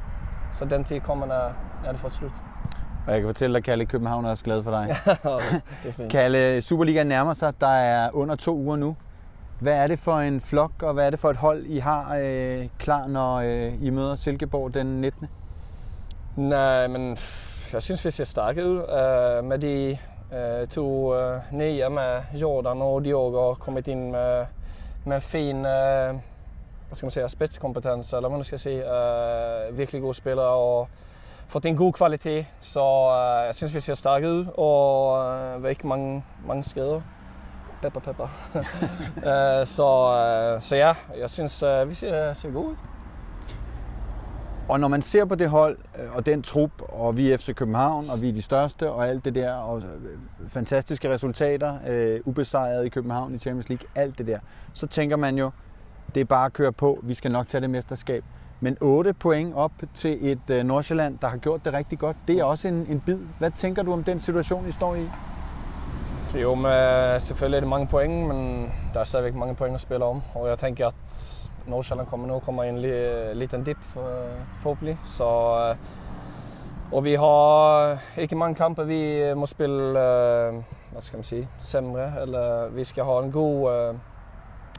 så 0.52 0.65
den 0.65 0.84
tid 0.84 1.00
kommer, 1.00 1.26
når, 1.26 1.54
når 1.84 1.91
det 1.91 2.00
får 2.00 2.08
et 2.08 2.13
slut. 2.13 2.32
Og 3.08 3.13
jeg 3.13 3.21
kan 3.21 3.28
fortælle 3.28 3.56
dig, 3.56 3.63
Kalle, 3.63 3.86
København 3.86 4.26
er 4.26 4.30
også 4.30 4.43
glad 4.43 4.63
for 4.63 4.71
dig. 4.71 4.88
det 5.84 5.89
er 5.89 5.93
fint. 5.93 6.12
Kalle, 6.12 6.62
Superligaen 6.62 7.08
nærmer 7.08 7.34
sig. 7.34 7.62
Der 7.62 7.67
er 7.67 8.10
under 8.13 8.36
to 8.36 8.56
uger 8.56 8.76
nu. 8.76 8.95
Hvad 9.59 9.73
er 9.73 9.87
det 9.87 9.99
for 9.99 10.19
en 10.19 10.41
flok, 10.41 10.83
og 10.83 10.93
hvad 10.93 11.05
er 11.05 11.09
det 11.09 11.19
for 11.19 11.29
et 11.29 11.37
hold, 11.37 11.65
I 11.65 11.77
har 11.77 12.17
øh, 12.21 12.67
klar, 12.79 13.07
når 13.07 13.35
øh, 13.35 13.83
I 13.83 13.89
møder 13.89 14.15
Silkeborg 14.15 14.73
den 14.73 15.01
19. 15.01 15.27
Nej, 16.35 16.87
men 16.87 17.17
jeg 17.73 17.81
synes, 17.81 18.05
vi 18.05 18.11
ser 18.11 18.23
stærke 18.23 18.65
ud 18.65 18.77
øh, 18.77 19.43
med 19.43 19.59
de 19.59 19.97
øh, 20.37 20.67
to 20.67 21.15
øh, 21.15 21.39
nye 21.51 21.89
med 21.89 22.21
Jordan 22.33 22.81
og 22.81 23.05
Diogo 23.05 23.47
har 23.47 23.53
kommet 23.53 23.87
ind 23.87 24.11
med, 24.11 24.45
med 25.05 25.21
fin 25.21 25.65
øh, 25.65 26.13
hvad 26.87 26.95
skal 26.95 27.05
man 27.05 27.11
sige, 27.11 27.29
spetskompetens 27.29 28.13
eller 28.13 28.29
hvad 28.29 28.37
man 28.37 28.43
skal 28.43 28.59
sige. 28.59 28.83
Uh, 28.83 29.77
virkelig 29.77 30.01
gode 30.01 30.13
spillere 30.13 30.47
og 30.47 30.87
fått 31.47 31.65
en 31.65 31.77
god 31.77 31.93
kvalitet. 31.93 32.45
Så 32.61 32.79
uh, 32.79 33.45
jeg 33.45 33.55
synes, 33.55 33.75
vi 33.75 33.79
ser 33.79 33.93
stærke 33.93 34.29
ud, 34.29 34.45
og 34.57 35.19
øh, 35.25 35.55
uh, 35.55 35.63
vi 35.63 35.69
ikke 35.69 35.87
mange, 35.87 36.23
mange 36.47 36.63
skader. 36.63 37.01
Pepper, 37.81 37.99
pepper. 37.99 38.27
uh, 38.55 39.67
så, 39.75 40.53
uh, 40.55 40.61
så 40.61 40.75
ja, 40.75 40.93
jeg 41.19 41.29
synes, 41.29 41.63
uh, 41.63 41.89
vi 41.89 41.93
ser, 41.93 42.33
ser 42.33 42.51
gode 42.51 42.67
ud. 42.67 42.75
Og 44.69 44.79
når 44.79 44.87
man 44.87 45.01
ser 45.01 45.25
på 45.25 45.35
det 45.35 45.49
hold 45.49 45.77
og 46.13 46.25
den 46.25 46.41
trup, 46.41 46.71
og 46.79 47.17
vi 47.17 47.31
er 47.31 47.37
FC 47.37 47.55
København, 47.55 48.09
og 48.09 48.21
vi 48.21 48.29
er 48.29 48.33
de 48.33 48.41
største, 48.41 48.91
og 48.91 49.07
alt 49.07 49.25
det 49.25 49.35
der, 49.35 49.53
og 49.53 49.83
fantastiske 50.47 51.13
resultater, 51.13 51.77
øh, 51.87 52.19
ubesejret 52.25 52.85
i 52.85 52.89
København 52.89 53.35
i 53.35 53.37
Champions 53.37 53.69
League, 53.69 53.87
alt 53.95 54.17
det 54.17 54.27
der, 54.27 54.39
så 54.73 54.87
tænker 54.87 55.15
man 55.15 55.37
jo, 55.37 55.51
det 56.15 56.21
er 56.21 56.25
bare 56.25 56.45
at 56.45 56.53
køre 56.53 56.71
på. 56.71 56.99
Vi 57.03 57.13
skal 57.13 57.31
nok 57.31 57.47
tage 57.47 57.61
det 57.61 57.69
mesterskab. 57.69 58.23
Men 58.59 58.77
8 58.81 59.13
point 59.13 59.55
op 59.55 59.71
til 59.93 60.31
et 60.31 60.39
uh, 60.49 60.55
Nordsjælland, 60.55 61.17
der 61.21 61.27
har 61.27 61.37
gjort 61.37 61.65
det 61.65 61.73
rigtig 61.73 61.99
godt, 61.99 62.17
det 62.27 62.39
er 62.39 62.43
også 62.43 62.67
en, 62.67 62.85
en 62.89 62.99
bid. 62.99 63.19
Hvad 63.39 63.51
tænker 63.51 63.83
du 63.83 63.93
om 63.93 64.03
den 64.03 64.19
situation, 64.19 64.67
I 64.67 64.71
står 64.71 64.95
i? 64.95 65.09
Jo, 66.35 66.55
med, 66.55 67.13
øh, 67.13 67.21
selvfølgelig 67.21 67.57
er 67.57 67.61
det 67.61 67.69
mange 67.69 67.87
point, 67.87 68.27
men 68.27 68.71
der 68.93 68.99
er 68.99 69.03
stadigvæk 69.03 69.35
mange 69.35 69.55
point 69.55 69.75
at 69.75 69.81
spille 69.81 70.05
om. 70.05 70.21
Og 70.35 70.47
jeg 70.47 70.57
tænker, 70.57 70.87
at 70.87 71.49
Nordsjælland 71.67 72.07
kommer 72.07 72.27
nu 72.27 72.39
kommer 72.39 72.63
en 72.63 72.85
øh, 72.85 73.31
liten 73.35 73.63
dip 73.63 73.77
for, 73.81 74.09
forhåbentlig. 74.59 74.97
Så, 75.05 75.23
uh, 75.71 76.93
og 76.93 77.03
vi 77.03 77.13
har 77.13 77.97
ikke 78.17 78.35
mange 78.35 78.55
kampe, 78.55 78.87
vi 78.87 79.33
må 79.35 79.45
spille, 79.45 79.83
uh, 79.83 80.63
hvad 80.91 81.01
skal 81.01 81.17
man 81.17 81.23
sige, 81.23 81.49
sämre. 81.59 82.21
Eller 82.21 82.67
vi 82.69 82.83
skal 82.83 83.03
have 83.03 83.23
en 83.23 83.31
god 83.31 83.89
uh, 83.91 83.99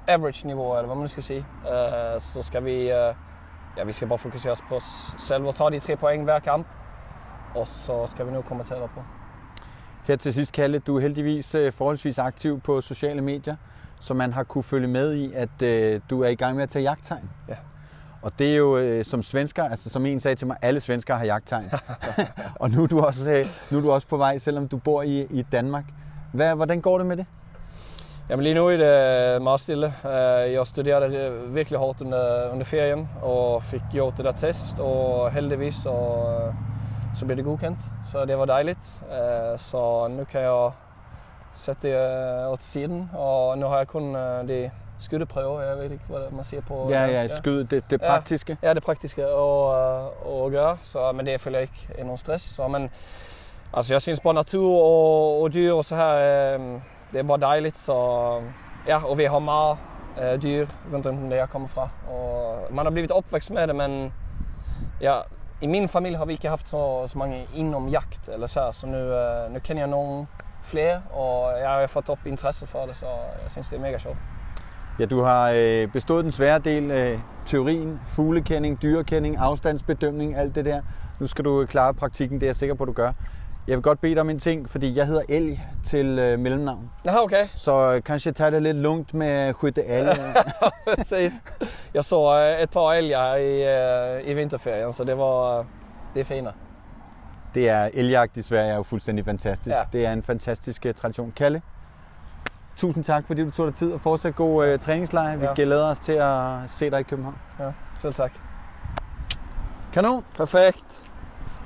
average-nivå, 0.06 0.76
eller 0.76 0.86
hvad 0.86 0.96
man 0.96 1.08
skal 1.08 1.22
sige, 1.22 1.46
uh, 1.64 2.18
så 2.18 2.42
skal 2.42 2.64
vi, 2.64 2.82
uh, 2.84 3.14
ja, 3.76 3.84
vi 3.84 3.92
skal 3.92 4.08
bare 4.08 4.18
fokusere 4.18 4.52
os 4.52 4.62
på 4.68 4.74
os 4.74 5.14
selv 5.18 5.44
og 5.44 5.54
tage 5.54 5.70
de 5.70 5.78
tre 5.78 5.96
point 5.96 6.24
hver 6.24 6.38
kamp, 6.38 6.66
og 7.54 7.66
så 7.66 8.06
skal 8.06 8.26
vi 8.26 8.32
nu 8.32 8.42
komme 8.42 8.62
tættere 8.62 8.88
på. 8.88 9.00
Her 10.08 10.16
til 10.16 10.34
sidst, 10.34 10.52
Kalle, 10.52 10.78
du 10.78 10.96
er 10.96 11.00
heldigvis 11.00 11.54
uh, 11.54 11.72
forholdsvis 11.72 12.18
aktiv 12.18 12.60
på 12.60 12.80
sociale 12.80 13.22
medier, 13.22 13.56
så 14.00 14.14
man 14.14 14.32
har 14.32 14.42
kunne 14.42 14.64
følge 14.64 14.88
med 14.88 15.14
i, 15.14 15.32
at 15.32 15.48
uh, 15.62 16.00
du 16.10 16.22
er 16.22 16.28
i 16.28 16.34
gang 16.34 16.54
med 16.54 16.62
at 16.62 16.68
tage 16.68 16.82
jagttegn. 16.82 17.30
Ja. 17.48 17.54
Og 18.22 18.32
det 18.38 18.52
er 18.52 18.56
jo 18.56 18.98
uh, 18.98 19.04
som 19.04 19.22
svensker, 19.22 19.64
altså 19.64 19.90
som 19.90 20.06
en 20.06 20.20
sagde 20.20 20.34
til 20.34 20.46
mig, 20.46 20.56
alle 20.62 20.80
svenskere 20.80 21.18
har 21.18 21.24
jagttegn. 21.24 21.70
og 22.60 22.70
nu 22.70 22.82
er, 22.82 22.86
du 22.86 23.00
også, 23.00 23.40
uh, 23.40 23.46
nu 23.72 23.78
er 23.78 23.82
du 23.82 23.90
også 23.90 24.08
på 24.08 24.16
vej, 24.16 24.38
selvom 24.38 24.68
du 24.68 24.76
bor 24.76 25.02
i, 25.02 25.26
i 25.30 25.42
Danmark. 25.52 25.84
Hvad, 26.32 26.54
hvordan 26.54 26.80
går 26.80 26.98
det 26.98 27.06
med 27.06 27.16
det? 27.16 27.26
Jamen 28.30 28.42
lige 28.42 28.54
nu 28.54 28.68
är 28.68 28.76
det 28.76 29.42
meget 29.42 29.60
stille. 29.60 29.86
Eh, 30.04 30.52
Jag 30.52 30.66
studerade 30.66 31.30
virkelig 31.46 31.78
hårt 31.78 32.00
under, 32.00 32.50
under 32.52 32.64
ferien 32.64 33.08
och 33.22 33.64
fick 33.64 33.82
gjort 33.92 34.16
det 34.16 34.22
där 34.22 34.32
test 34.32 34.78
och 34.78 35.30
heldigvis 35.30 35.82
så, 35.82 36.54
så 37.18 37.26
blev 37.26 37.36
det 37.36 37.44
godkänt. 37.44 37.78
Så 38.06 38.24
det 38.24 38.38
var 38.38 38.44
dejligt. 38.46 39.02
Eh, 39.10 39.58
Så 39.58 40.08
nu 40.08 40.24
kan 40.24 40.40
jag 40.42 40.72
sätta 41.54 41.88
det 41.88 42.46
åt 42.48 42.62
sidan 42.62 43.10
och 43.14 43.58
nu 43.58 43.66
har 43.66 43.78
jag 43.78 43.88
kun 43.88 44.14
eh, 44.16 44.44
det 44.48 44.70
skuddeprøve, 44.98 45.60
jeg 45.60 45.76
ved 45.76 45.84
ikke, 45.90 46.04
hvad 46.08 46.30
man 46.30 46.44
siger 46.44 46.60
på 46.62 46.86
Ja, 46.90 47.06
ja, 47.06 47.28
skyd, 47.28 47.64
det, 47.64 47.90
det 47.90 48.02
Ja. 48.02 48.06
praktiske. 48.08 48.56
Ja, 48.62 48.74
det 48.74 48.82
praktiske 48.82 49.22
at, 49.22 50.00
at 50.44 50.50
gøre, 50.50 50.78
så, 50.82 51.12
men 51.12 51.26
det 51.26 51.40
føler 51.40 51.58
jeg 51.58 51.62
ikke 51.62 51.88
er 51.98 52.02
nogen 52.04 52.16
stress. 52.16 52.44
Så, 52.44 52.68
men, 52.68 52.90
altså, 53.74 53.94
jeg 53.94 54.02
synes 54.02 54.20
bare 54.20 54.34
natur 54.34 54.82
og, 54.82 55.42
og 55.42 55.54
dyr 55.54 55.72
og 55.72 55.84
så 55.84 55.96
her, 55.96 56.14
øh, 56.14 56.60
det 57.12 57.18
er 57.18 57.22
bare 57.22 57.40
dejligt. 57.40 57.78
Så, 57.78 57.94
ja, 58.86 59.04
og 59.04 59.18
vi 59.18 59.24
har 59.24 59.38
meget 59.38 59.78
øh, 60.22 60.42
dyr 60.42 60.66
rundt 60.92 61.06
om 61.06 61.30
der 61.30 61.36
jeg 61.36 61.48
kommer 61.48 61.68
fra. 61.68 61.88
Og 62.10 62.58
man 62.70 62.86
har 62.86 62.90
blivit 62.90 63.10
opvækst 63.10 63.50
med 63.50 63.66
det, 63.66 63.76
men 63.76 64.12
ja, 65.00 65.16
i 65.60 65.66
min 65.66 65.88
familj 65.88 66.16
har 66.16 66.24
vi 66.24 66.32
ikke 66.32 66.48
haft 66.48 66.68
så, 66.68 67.02
så 67.06 67.18
mange 67.18 67.46
inom 67.54 67.88
jakt 67.88 68.28
eller 68.32 68.46
så, 68.46 68.60
her, 68.60 68.70
så 68.70 68.86
nu, 68.86 68.96
øh, 68.96 69.52
nu 69.52 69.58
kender 69.58 69.82
jeg 69.82 69.90
nogle 69.90 70.26
flere, 70.62 71.02
og 71.12 71.60
jeg 71.60 71.68
har 71.68 71.86
fået 71.86 72.10
op 72.10 72.18
interesse 72.26 72.66
for 72.66 72.86
det, 72.86 72.96
så 72.96 73.06
jeg 73.42 73.50
synes, 73.50 73.68
det 73.68 73.76
er 73.76 73.80
mega 73.80 73.98
sjovt. 73.98 74.18
Ja, 74.98 75.06
du 75.06 75.22
har 75.22 75.52
øh, 75.56 75.88
bestået 75.92 76.24
den 76.24 76.32
svære 76.32 76.58
del 76.58 76.90
af 76.90 77.20
teorien, 77.46 78.00
fuglekending, 78.06 78.82
dyrekending, 78.82 79.36
afstandsbedømning, 79.36 80.36
alt 80.36 80.54
det 80.54 80.64
der. 80.64 80.82
Nu 81.20 81.26
skal 81.26 81.44
du 81.44 81.60
øh, 81.60 81.68
klare 81.68 81.94
praktikken, 81.94 82.40
det 82.40 82.46
er 82.46 82.48
jeg 82.48 82.56
sikker 82.56 82.74
på, 82.74 82.84
du 82.84 82.92
gør. 82.92 83.12
Jeg 83.68 83.76
vil 83.76 83.82
godt 83.82 84.00
bede 84.00 84.14
dig 84.14 84.20
om 84.20 84.30
en 84.30 84.38
ting, 84.38 84.70
fordi 84.70 84.96
jeg 84.96 85.06
hedder 85.06 85.22
Elg 85.28 85.60
til 85.84 86.18
øh, 86.18 86.38
mellemnavn. 86.38 86.90
Ja, 87.04 87.22
okay. 87.22 87.48
Så 87.54 87.94
øh, 87.94 88.02
kanskje 88.02 88.32
tage 88.32 88.50
det 88.50 88.62
lidt 88.62 88.76
lungt 88.76 89.14
med 89.14 89.52
skytte 89.54 89.84
alle. 89.84 90.12
Precis. 90.96 91.32
Jag 91.94 92.04
såg 92.04 92.40
eh, 92.40 92.62
ett 92.62 92.70
par 92.70 92.92
älgar 92.92 93.36
i, 93.36 93.62
eh, 93.62 94.30
i 94.30 94.34
vinterferien 94.34 94.92
så 94.92 95.04
det 95.04 95.14
var 95.18 95.64
det 96.14 96.20
är 96.20 96.24
fina. 96.24 96.52
Det 97.54 97.68
er 97.68 97.90
elgjagt 97.94 98.36
i 98.36 98.42
Sverige 98.42 98.70
er 98.72 98.76
jo 98.76 98.82
fuldstændig 98.82 99.24
fantastisk. 99.24 99.76
Ja. 99.76 99.82
Det 99.92 100.06
er 100.06 100.12
en 100.12 100.22
fantastisk 100.22 100.86
øh, 100.86 100.94
tradition. 100.94 101.32
Kalle, 101.36 101.62
tusind 102.76 103.04
tak, 103.04 103.26
fordi 103.26 103.44
du 103.44 103.50
tog 103.50 103.66
dig 103.66 103.74
tid 103.74 103.92
og 103.92 104.00
fortsat 104.00 104.34
god 104.36 104.66
øh, 104.66 104.78
træningslejr. 104.78 105.36
Vi 105.36 105.44
Ja. 105.44 105.52
glæder 105.54 105.84
os 105.84 106.00
til 106.00 106.12
at 106.12 106.58
se 106.66 106.90
dig 106.90 107.00
i 107.00 107.02
København. 107.02 107.36
Ja, 107.60 107.64
selv 107.96 108.14
tak. 108.14 108.32
Kanon! 109.92 110.24
Perfekt. 110.36 111.04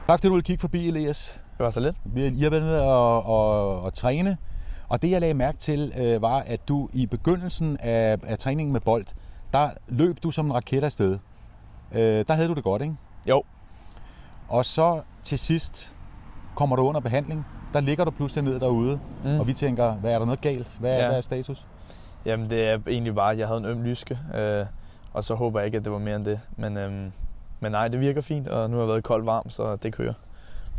Tak 0.09 0.19
fordi 0.19 0.27
du 0.27 0.33
ville 0.33 0.43
kigge 0.45 0.61
forbi, 0.61 0.89
Elias. 0.89 1.45
Det 1.59 1.65
var 1.65 1.71
så 1.71 1.81
lidt. 1.81 1.97
Har 2.43 2.51
været 2.51 2.63
nede 2.63 2.83
og, 2.83 3.27
og, 3.27 3.83
og 3.83 3.93
træne, 3.93 4.37
og 4.89 5.03
det 5.03 5.11
jeg 5.11 5.21
lagde 5.21 5.35
mærke 5.35 5.59
til, 5.59 5.93
øh, 5.99 6.23
var, 6.23 6.39
at 6.39 6.69
du 6.69 6.89
i 6.93 7.07
begyndelsen 7.07 7.77
af, 7.81 8.19
af 8.27 8.39
træningen 8.39 8.73
med 8.73 8.81
bold, 8.81 9.05
der 9.53 9.71
løb 9.89 10.17
du 10.23 10.31
som 10.31 10.47
en 10.47 10.55
raket 10.55 10.85
afsted. 10.85 11.19
Øh, 11.95 12.25
der 12.29 12.35
havde 12.35 12.49
du 12.49 12.55
det 12.55 12.65
godt, 12.65 12.83
ikke? 12.83 12.95
Jo. 13.29 13.43
Og 14.49 14.65
så 14.65 15.01
til 15.23 15.39
sidst 15.39 15.97
kommer 16.55 16.77
du 16.77 16.83
under 16.83 17.01
behandling. 17.01 17.47
Der 17.73 17.81
ligger 17.81 18.05
du 18.05 18.11
pludselig 18.11 18.45
ned 18.45 18.61
derude, 18.61 19.01
mm. 19.25 19.41
Og 19.41 19.47
vi 19.47 19.53
tænker, 19.53 19.95
hvad 19.95 20.13
er 20.13 20.19
der 20.19 20.25
noget 20.27 20.41
galt? 20.41 20.79
Hvad, 20.81 20.99
ja. 20.99 21.07
Hvad 21.07 21.17
er 21.17 21.21
status? 21.21 21.67
Jamen, 22.25 22.51
det 22.51 22.69
er 22.69 22.79
egentlig 22.89 23.15
bare, 23.15 23.33
at 23.33 23.39
jeg 23.39 23.47
havde 23.47 23.59
en 23.59 23.67
øm 23.67 23.83
lyske, 23.83 24.19
øh, 24.35 24.67
og 25.13 25.25
så 25.25 25.35
håber 25.35 25.61
jeg 25.61 25.67
ikke, 25.67 25.79
at 25.79 25.85
det 25.85 25.93
var 25.93 25.99
mere 25.99 26.17
end 26.17 26.25
det. 26.25 26.41
Men, 26.57 26.77
øhm, 26.77 27.13
men 27.61 27.73
nej, 27.73 27.89
det 27.89 28.01
virker 28.01 28.21
fint, 28.21 28.49
og 28.49 28.71
nu 28.71 28.77
har 28.77 28.83
jeg 28.83 28.89
været 28.89 29.05
koldt 29.05 29.27
varm, 29.27 29.51
så 29.51 29.77
det 29.77 29.93
kører. 29.93 30.15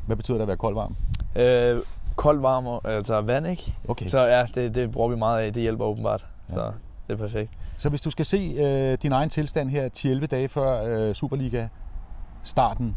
Hvad 0.05 0.15
betyder 0.15 0.37
det 0.37 0.41
at 0.41 0.47
være 0.47 0.57
kold 0.57 0.75
varm? 0.75 0.95
Øh, 1.35 1.79
koldt 2.15 2.43
varm, 2.43 2.67
og- 2.67 2.81
altså 2.85 3.21
vand, 3.21 3.47
ikke? 3.47 3.75
Okay. 3.87 4.05
Så, 4.05 4.09
Så 4.11 4.23
ja, 4.25 4.45
det, 4.55 4.75
det 4.75 4.91
bruger 4.91 5.09
vi 5.09 5.15
meget 5.15 5.41
af. 5.41 5.53
Det 5.53 5.61
hjælper 5.61 5.85
åbenbart. 5.85 6.25
Ja. 6.49 6.53
Så 6.55 6.71
det 7.07 7.13
er 7.13 7.17
perfekt. 7.17 7.51
så 7.77 7.89
hvis 7.89 8.01
du 8.01 8.09
skal 8.11 8.25
se 8.25 8.37
øh, 8.57 8.97
din 9.03 9.11
egen 9.11 9.29
tilstand 9.29 9.69
her 9.69 9.89
10-11 9.97 10.25
dage 10.25 10.47
før 10.47 10.83
øh, 11.09 11.13
Superliga-starten, 11.13 12.95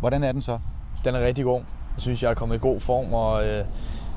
hvordan 0.00 0.24
er 0.24 0.32
den 0.32 0.42
så? 0.42 0.58
Den 1.04 1.14
er 1.14 1.20
rigtig 1.20 1.44
god. 1.44 1.60
Jeg 1.96 2.02
synes, 2.02 2.22
jeg 2.22 2.30
er 2.30 2.34
kommet 2.34 2.56
i 2.56 2.58
god 2.58 2.80
form, 2.80 3.14
og 3.14 3.44
øh, 3.46 3.64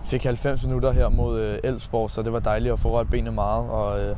fik 0.05 0.23
90 0.23 0.63
minutter 0.63 0.91
her 0.91 1.09
mod 1.09 1.39
øh, 1.39 1.59
Elfsborg, 1.63 2.11
så 2.11 2.21
det 2.21 2.33
var 2.33 2.39
dejligt 2.39 2.73
at 2.73 2.79
få 2.79 2.89
rørt 2.97 3.09
benene 3.09 3.31
meget. 3.31 3.69
Og, 3.69 3.99
øh, 3.99 4.15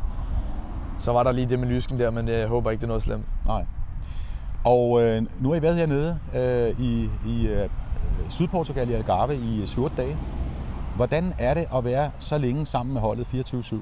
så 1.00 1.12
var 1.12 1.24
der 1.24 1.32
lige 1.32 1.50
det 1.50 1.60
med 1.60 1.68
lysken 1.68 2.00
der, 2.00 2.10
men 2.10 2.28
jeg 2.28 2.48
håber 2.48 2.72
ikke, 2.72 2.80
det 2.82 2.86
er 2.86 2.88
noget 2.88 3.04
slemt. 3.04 3.26
Nej. 3.48 3.66
Og 4.66 5.02
øh, 5.04 5.22
nu 5.40 5.50
har 5.50 5.56
I 5.56 5.62
været 5.62 5.76
hernede 5.76 6.20
øh, 6.36 6.80
i, 6.80 7.10
i 7.28 7.48
øh, 7.48 7.70
Sydportugal 8.30 8.90
i 8.90 8.94
Algarve 8.94 9.36
i 9.36 9.62
7 9.66 9.90
dage. 9.98 10.18
Hvordan 10.96 11.34
er 11.40 11.54
det 11.54 11.66
at 11.76 11.86
være 11.86 12.12
så 12.20 12.38
længe 12.38 12.66
sammen 12.66 12.94
med 12.94 13.02
holdet 13.02 13.28
24-7? 13.34 13.76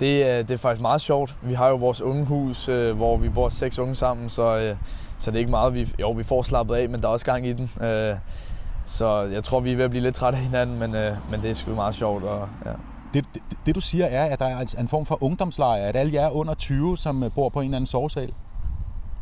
Det, 0.00 0.26
er- 0.30 0.42
det 0.42 0.50
er 0.50 0.58
faktisk 0.58 0.82
meget 0.82 1.00
sjovt. 1.00 1.36
Vi 1.42 1.54
har 1.54 1.68
jo 1.68 1.76
vores 1.76 2.00
ungehus, 2.02 2.68
øh, 2.68 2.96
hvor 2.96 3.16
vi 3.16 3.28
bor 3.28 3.48
seks 3.48 3.78
unge 3.78 3.94
sammen, 3.94 4.30
så, 4.30 4.56
øh, 4.56 4.76
så 5.18 5.30
det 5.30 5.36
er 5.36 5.40
ikke 5.40 5.50
meget, 5.50 5.74
vi, 5.74 5.88
jo, 6.00 6.10
vi 6.10 6.22
får 6.22 6.42
slappet 6.42 6.74
af, 6.74 6.88
men 6.88 7.00
der 7.02 7.08
er 7.08 7.12
også 7.12 7.26
gang 7.26 7.46
i 7.46 7.52
den. 7.52 7.70
Øh, 7.86 8.16
så 8.86 9.20
jeg 9.22 9.44
tror, 9.44 9.60
vi 9.60 9.72
er 9.72 9.76
ved 9.76 9.84
at 9.84 9.90
blive 9.90 10.02
lidt 10.02 10.14
trætte 10.14 10.38
af 10.38 10.44
hinanden, 10.44 10.78
men, 10.78 10.94
øh, 10.94 11.16
men 11.30 11.42
det 11.42 11.50
er 11.50 11.54
sgu 11.54 11.74
meget 11.74 11.94
sjovt. 11.94 12.24
Og, 12.24 12.48
ja. 12.66 12.70
Det, 13.14 13.24
det, 13.34 13.42
det 13.66 13.74
du 13.74 13.80
siger 13.80 14.06
er, 14.06 14.24
at 14.24 14.38
der 14.38 14.46
er 14.46 14.74
en 14.78 14.88
form 14.88 15.06
for 15.06 15.22
ungdomslejr, 15.24 15.82
at 15.82 15.96
alle 15.96 16.12
jer 16.14 16.30
under 16.30 16.54
20, 16.54 16.96
som 16.96 17.22
øh, 17.22 17.30
bor 17.32 17.48
på 17.48 17.60
en 17.60 17.64
eller 17.64 17.76
anden 17.76 17.86
sovesal. 17.86 18.32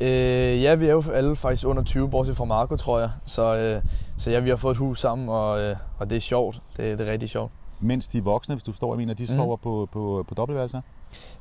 Øh, 0.01 0.63
ja, 0.63 0.75
vi 0.75 0.87
er 0.87 0.93
jo 0.93 1.03
alle 1.15 1.37
faktisk 1.37 1.67
under 1.67 1.83
20, 1.85 2.11
bortset 2.11 2.37
fra 2.37 2.45
Marco, 2.45 2.77
tror 2.77 2.99
jeg. 3.01 3.11
Så, 3.25 3.57
øh, 3.57 3.83
så 4.19 4.31
ja, 4.31 4.39
vi 4.41 4.49
har 4.49 4.57
fået 4.57 4.73
et 4.73 4.79
hus 4.79 5.01
sammen, 5.01 5.29
og, 5.29 5.61
øh, 5.61 5.77
og 5.99 6.11
det 6.11 6.17
er 6.17 6.21
sjovt. 6.21 6.61
Det, 6.77 6.99
det 6.99 7.09
er 7.09 7.13
rigtig 7.13 7.29
sjovt. 7.31 7.53
Mens 7.81 8.09
de 8.09 8.25
voksne, 8.25 8.55
hvis 8.55 8.63
du 8.63 8.73
forstår, 8.73 8.93
jeg 8.93 8.99
mener, 8.99 9.15
de 9.15 9.27
sover 9.27 9.57
mm. 9.57 9.63
på, 9.63 9.89
på, 9.93 10.25
på 10.29 10.35
dobbeltværelser. 10.35 10.81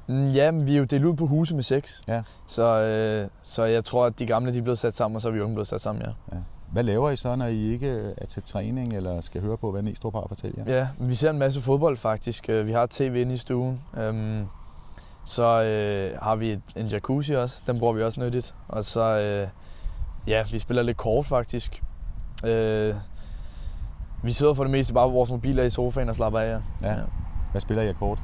Mm, 0.07 0.27
Ja, 0.29 0.51
men 0.51 0.65
vi 0.65 0.73
er 0.73 0.77
jo 0.77 0.83
delt 0.83 1.05
ud 1.05 1.13
på 1.13 1.25
huse 1.25 1.55
med 1.55 1.63
seks. 1.63 2.01
Ja. 2.07 2.21
Så, 2.47 2.63
øh, 2.79 3.27
så 3.43 3.63
jeg 3.65 3.85
tror, 3.85 4.05
at 4.05 4.19
de 4.19 4.25
gamle 4.25 4.53
de 4.53 4.57
er 4.57 4.61
blevet 4.61 4.79
sat 4.79 4.93
sammen, 4.93 5.15
og 5.15 5.21
så 5.21 5.27
er 5.27 5.31
vi 5.31 5.41
unge 5.41 5.55
blevet 5.55 5.67
sat 5.67 5.81
sammen, 5.81 6.05
ja. 6.05 6.37
Hvad 6.71 6.83
laver 6.83 7.09
I 7.09 7.15
så, 7.15 7.35
når 7.35 7.45
I 7.45 7.71
ikke 7.71 8.13
er 8.17 8.25
til 8.25 8.43
træning, 8.43 8.93
eller 8.93 9.21
skal 9.21 9.41
høre 9.41 9.57
på, 9.57 9.71
hvad 9.71 9.81
Næstrup 9.81 10.13
har 10.13 10.21
at 10.21 10.29
fortælle 10.29 10.63
jer? 10.67 10.75
Ja, 10.77 10.87
vi 10.99 11.15
ser 11.15 11.29
en 11.29 11.37
masse 11.39 11.61
fodbold 11.61 11.97
faktisk. 11.97 12.49
Øh, 12.49 12.67
Vi 12.67 12.71
har 12.71 12.87
tv 12.89 13.15
inde 13.21 13.33
i 13.33 13.37
stuen. 13.37 13.81
Øhm, 13.97 14.45
så 15.25 15.61
øh, 15.63 16.17
har 16.21 16.35
vi 16.35 16.51
et- 16.51 16.61
en 16.75 16.87
jacuzzi 16.87 17.33
også. 17.35 17.63
Den 17.67 17.79
bruger 17.79 17.93
vi 17.93 18.03
også 18.03 18.19
nyttigt. 18.19 18.53
Og 18.67 18.83
så, 18.85 19.01
øh, 19.19 19.47
ja, 20.27 20.43
vi 20.51 20.59
spiller 20.59 20.83
lidt 20.83 20.97
kort 20.97 21.25
faktisk. 21.25 21.83
Øh, 22.45 22.95
vi 24.23 24.31
sidder 24.31 24.53
for 24.53 24.63
det 24.63 24.71
meste 24.71 24.93
bare 24.93 25.07
på 25.07 25.11
vores 25.13 25.29
mobiler 25.29 25.63
i 25.63 25.69
sofaen 25.69 26.09
og 26.09 26.15
slapper 26.15 26.39
af. 26.39 26.57
Ja. 26.81 26.95
Hvad 27.51 27.61
spiller 27.61 27.83
I 27.83 27.87
af 27.87 27.95
kort? 27.95 28.19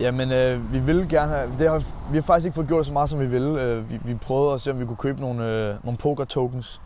Jamen, 0.00 0.32
øh, 0.32 0.72
vi 0.72 0.78
ville 0.78 1.08
gerne 1.08 1.32
have... 1.32 1.52
Det 1.58 1.68
har, 1.70 1.78
vi 2.10 2.16
har 2.16 2.22
faktisk 2.22 2.44
ikke 2.46 2.54
fået 2.54 2.68
gjort 2.68 2.86
så 2.86 2.92
meget, 2.92 3.10
som 3.10 3.20
vi 3.20 3.26
ville. 3.26 3.60
Øh, 3.62 3.90
vi, 3.90 4.00
vi 4.04 4.14
prøvede 4.14 4.54
at 4.54 4.60
se, 4.60 4.70
om 4.70 4.80
vi 4.80 4.84
kunne 4.86 4.96
købe 4.96 5.20
nogle, 5.20 5.44
øh, 5.46 5.74
nogle 5.84 5.98
poker 5.98 6.24
tokens. 6.24 6.80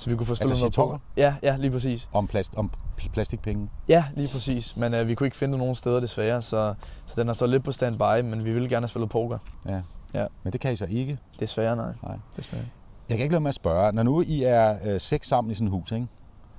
Så 0.00 0.10
vi 0.10 0.16
kunne 0.16 0.26
få 0.26 0.34
spillet 0.34 0.50
Altså 0.50 0.64
noget 0.64 0.74
poker. 0.74 0.98
Ja, 1.16 1.34
ja, 1.42 1.56
lige 1.56 1.70
præcis. 1.70 2.08
Om, 2.12 2.26
plast, 2.26 2.54
om 2.54 2.70
pl- 3.00 3.08
plastikpenge? 3.08 3.70
Ja, 3.88 4.04
lige 4.14 4.28
præcis. 4.32 4.76
Men 4.76 4.94
øh, 4.94 5.08
vi 5.08 5.14
kunne 5.14 5.26
ikke 5.26 5.36
finde 5.36 5.58
nogen 5.58 5.74
steder 5.74 6.00
desværre, 6.00 6.42
så, 6.42 6.74
så 7.06 7.20
den 7.20 7.28
er 7.28 7.32
så 7.32 7.46
lidt 7.46 7.64
på 7.64 7.72
standby, 7.72 8.20
men 8.20 8.44
vi 8.44 8.52
ville 8.52 8.68
gerne 8.68 8.82
have 8.82 8.88
spillet 8.88 9.10
poker. 9.10 9.38
Ja. 9.68 9.80
Ja. 10.14 10.26
Men 10.42 10.52
det 10.52 10.60
kan 10.60 10.72
I 10.72 10.76
så 10.76 10.86
ikke. 10.88 11.18
Desværre 11.40 11.76
nej. 11.76 11.92
Nej. 12.02 12.16
Desværre. 12.36 12.64
Jeg 13.08 13.16
kan 13.16 13.24
ikke 13.24 13.32
lade 13.32 13.40
med 13.40 13.48
at 13.48 13.54
spørge, 13.54 13.92
når 13.92 14.02
nu 14.02 14.22
I 14.22 14.42
er 14.42 14.78
øh, 14.84 15.00
seks 15.00 15.28
sammen 15.28 15.50
i 15.50 15.54
sådan 15.54 15.66
et 15.66 15.72
hus, 15.72 15.92
ikke? 15.92 16.06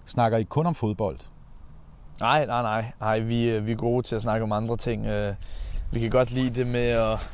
snakker 0.05 0.37
I 0.37 0.43
kun 0.43 0.65
om 0.65 0.75
fodbold? 0.75 1.17
Nej, 2.19 2.45
nej, 2.45 2.61
nej. 2.61 2.85
nej 2.99 3.19
vi, 3.19 3.43
øh, 3.43 3.65
vi 3.65 3.71
er 3.71 3.75
gode 3.75 4.07
til 4.07 4.15
at 4.15 4.21
snakke 4.21 4.43
om 4.43 4.51
andre 4.51 4.77
ting. 4.77 5.05
Øh, 5.05 5.35
vi 5.91 5.99
kan 5.99 6.09
godt 6.09 6.31
lide 6.31 6.49
det 6.49 6.67
med 6.67 6.87
at 6.87 7.29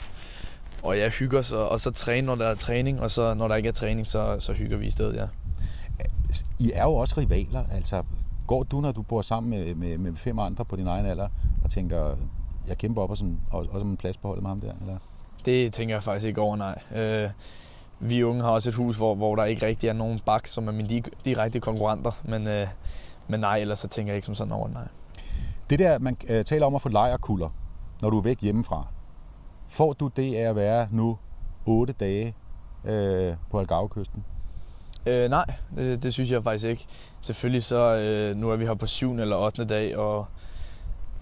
og 0.83 0.97
ja, 0.97 1.09
hygge 1.09 1.37
os, 1.37 1.51
og, 1.51 1.69
og 1.69 1.79
så 1.79 1.91
træne, 1.91 2.27
når 2.27 2.35
der 2.35 2.45
er 2.45 2.55
træning, 2.55 3.01
og 3.01 3.11
så 3.11 3.33
når 3.33 3.47
der 3.47 3.55
ikke 3.55 3.69
er 3.69 3.73
træning, 3.73 4.07
så, 4.07 4.39
så 4.39 4.53
hygger 4.53 4.77
vi 4.77 4.87
i 4.87 4.91
stedet, 4.91 5.15
ja. 5.15 5.25
I 6.59 6.71
er 6.73 6.83
jo 6.83 6.95
også 6.95 7.15
rivaler. 7.17 7.63
Altså, 7.71 8.03
går 8.47 8.63
du, 8.63 8.81
når 8.81 8.91
du 8.91 9.01
bor 9.01 9.21
sammen 9.21 9.49
med, 9.49 9.75
med, 9.75 9.97
med 9.97 10.15
fem 10.15 10.39
andre 10.39 10.65
på 10.65 10.75
din 10.75 10.87
egen 10.87 11.05
alder, 11.05 11.27
og 11.63 11.69
tænker, 11.69 12.15
jeg 12.67 12.77
kæmper 12.77 13.01
op 13.01 13.09
og 13.09 13.17
sådan, 13.17 13.39
og, 13.51 13.59
også 13.59 13.85
om 13.85 13.89
en 13.89 13.97
plads 13.97 14.17
på 14.17 14.27
holdet 14.27 14.43
med 14.43 14.49
ham 14.49 14.61
der? 14.61 14.73
Eller? 14.81 14.97
Det 15.45 15.73
tænker 15.73 15.95
jeg 15.95 16.03
faktisk 16.03 16.27
ikke 16.27 16.41
over, 16.41 16.55
nej. 16.55 16.81
Øh, 16.95 17.29
vi 17.99 18.23
unge 18.23 18.43
har 18.43 18.49
også 18.49 18.69
et 18.69 18.75
hus, 18.75 18.97
hvor, 18.97 19.15
hvor 19.15 19.35
der 19.35 19.43
ikke 19.43 19.65
rigtig 19.65 19.87
er 19.87 19.93
nogen 19.93 20.19
bak, 20.25 20.47
som 20.47 20.67
er 20.67 20.71
mine 20.71 20.89
di- 20.89 21.11
direkte 21.25 21.59
konkurrenter, 21.59 22.11
men, 22.23 22.47
øh, 22.47 22.67
men 23.27 23.39
nej, 23.39 23.57
ellers 23.57 23.79
så 23.79 23.87
tænker 23.87 24.11
jeg 24.11 24.15
ikke 24.15 24.25
som 24.25 24.35
sådan 24.35 24.53
over, 24.53 24.69
nej. 24.69 24.87
Det 25.69 25.79
der, 25.79 25.99
man 25.99 26.17
øh, 26.29 26.43
taler 26.43 26.65
om 26.65 26.75
at 26.75 26.81
få 26.81 26.89
lejrkulder, 26.89 27.49
når 28.01 28.09
du 28.09 28.17
er 28.17 28.21
væk 28.21 28.41
hjemmefra. 28.41 28.87
Får 29.67 29.93
du 29.93 30.07
det 30.07 30.35
af 30.35 30.49
at 30.49 30.55
være 30.55 30.87
nu 30.91 31.17
otte 31.65 31.93
dage 31.93 32.35
øh, 32.85 33.35
på 33.51 33.59
Algarvekysten? 33.59 34.23
Øh, 35.07 35.29
nej, 35.29 35.45
det, 35.75 36.03
det 36.03 36.13
synes 36.13 36.31
jeg 36.31 36.43
faktisk 36.43 36.65
ikke. 36.65 36.85
Selvfølgelig 37.21 37.63
så, 37.63 37.95
øh, 37.95 38.35
nu 38.35 38.49
er 38.49 38.55
vi 38.55 38.65
her 38.65 38.73
på 38.73 38.87
7. 38.87 39.13
eller 39.13 39.35
8. 39.35 39.65
dag, 39.65 39.97
og, 39.97 40.25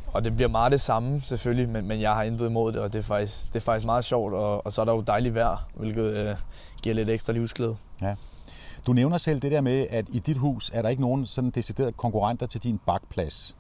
og 0.08 0.26
det 0.26 0.36
bliver 0.36 0.50
meget 0.50 0.72
det 0.72 0.82
samme 0.82 1.22
selvfølgelig, 1.22 1.70
men, 1.70 1.88
men 1.88 2.02
jeg 2.02 2.14
har 2.14 2.24
intet 2.24 2.46
imod 2.46 2.72
det, 2.72 2.82
og 2.82 2.94
det 2.94 3.00
er 3.00 3.04
faktisk, 3.04 3.48
det 3.48 3.56
er 3.56 3.64
faktisk 3.64 3.86
meget 3.86 4.06
sjovt, 4.06 4.34
og, 4.34 4.66
og 4.66 4.72
så 4.72 4.82
er 4.82 4.86
der 4.86 4.94
jo 4.94 5.02
dejligt 5.02 5.36
vejr, 5.36 5.68
hvilket 5.76 6.04
øh, 6.04 6.36
giver 6.82 6.96
lidt 6.96 7.10
ekstra 7.10 7.34
livsglæde. 7.34 7.78
Ja. 8.02 8.16
Du 8.88 8.94
nævner 8.94 9.18
selv 9.18 9.42
det 9.42 9.52
der 9.52 9.62
med, 9.62 9.88
at 9.90 10.06
i 10.10 10.20
dit 10.20 10.38
hus 10.38 10.72
er 10.74 10.82
der 10.82 10.90
ikke 10.90 11.02
nogen 11.02 11.26
sådan 11.26 11.50
deciderede 11.50 11.92
konkurrenter 11.92 12.46
til 12.46 12.64
din 12.64 12.80
bakplads. 12.86 13.58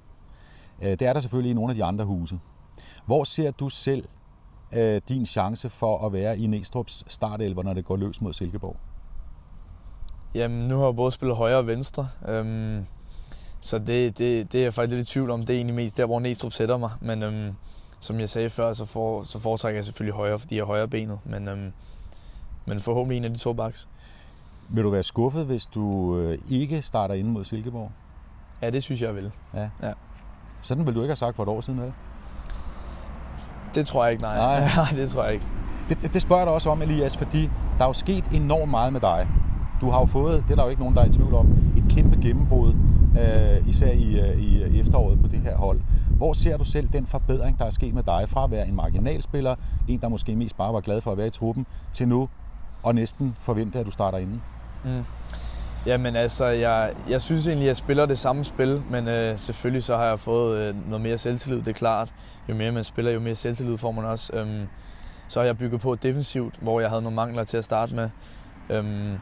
Øh, 0.82 0.90
det 0.90 1.02
er 1.02 1.14
der 1.14 1.20
selvfølgelig 1.20 1.52
i 1.52 1.54
nogle 1.54 1.72
af 1.72 1.76
de 1.76 1.84
andre 1.84 2.06
huse. 2.06 2.40
Hvor 3.06 3.24
ser 3.24 3.52
du 3.52 3.70
selv 3.70 4.06
øh, 4.74 5.02
din 5.10 5.26
chance 5.26 5.70
for 5.70 6.06
at 6.06 6.14
være 6.14 6.40
i 6.40 6.48
Næstrup's 6.48 7.04
startelver, 7.08 7.64
når 7.64 7.74
det 7.74 7.86
går 7.86 7.98
løs 7.98 8.22
mod 8.22 8.34
Silkeborg? 8.34 8.76
Jamen, 10.36 10.68
nu 10.68 10.78
har 10.78 10.86
jeg 10.86 10.96
både 10.96 11.12
spillet 11.12 11.38
højre 11.38 11.58
og 11.58 11.68
venstre. 11.68 12.10
Øhm, 12.28 12.86
så 13.62 13.80
det, 13.80 14.18
det, 14.18 14.52
det 14.52 14.60
er 14.60 14.64
jeg 14.64 14.74
faktisk 14.74 14.96
lidt 14.96 15.10
i 15.10 15.12
tvivl 15.12 15.32
om. 15.32 15.40
Det 15.40 15.50
er 15.50 15.58
egentlig 15.58 15.76
mest 15.76 15.98
der, 15.98 16.06
hvor 16.06 16.20
Næstrup 16.20 16.52
sætter 16.52 16.78
mig. 16.78 16.92
Men 17.02 17.24
øhm, 17.24 17.54
som 18.00 18.20
jeg 18.20 18.30
sagde 18.30 18.50
før, 18.50 18.74
så, 18.74 18.86
for, 18.86 19.24
så 19.24 19.40
foretrækker 19.40 19.78
jeg 19.78 19.86
selvfølgelig 19.86 20.16
højre, 20.16 20.40
fordi 20.40 20.56
jeg 20.56 20.62
er 20.62 20.66
højre 20.66 20.88
benet. 20.88 21.20
Men, 21.24 21.48
øhm, 21.48 21.72
men 22.66 22.82
forhåbentlig 22.82 23.18
en 23.18 23.24
af 23.24 23.30
de 23.30 23.40
to 23.40 23.54
baks. 23.54 23.88
Vil 24.70 24.84
du 24.84 24.90
være 24.90 25.04
skuffet, 25.04 25.46
hvis 25.46 25.66
du 25.66 26.18
øh, 26.18 26.38
ikke 26.50 26.82
starter 26.82 27.16
inde 27.16 27.32
mod 27.32 27.44
Silkeborg? 27.44 27.92
Ja, 28.62 28.70
det 28.70 28.84
synes 28.84 29.02
jeg, 29.02 29.16
vil. 29.16 29.32
Ja. 29.54 29.70
ja. 29.84 29.94
Sådan 30.62 30.86
vil 30.86 30.96
du 30.96 31.02
ikke 31.02 31.10
have 31.10 31.16
sagt 31.16 31.36
for 31.36 31.44
et 31.44 31.50
år 31.50 31.62
siden, 31.62 31.82
vel? 31.82 31.94
Det 33.76 33.88
tror 33.88 34.04
jeg 34.04 34.12
ikke, 34.12 34.24
nej. 34.24 34.38
Nej. 34.38 34.60
nej 34.76 34.92
det 34.96 35.10
tror 35.10 35.24
jeg 35.24 35.34
ikke. 35.34 35.46
Det, 35.90 36.14
det 36.14 36.22
spørger 36.22 36.42
jeg 36.42 36.48
dig 36.48 36.54
også 36.54 36.70
om, 36.70 36.82
Elias, 36.82 37.18
fordi 37.18 37.50
der 37.78 37.84
er 37.84 37.88
jo 37.88 37.94
sket 37.94 38.26
enormt 38.34 38.72
meget 38.72 38.94
med 38.94 39.02
dig. 39.02 39.28
Du 39.86 39.92
har 39.92 40.00
jo 40.00 40.06
fået, 40.06 40.44
det 40.44 40.52
er 40.52 40.56
der 40.56 40.64
jo 40.64 40.70
ikke 40.70 40.82
nogen, 40.82 40.96
der 40.96 41.02
er 41.02 41.06
i 41.06 41.12
tvivl 41.12 41.34
om, 41.34 41.48
et 41.78 41.84
kæmpe 41.90 42.18
gennembrud, 42.22 42.74
øh, 43.20 43.68
især 43.68 43.92
i, 43.92 44.20
øh, 44.20 44.42
i 44.42 44.80
efteråret 44.80 45.22
på 45.22 45.28
det 45.28 45.40
her 45.40 45.56
hold. 45.56 45.82
Hvor 46.18 46.34
ser 46.34 46.58
du 46.58 46.64
selv 46.64 46.88
den 46.88 47.06
forbedring, 47.06 47.60
der 47.60 47.66
er 47.66 47.70
sket 47.70 47.94
med 47.94 48.04
dig, 48.04 48.30
fra 48.30 48.44
at 48.44 48.52
være 48.52 48.68
en 48.68 48.76
marginalspiller, 48.76 49.56
en 49.88 50.02
der 50.02 50.08
måske 50.08 50.36
mest 50.36 50.58
bare 50.58 50.74
var 50.74 50.80
glad 50.80 51.02
for 51.02 51.12
at 51.12 51.18
være 51.18 51.28
i 51.28 51.30
truppen, 51.30 51.66
til 51.94 52.08
nu 52.08 52.30
og 52.84 52.96
næsten 52.96 53.36
forvente, 53.40 53.80
at 53.80 53.86
du 53.86 53.92
starter 53.92 54.18
inden? 54.18 54.42
Mm. 54.86 55.04
Jamen 55.86 56.16
altså, 56.16 56.46
jeg, 56.46 56.94
jeg 57.10 57.22
synes 57.22 57.48
egentlig, 57.48 57.66
at 57.66 57.68
jeg 57.68 57.78
spiller 57.78 58.06
det 58.06 58.20
samme 58.20 58.44
spil, 58.44 58.82
men 58.92 59.08
øh, 59.08 59.40
selvfølgelig 59.40 59.84
så 59.84 59.98
har 59.98 60.06
jeg 60.06 60.20
fået 60.20 60.58
øh, 60.58 60.90
noget 60.90 61.02
mere 61.02 61.18
selvtillid, 61.18 61.60
det 61.60 61.68
er 61.68 61.74
klart. 61.74 62.14
Jo 62.50 62.56
mere 62.56 62.72
man 62.72 62.84
spiller, 62.84 63.12
jo 63.12 63.20
mere 63.20 63.36
selvtillid 63.36 63.78
får 63.78 63.92
man 63.92 64.06
også. 64.06 64.34
Øhm, 64.36 64.68
så 65.28 65.40
har 65.40 65.46
jeg 65.46 65.58
bygget 65.58 65.82
på 65.82 65.96
defensivt, 65.96 66.56
hvor 66.62 66.80
jeg 66.80 66.90
havde 66.90 67.02
nogle 67.02 67.16
mangler 67.16 67.44
til 67.44 67.58
at 67.58 67.66
starte 67.66 67.96
med. 67.96 68.10
Øhm, 68.70 69.18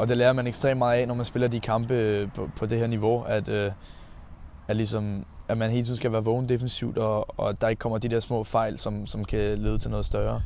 og 0.00 0.08
det 0.08 0.16
lærer 0.16 0.32
man 0.32 0.46
ekstremt 0.46 0.78
meget 0.78 1.00
af, 1.00 1.08
når 1.08 1.14
man 1.14 1.24
spiller 1.24 1.48
de 1.48 1.60
kampe 1.60 1.94
øh, 1.94 2.32
på, 2.32 2.50
på 2.56 2.66
det 2.66 2.78
her 2.78 2.86
niveau, 2.86 3.22
at, 3.22 3.48
øh, 3.48 3.72
at, 4.68 4.76
ligesom, 4.76 5.24
at 5.48 5.58
man 5.58 5.70
hele 5.70 5.84
tiden 5.84 5.96
skal 5.96 6.12
være 6.12 6.24
vågen 6.24 6.48
defensivt, 6.48 6.98
og, 6.98 7.38
og 7.40 7.60
der 7.60 7.68
ikke 7.68 7.80
kommer 7.80 7.98
de 7.98 8.08
der 8.08 8.20
små 8.20 8.44
fejl, 8.44 8.78
som, 8.78 9.06
som 9.06 9.24
kan 9.24 9.58
lede 9.58 9.78
til 9.78 9.90
noget 9.90 10.06
større. 10.06 10.42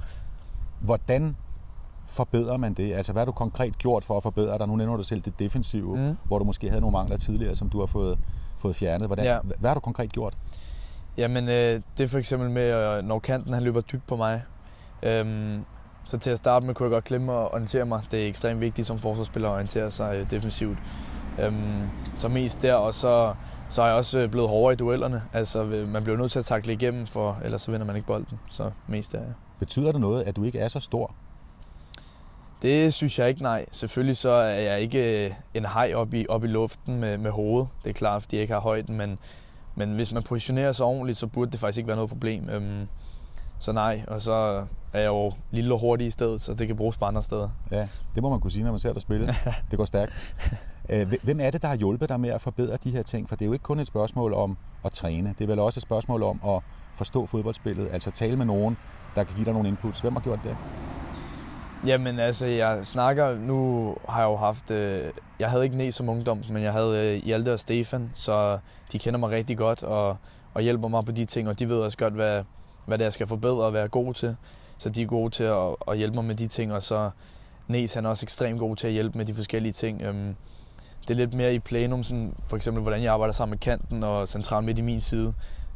Hvordan 0.80 1.36
forbedrer 2.06 2.56
man 2.56 2.74
det? 2.74 2.94
Altså, 2.94 3.12
hvad 3.12 3.20
har 3.20 3.26
du 3.26 3.32
konkret 3.32 3.78
gjort 3.78 4.04
for 4.04 4.16
at 4.16 4.22
forbedre 4.22 4.58
dig? 4.58 4.68
Nu 4.68 4.76
nævner 4.76 4.96
du 4.96 5.02
selv 5.02 5.20
det 5.22 5.38
defensive, 5.38 5.96
mm. 5.96 6.16
hvor 6.24 6.38
du 6.38 6.44
måske 6.44 6.68
havde 6.68 6.80
nogle 6.80 6.92
mangler 6.92 7.16
tidligere, 7.16 7.54
som 7.54 7.70
du 7.70 7.78
har 7.78 7.86
fået, 7.86 8.18
fået 8.58 8.76
fjernet. 8.76 9.08
Hvordan, 9.08 9.24
ja. 9.24 9.38
Hvad 9.58 9.70
har 9.70 9.74
du 9.74 9.80
konkret 9.80 10.12
gjort? 10.12 10.36
Jamen, 11.16 11.48
øh, 11.48 11.80
det 11.98 12.04
er 12.04 12.08
for 12.08 12.18
eksempel 12.18 12.50
med, 12.50 12.72
øh, 12.72 13.04
når 13.04 13.18
kanten 13.18 13.52
han 13.52 13.62
løber 13.62 13.80
dybt 13.80 14.06
på 14.06 14.16
mig. 14.16 14.42
Øhm, 15.02 15.64
så 16.04 16.18
til 16.18 16.30
at 16.30 16.38
starte 16.38 16.66
med 16.66 16.74
kunne 16.74 16.84
jeg 16.84 16.90
godt 16.90 17.04
klemme 17.04 17.32
og 17.32 17.52
orientere 17.52 17.84
mig. 17.84 18.02
Det 18.10 18.24
er 18.24 18.28
ekstremt 18.28 18.60
vigtigt 18.60 18.86
som 18.86 18.98
forsvarsspiller 18.98 19.48
at 19.48 19.52
orientere 19.52 19.90
sig 19.90 20.16
øh, 20.16 20.30
defensivt. 20.30 20.78
Øhm, 21.38 21.82
så 22.16 22.28
mest 22.28 22.62
der, 22.62 22.74
og 22.74 22.94
så, 22.94 23.34
så 23.68 23.82
er 23.82 23.86
jeg 23.86 23.96
også 23.96 24.18
øh, 24.18 24.30
blevet 24.30 24.48
hårdere 24.48 24.72
i 24.72 24.76
duellerne. 24.76 25.22
Altså, 25.32 25.64
man 25.64 26.04
bliver 26.04 26.18
nødt 26.18 26.32
til 26.32 26.38
at 26.38 26.44
takle 26.44 26.72
igennem, 26.72 27.06
for 27.06 27.38
ellers 27.44 27.62
så 27.62 27.70
vinder 27.70 27.86
man 27.86 27.96
ikke 27.96 28.06
bolden. 28.06 28.38
Så 28.50 28.70
mest 28.88 29.12
der, 29.12 29.18
ja. 29.18 29.24
Betyder 29.58 29.92
det 29.92 30.00
noget, 30.00 30.22
at 30.22 30.36
du 30.36 30.44
ikke 30.44 30.58
er 30.58 30.68
så 30.68 30.80
stor? 30.80 31.14
Det 32.62 32.94
synes 32.94 33.18
jeg 33.18 33.28
ikke, 33.28 33.42
nej. 33.42 33.66
Selvfølgelig 33.72 34.16
så 34.16 34.30
er 34.30 34.60
jeg 34.60 34.80
ikke 34.80 35.26
øh, 35.26 35.32
en 35.54 35.64
hej 35.64 35.92
op 35.94 36.14
i, 36.14 36.26
op 36.28 36.44
i 36.44 36.46
luften 36.46 37.00
med, 37.00 37.18
med 37.18 37.30
hovedet. 37.30 37.68
Det 37.84 37.90
er 37.90 37.94
klart, 37.94 38.22
fordi 38.22 38.36
jeg 38.36 38.42
ikke 38.42 38.54
har 38.54 38.60
højden, 38.60 38.96
men, 38.96 39.18
men 39.74 39.94
hvis 39.94 40.12
man 40.12 40.22
positionerer 40.22 40.72
sig 40.72 40.86
ordentligt, 40.86 41.18
så 41.18 41.26
burde 41.26 41.50
det 41.50 41.60
faktisk 41.60 41.78
ikke 41.78 41.88
være 41.88 41.96
noget 41.96 42.10
problem. 42.10 42.48
Øhm, 42.48 42.88
så 43.58 43.72
nej, 43.72 44.04
og 44.08 44.20
så 44.20 44.66
er 44.92 45.00
jeg 45.00 45.06
jo 45.06 45.32
lille 45.50 45.74
og 45.74 45.80
hurtig 45.80 46.06
i 46.06 46.10
stedet, 46.10 46.40
så 46.40 46.54
det 46.54 46.66
kan 46.66 46.76
bruges 46.76 46.96
på 46.96 47.04
andre 47.04 47.22
steder. 47.22 47.48
Ja, 47.70 47.88
det 48.14 48.22
må 48.22 48.30
man 48.30 48.40
kunne 48.40 48.50
sige, 48.50 48.64
når 48.64 48.70
man 48.70 48.78
ser 48.78 48.92
dig 48.92 49.02
spille. 49.02 49.26
det 49.70 49.78
går 49.78 49.84
stærkt. 49.84 50.34
Øh, 50.88 51.12
hvem 51.22 51.40
er 51.40 51.50
det, 51.50 51.62
der 51.62 51.68
har 51.68 51.76
hjulpet 51.76 52.08
dig 52.08 52.20
med 52.20 52.30
at 52.30 52.40
forbedre 52.40 52.76
de 52.84 52.90
her 52.90 53.02
ting? 53.02 53.28
For 53.28 53.36
det 53.36 53.44
er 53.44 53.46
jo 53.46 53.52
ikke 53.52 53.62
kun 53.62 53.80
et 53.80 53.86
spørgsmål 53.86 54.32
om 54.32 54.56
at 54.84 54.92
træne. 54.92 55.34
Det 55.38 55.44
er 55.44 55.48
vel 55.48 55.58
også 55.58 55.78
et 55.78 55.82
spørgsmål 55.82 56.22
om 56.22 56.40
at 56.46 56.62
forstå 56.94 57.26
fodboldspillet. 57.26 57.88
Altså 57.92 58.10
tale 58.10 58.36
med 58.36 58.46
nogen, 58.46 58.76
der 59.14 59.24
kan 59.24 59.34
give 59.36 59.44
dig 59.44 59.52
nogle 59.52 59.68
inputs. 59.68 60.00
Hvem 60.00 60.12
har 60.12 60.20
gjort 60.20 60.40
det? 60.44 60.56
Jamen 61.86 62.18
altså, 62.18 62.46
jeg 62.46 62.86
snakker, 62.86 63.38
nu 63.38 63.88
har 64.08 64.20
jeg 64.20 64.26
jo 64.26 64.36
haft, 64.36 64.70
øh, 64.70 65.12
jeg 65.38 65.50
havde 65.50 65.64
ikke 65.64 65.76
næ 65.76 65.90
som 65.90 66.08
ungdom, 66.08 66.42
men 66.50 66.62
jeg 66.62 66.72
havde 66.72 66.98
øh, 66.98 67.24
Hjalte 67.24 67.52
og 67.52 67.60
Stefan, 67.60 68.10
så 68.14 68.58
de 68.92 68.98
kender 68.98 69.20
mig 69.20 69.30
rigtig 69.30 69.58
godt 69.58 69.82
og, 69.82 70.16
og 70.54 70.62
hjælper 70.62 70.88
mig 70.88 71.04
på 71.04 71.12
de 71.12 71.24
ting, 71.24 71.48
og 71.48 71.58
de 71.58 71.68
ved 71.68 71.76
også 71.76 71.98
godt, 71.98 72.14
hvad, 72.14 72.42
hvad 72.86 72.98
det 72.98 73.04
er, 73.04 73.06
jeg 73.06 73.12
skal 73.12 73.26
forbedre 73.26 73.64
og 73.64 73.72
være 73.72 73.88
god 73.88 74.14
til. 74.14 74.36
Så 74.78 74.88
de 74.88 75.02
er 75.02 75.06
gode 75.06 75.30
til 75.30 75.44
at, 75.44 75.76
at 75.88 75.96
hjælpe 75.96 76.14
mig 76.14 76.24
med 76.24 76.34
de 76.34 76.46
ting, 76.46 76.72
og 76.72 76.82
så 76.82 77.10
Nes 77.68 77.94
han 77.94 78.04
er 78.04 78.10
også 78.10 78.24
ekstremt 78.24 78.58
god 78.58 78.76
til 78.76 78.86
at 78.86 78.92
hjælpe 78.92 79.18
med 79.18 79.26
de 79.26 79.34
forskellige 79.34 79.72
ting. 79.72 80.02
Øhm, 80.02 80.36
det 81.02 81.10
er 81.10 81.14
lidt 81.14 81.34
mere 81.34 81.54
i 81.54 81.58
plenum, 81.58 82.02
sådan, 82.02 82.34
for 82.46 82.56
eksempel 82.56 82.82
hvordan 82.82 83.02
jeg 83.02 83.12
arbejder 83.12 83.32
sammen 83.32 83.50
med 83.50 83.58
kanten 83.58 84.02
og 84.02 84.28
centralt 84.28 84.66
midt 84.66 84.78
i 84.78 84.82
min 84.82 85.00
side. 85.00 85.34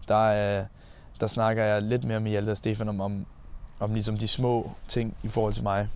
Der, 0.09 0.65
der 1.21 1.27
snakker 1.27 1.65
jeg 1.65 1.83
lidt 1.83 2.05
mere 2.05 2.21
med 2.21 2.31
Hjalte 2.31 2.51
og 2.51 2.57
Stefan 2.57 2.89
om, 2.89 3.01
om, 3.01 3.27
om 3.81 3.93
ligesom 3.93 4.17
de 4.17 4.29
små 4.29 4.71
ting 4.89 5.17
i 5.23 5.29
forhold 5.29 5.53
til 5.53 5.63
mig. 5.63 5.89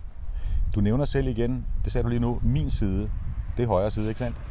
Du 0.75 0.81
nævner 0.81 1.05
selv 1.05 1.27
igen, 1.27 1.65
det 1.83 1.91
sagde 1.91 2.03
du 2.03 2.09
lige 2.09 2.19
nu, 2.19 2.39
min 2.43 2.69
side. 2.69 3.09
Det 3.57 3.63
er 3.63 3.67
højre 3.67 3.91
side, 3.91 4.07
ikke 4.07 4.19
sandt? 4.19 4.41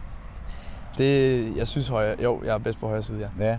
Det, 0.99 1.57
jeg 1.57 1.69
synes 1.69 1.89
højre, 1.89 2.23
jo, 2.23 2.43
jeg 2.45 2.55
er 2.55 2.59
bedst 2.59 2.81
på 2.81 2.89
højre 2.89 3.03
side, 3.03 3.31
ja. 3.39 3.45
ja. 3.45 3.59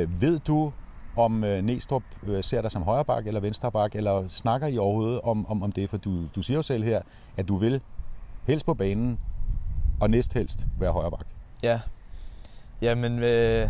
Øh, 0.00 0.20
ved 0.20 0.38
du, 0.38 0.72
om 1.16 1.44
øh, 1.44 1.62
Næstrup 1.62 2.02
øh, 2.26 2.44
ser 2.44 2.62
dig 2.62 2.70
som 2.70 2.82
højreback 2.82 3.26
eller 3.26 3.40
venstreback, 3.40 3.94
eller 3.94 4.28
snakker 4.28 4.66
I 4.66 4.78
overhovedet 4.78 5.20
om, 5.20 5.46
om, 5.50 5.62
om 5.62 5.72
det? 5.72 5.90
For 5.90 5.96
du, 5.96 6.26
du 6.36 6.42
siger 6.42 6.58
jo 6.58 6.62
selv 6.62 6.84
her, 6.84 7.00
at 7.36 7.48
du 7.48 7.56
vil 7.56 7.80
helst 8.46 8.66
på 8.66 8.74
banen, 8.74 9.18
og 10.00 10.10
næsthelst 10.10 10.66
være 10.78 10.92
højreback. 10.92 11.26
Ja. 11.62 11.80
Jamen, 12.82 13.18
øh, 13.18 13.68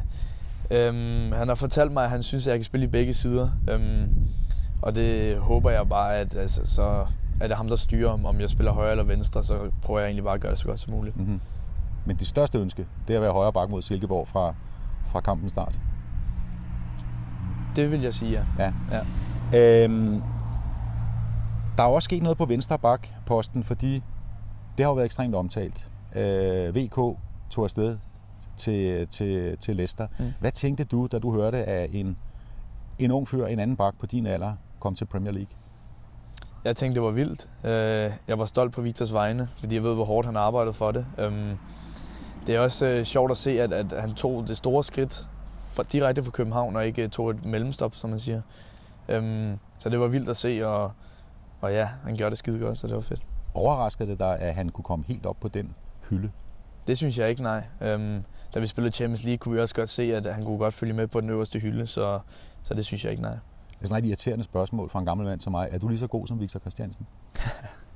øh, 0.70 0.95
han 1.32 1.49
har 1.49 1.55
fortalt 1.55 1.93
mig, 1.93 2.05
at 2.05 2.11
han 2.11 2.22
synes, 2.22 2.47
at 2.47 2.51
jeg 2.51 2.59
kan 2.59 2.64
spille 2.64 2.86
i 2.86 2.90
begge 2.90 3.14
sider. 3.14 3.51
Øh, 3.70 4.07
og 4.82 4.95
det 4.95 5.38
håber 5.38 5.70
jeg 5.70 5.88
bare, 5.88 6.16
at 6.16 6.36
altså, 6.36 6.61
så 6.64 7.07
er 7.40 7.49
det 7.49 7.57
ham, 7.57 7.68
der 7.68 7.76
styrer, 7.76 8.11
om, 8.11 8.26
om 8.26 8.40
jeg 8.40 8.51
spiller 8.51 8.72
højre 8.72 8.90
eller 8.90 9.05
venstre, 9.05 9.43
så 9.43 9.70
prøver 9.82 10.01
jeg 10.01 10.07
egentlig 10.07 10.24
bare 10.24 10.34
at 10.34 10.40
gøre 10.40 10.51
det 10.51 10.59
så 10.59 10.66
godt 10.66 10.78
som 10.78 10.93
muligt. 10.93 11.16
Mm-hmm. 11.16 11.40
Men 12.05 12.16
det 12.16 12.26
største 12.26 12.59
ønske, 12.59 12.86
det 13.09 13.14
er 13.14 13.18
at 13.18 13.22
være 13.22 13.32
højre 13.32 13.53
bak 13.53 13.70
mod 13.70 13.82
Silkeborg 13.82 14.28
fra, 14.28 14.55
fra 15.07 15.20
kampen 15.20 15.49
start. 15.49 15.78
Det 17.77 17.91
vil 17.91 18.03
jeg 18.03 18.14
sige, 18.14 18.31
ja. 18.31 18.64
ja. 18.64 18.73
ja. 19.53 19.85
Øhm, 19.85 20.23
der 21.77 21.83
er 21.83 21.87
også 21.87 22.05
sket 22.05 22.23
noget 22.23 22.39
på 22.39 22.45
venstre 22.45 22.79
bak 22.79 23.09
posten, 23.27 23.64
fordi 23.64 24.03
det 24.79 24.85
har 24.85 24.91
jo 24.91 24.95
været 24.95 25.07
ekstremt 25.07 25.35
omtalt. 25.35 25.91
Øh, 26.16 26.77
VK 26.77 26.95
tog 27.51 27.64
afsted 27.64 27.99
til, 28.57 29.09
til, 29.09 29.57
til 29.59 29.77
Leicester. 29.77 30.07
Mm. 30.18 30.33
Hvad 30.41 30.53
tænkte 30.53 30.85
du, 30.85 31.09
da 31.12 31.18
du 31.18 31.33
hørte, 31.33 31.64
at 31.64 31.91
en, 31.93 32.16
en 32.99 33.11
ung 33.11 33.29
fyr, 33.29 33.47
en 33.47 33.59
anden 33.59 33.77
bak 33.77 33.99
på 34.01 34.07
din 34.07 34.27
alder, 34.27 34.53
kom 34.81 34.95
til 34.95 35.05
Premier 35.05 35.33
League? 35.33 35.51
Jeg 36.64 36.77
tænkte, 36.77 36.95
det 36.95 37.03
var 37.03 37.11
vildt. 37.11 37.49
Øh, 37.64 38.12
jeg 38.29 38.39
var 38.39 38.45
stolt 38.45 38.73
på 38.73 38.81
Victors 38.81 39.12
vegne, 39.12 39.49
fordi 39.59 39.75
jeg 39.75 39.85
ved, 39.85 39.95
hvor 39.95 40.05
hårdt 40.05 40.27
han 40.27 40.37
arbejdede 40.37 40.73
for 40.73 40.93
det. 40.93 41.07
Øhm, 41.18 41.59
det 42.47 42.55
er 42.55 42.61
også 42.61 42.87
øh, 42.87 43.05
sjovt 43.05 43.31
at 43.31 43.37
se, 43.37 43.61
at, 43.61 43.73
at 43.73 44.01
han 44.01 44.14
tog 44.14 44.49
det 44.49 44.57
store 44.57 44.85
skridt 44.85 45.29
fra, 45.73 45.83
direkte 45.83 46.23
fra 46.23 46.31
København 46.31 46.77
og 46.77 46.87
ikke 46.87 47.09
tog 47.09 47.31
et 47.31 47.45
mellemstop, 47.45 47.95
som 47.95 48.11
man 48.11 48.20
siger. 48.20 48.43
Øhm, 49.09 49.59
så 49.79 49.89
det 49.89 50.01
var 50.01 50.07
vildt 50.07 50.29
at 50.29 50.37
se, 50.37 50.66
og, 50.66 50.93
og 51.61 51.73
ja, 51.73 51.89
han 52.05 52.16
gjorde 52.16 52.31
det 52.31 52.39
skide 52.39 52.59
godt, 52.59 52.79
så 52.79 52.87
det 52.87 52.95
var 52.95 53.01
fedt. 53.01 53.23
Overraskede 53.55 54.11
det 54.11 54.18
dig, 54.18 54.39
at 54.39 54.55
han 54.55 54.68
kunne 54.68 54.85
komme 54.85 55.05
helt 55.09 55.27
op 55.27 55.37
på 55.41 55.49
den 55.49 55.75
hylde? 56.11 56.31
Det 56.87 56.97
synes 56.97 57.18
jeg 57.18 57.31
ikke, 57.31 57.43
nej. 57.43 57.64
Øhm, 57.81 58.25
da 58.55 58.61
vi 58.61 58.66
spillede 58.66 58.95
Champions 58.95 59.25
League, 59.25 59.39
kunne 59.39 59.55
vi 59.55 59.61
også 59.61 59.75
godt 59.75 59.89
se, 59.89 60.16
at 60.16 60.35
han 60.35 60.45
kunne 60.45 60.59
godt 60.59 60.75
følge 60.75 60.93
med 60.93 61.07
på 61.07 61.20
den 61.20 61.31
øverste 61.31 61.59
hylde, 61.59 61.87
så, 61.87 62.20
så 62.62 62.75
det 62.75 62.85
synes 62.85 63.05
jeg 63.05 63.11
ikke, 63.11 63.23
nej. 63.23 63.37
Det 63.79 63.83
er 63.83 63.87
sådan 63.87 64.05
et 64.05 64.09
irriterende 64.09 64.45
spørgsmål 64.45 64.91
fra 64.91 64.99
en 64.99 65.07
gammel 65.07 65.27
mand 65.27 65.41
som 65.41 65.51
mig. 65.51 65.68
Er 65.73 65.79
du 65.79 65.89
lige 65.89 65.99
så 65.99 66.07
god 66.07 66.27
som 66.27 66.41
Victor 66.41 66.61
Christiansen? 66.61 67.07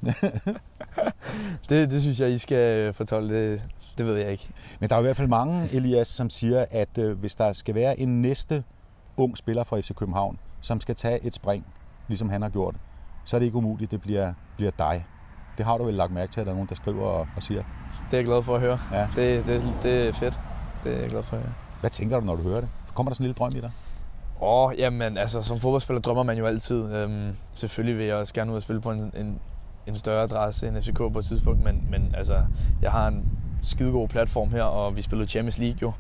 det, 1.68 1.91
det 1.91 2.01
synes 2.03 2.20
jeg, 2.20 2.31
I 2.31 2.39
skal 2.39 2.93
fortælle. 2.93 3.62
Det, 3.99 4.07
ved 4.07 4.16
jeg 4.16 4.32
ikke. 4.32 4.51
Men 4.80 4.90
der 4.90 4.97
er 4.97 5.01
i 5.01 5.03
hvert 5.03 5.16
fald 5.16 5.28
mange, 5.28 5.68
Elias, 5.72 6.09
som 6.09 6.30
siger, 6.30 6.64
at 6.70 6.99
øh, 6.99 7.18
hvis 7.18 7.34
der 7.34 7.53
skal 7.53 7.74
være 7.74 8.01
en 8.01 8.22
næste 8.22 8.64
ung 9.16 9.36
spiller 9.36 9.64
fra 9.64 9.80
FC 9.80 9.94
København, 9.94 10.38
som 10.61 10.80
skal 10.80 10.94
tage 10.94 11.24
et 11.24 11.34
spring, 11.34 11.66
ligesom 12.09 12.28
han 12.28 12.42
har 12.42 12.49
gjort, 12.49 12.74
så 13.24 13.36
er 13.36 13.38
det 13.38 13.47
ikke 13.47 13.59
umuligt, 13.59 13.90
det 13.90 14.01
bliver, 14.01 14.32
bliver 14.57 14.70
dig. 14.78 15.07
Det 15.59 15.66
har 15.66 15.78
du 15.78 15.84
vel 15.84 15.94
lagt 15.94 16.12
mærke 16.12 16.32
til, 16.32 16.40
at 16.40 16.47
der 16.47 16.53
er 16.53 16.57
nogen, 16.57 16.68
der 16.68 16.74
skriver 16.74 17.07
og, 17.07 17.28
og 17.36 17.42
siger? 17.42 17.62
Det 18.11 18.12
er 18.12 18.18
jeg 18.18 18.24
glad 18.26 18.42
for 18.42 18.55
at 18.55 18.61
høre. 18.61 18.78
Ja. 18.92 19.09
Det, 19.16 19.47
det, 19.47 19.72
det 19.82 20.09
er 20.09 20.12
fedt. 20.12 20.40
Det 20.84 20.97
er 20.97 21.01
jeg 21.01 21.11
glad 21.11 21.22
for 21.22 21.36
at 21.36 21.42
høre. 21.42 21.53
Hvad 21.80 21.90
tænker 21.90 22.20
du, 22.20 22.26
når 22.26 22.36
du 22.36 22.42
hører 22.42 22.61
det? 22.61 22.68
Kommer 22.94 23.11
der 23.11 23.14
sådan 23.14 23.24
en 23.24 23.28
lille 23.28 23.38
drøm 23.38 23.53
i 23.57 23.61
dig? 23.61 23.70
Åh, 24.40 24.68
oh, 24.68 24.78
jamen, 24.78 25.18
altså 25.18 25.42
som 25.42 25.61
fodboldspiller 25.61 26.01
drømmer 26.01 26.22
man 26.22 26.38
jo 26.38 26.47
altid. 26.47 26.76
Øhm, 26.76 27.36
selvfølgelig 27.55 27.99
vil 27.99 28.07
jeg 28.07 28.16
også 28.16 28.34
gerne 28.34 28.51
ud 28.51 28.57
og 28.57 28.62
spille 28.62 28.80
på 28.80 28.90
en, 28.90 29.12
en, 29.16 29.40
en 29.86 29.97
større 29.97 30.22
adresse 30.22 30.68
end 30.68 30.82
FCK 30.82 30.97
på 30.97 31.18
et 31.18 31.24
tidspunkt, 31.24 31.64
men, 31.64 31.86
men 31.90 32.14
altså, 32.14 32.42
jeg 32.82 32.90
har 32.90 33.09
en 33.09 33.28
skidegod 33.67 34.09
platform 34.09 34.51
her, 34.51 34.62
og 34.62 34.97
vi 34.97 35.03
spillede 35.03 35.29
Champions 35.29 35.59
League 35.59 35.79
jo, 35.83 35.93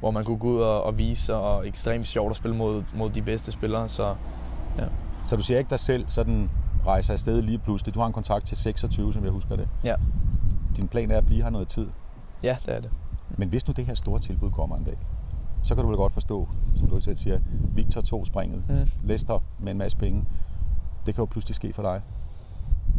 hvor 0.00 0.10
man 0.10 0.24
kunne 0.24 0.38
gå 0.38 0.48
ud 0.48 0.60
og, 0.60 0.82
og 0.82 0.98
vise 0.98 1.22
sig, 1.22 1.36
og 1.36 1.68
ekstremt 1.68 2.06
sjovt 2.06 2.30
at 2.30 2.36
spille 2.36 2.56
mod, 2.56 2.82
mod 2.94 3.10
de 3.10 3.22
bedste 3.22 3.52
spillere. 3.52 3.88
Så, 3.88 4.14
ja. 4.78 4.84
Så 5.26 5.36
du 5.36 5.42
ser 5.42 5.58
ikke 5.58 5.70
dig 5.70 5.78
selv 5.78 6.04
sådan 6.08 6.50
rejse 6.86 7.12
afsted 7.12 7.42
lige 7.42 7.58
pludselig? 7.58 7.94
Du 7.94 8.00
har 8.00 8.06
en 8.06 8.12
kontrakt 8.12 8.46
til 8.46 8.56
26, 8.56 9.12
som 9.12 9.24
jeg 9.24 9.32
husker 9.32 9.56
det. 9.56 9.68
Ja. 9.84 9.94
Din 10.76 10.88
plan 10.88 11.10
er 11.10 11.18
at 11.18 11.26
blive 11.26 11.42
her 11.42 11.50
noget 11.50 11.68
tid. 11.68 11.88
Ja, 12.42 12.56
det 12.66 12.74
er 12.76 12.80
det. 12.80 12.90
Men 13.38 13.48
hvis 13.48 13.68
nu 13.68 13.72
det 13.76 13.86
her 13.86 13.94
store 13.94 14.20
tilbud 14.20 14.50
kommer 14.50 14.76
en 14.76 14.84
dag, 14.84 14.98
så 15.62 15.74
kan 15.74 15.84
du 15.84 15.88
vel 15.88 15.96
godt 15.96 16.12
forstå, 16.12 16.48
som 16.76 16.88
du 16.88 17.00
selv 17.00 17.16
siger, 17.16 17.38
Victor 17.74 18.00
tog 18.00 18.26
springet, 18.26 18.64
mm. 18.68 18.88
Leicester 19.02 19.38
med 19.58 19.72
en 19.72 19.78
masse 19.78 19.98
penge. 19.98 20.24
Det 21.06 21.14
kan 21.14 21.22
jo 21.22 21.26
pludselig 21.26 21.56
ske 21.56 21.72
for 21.72 21.82
dig. 21.82 22.02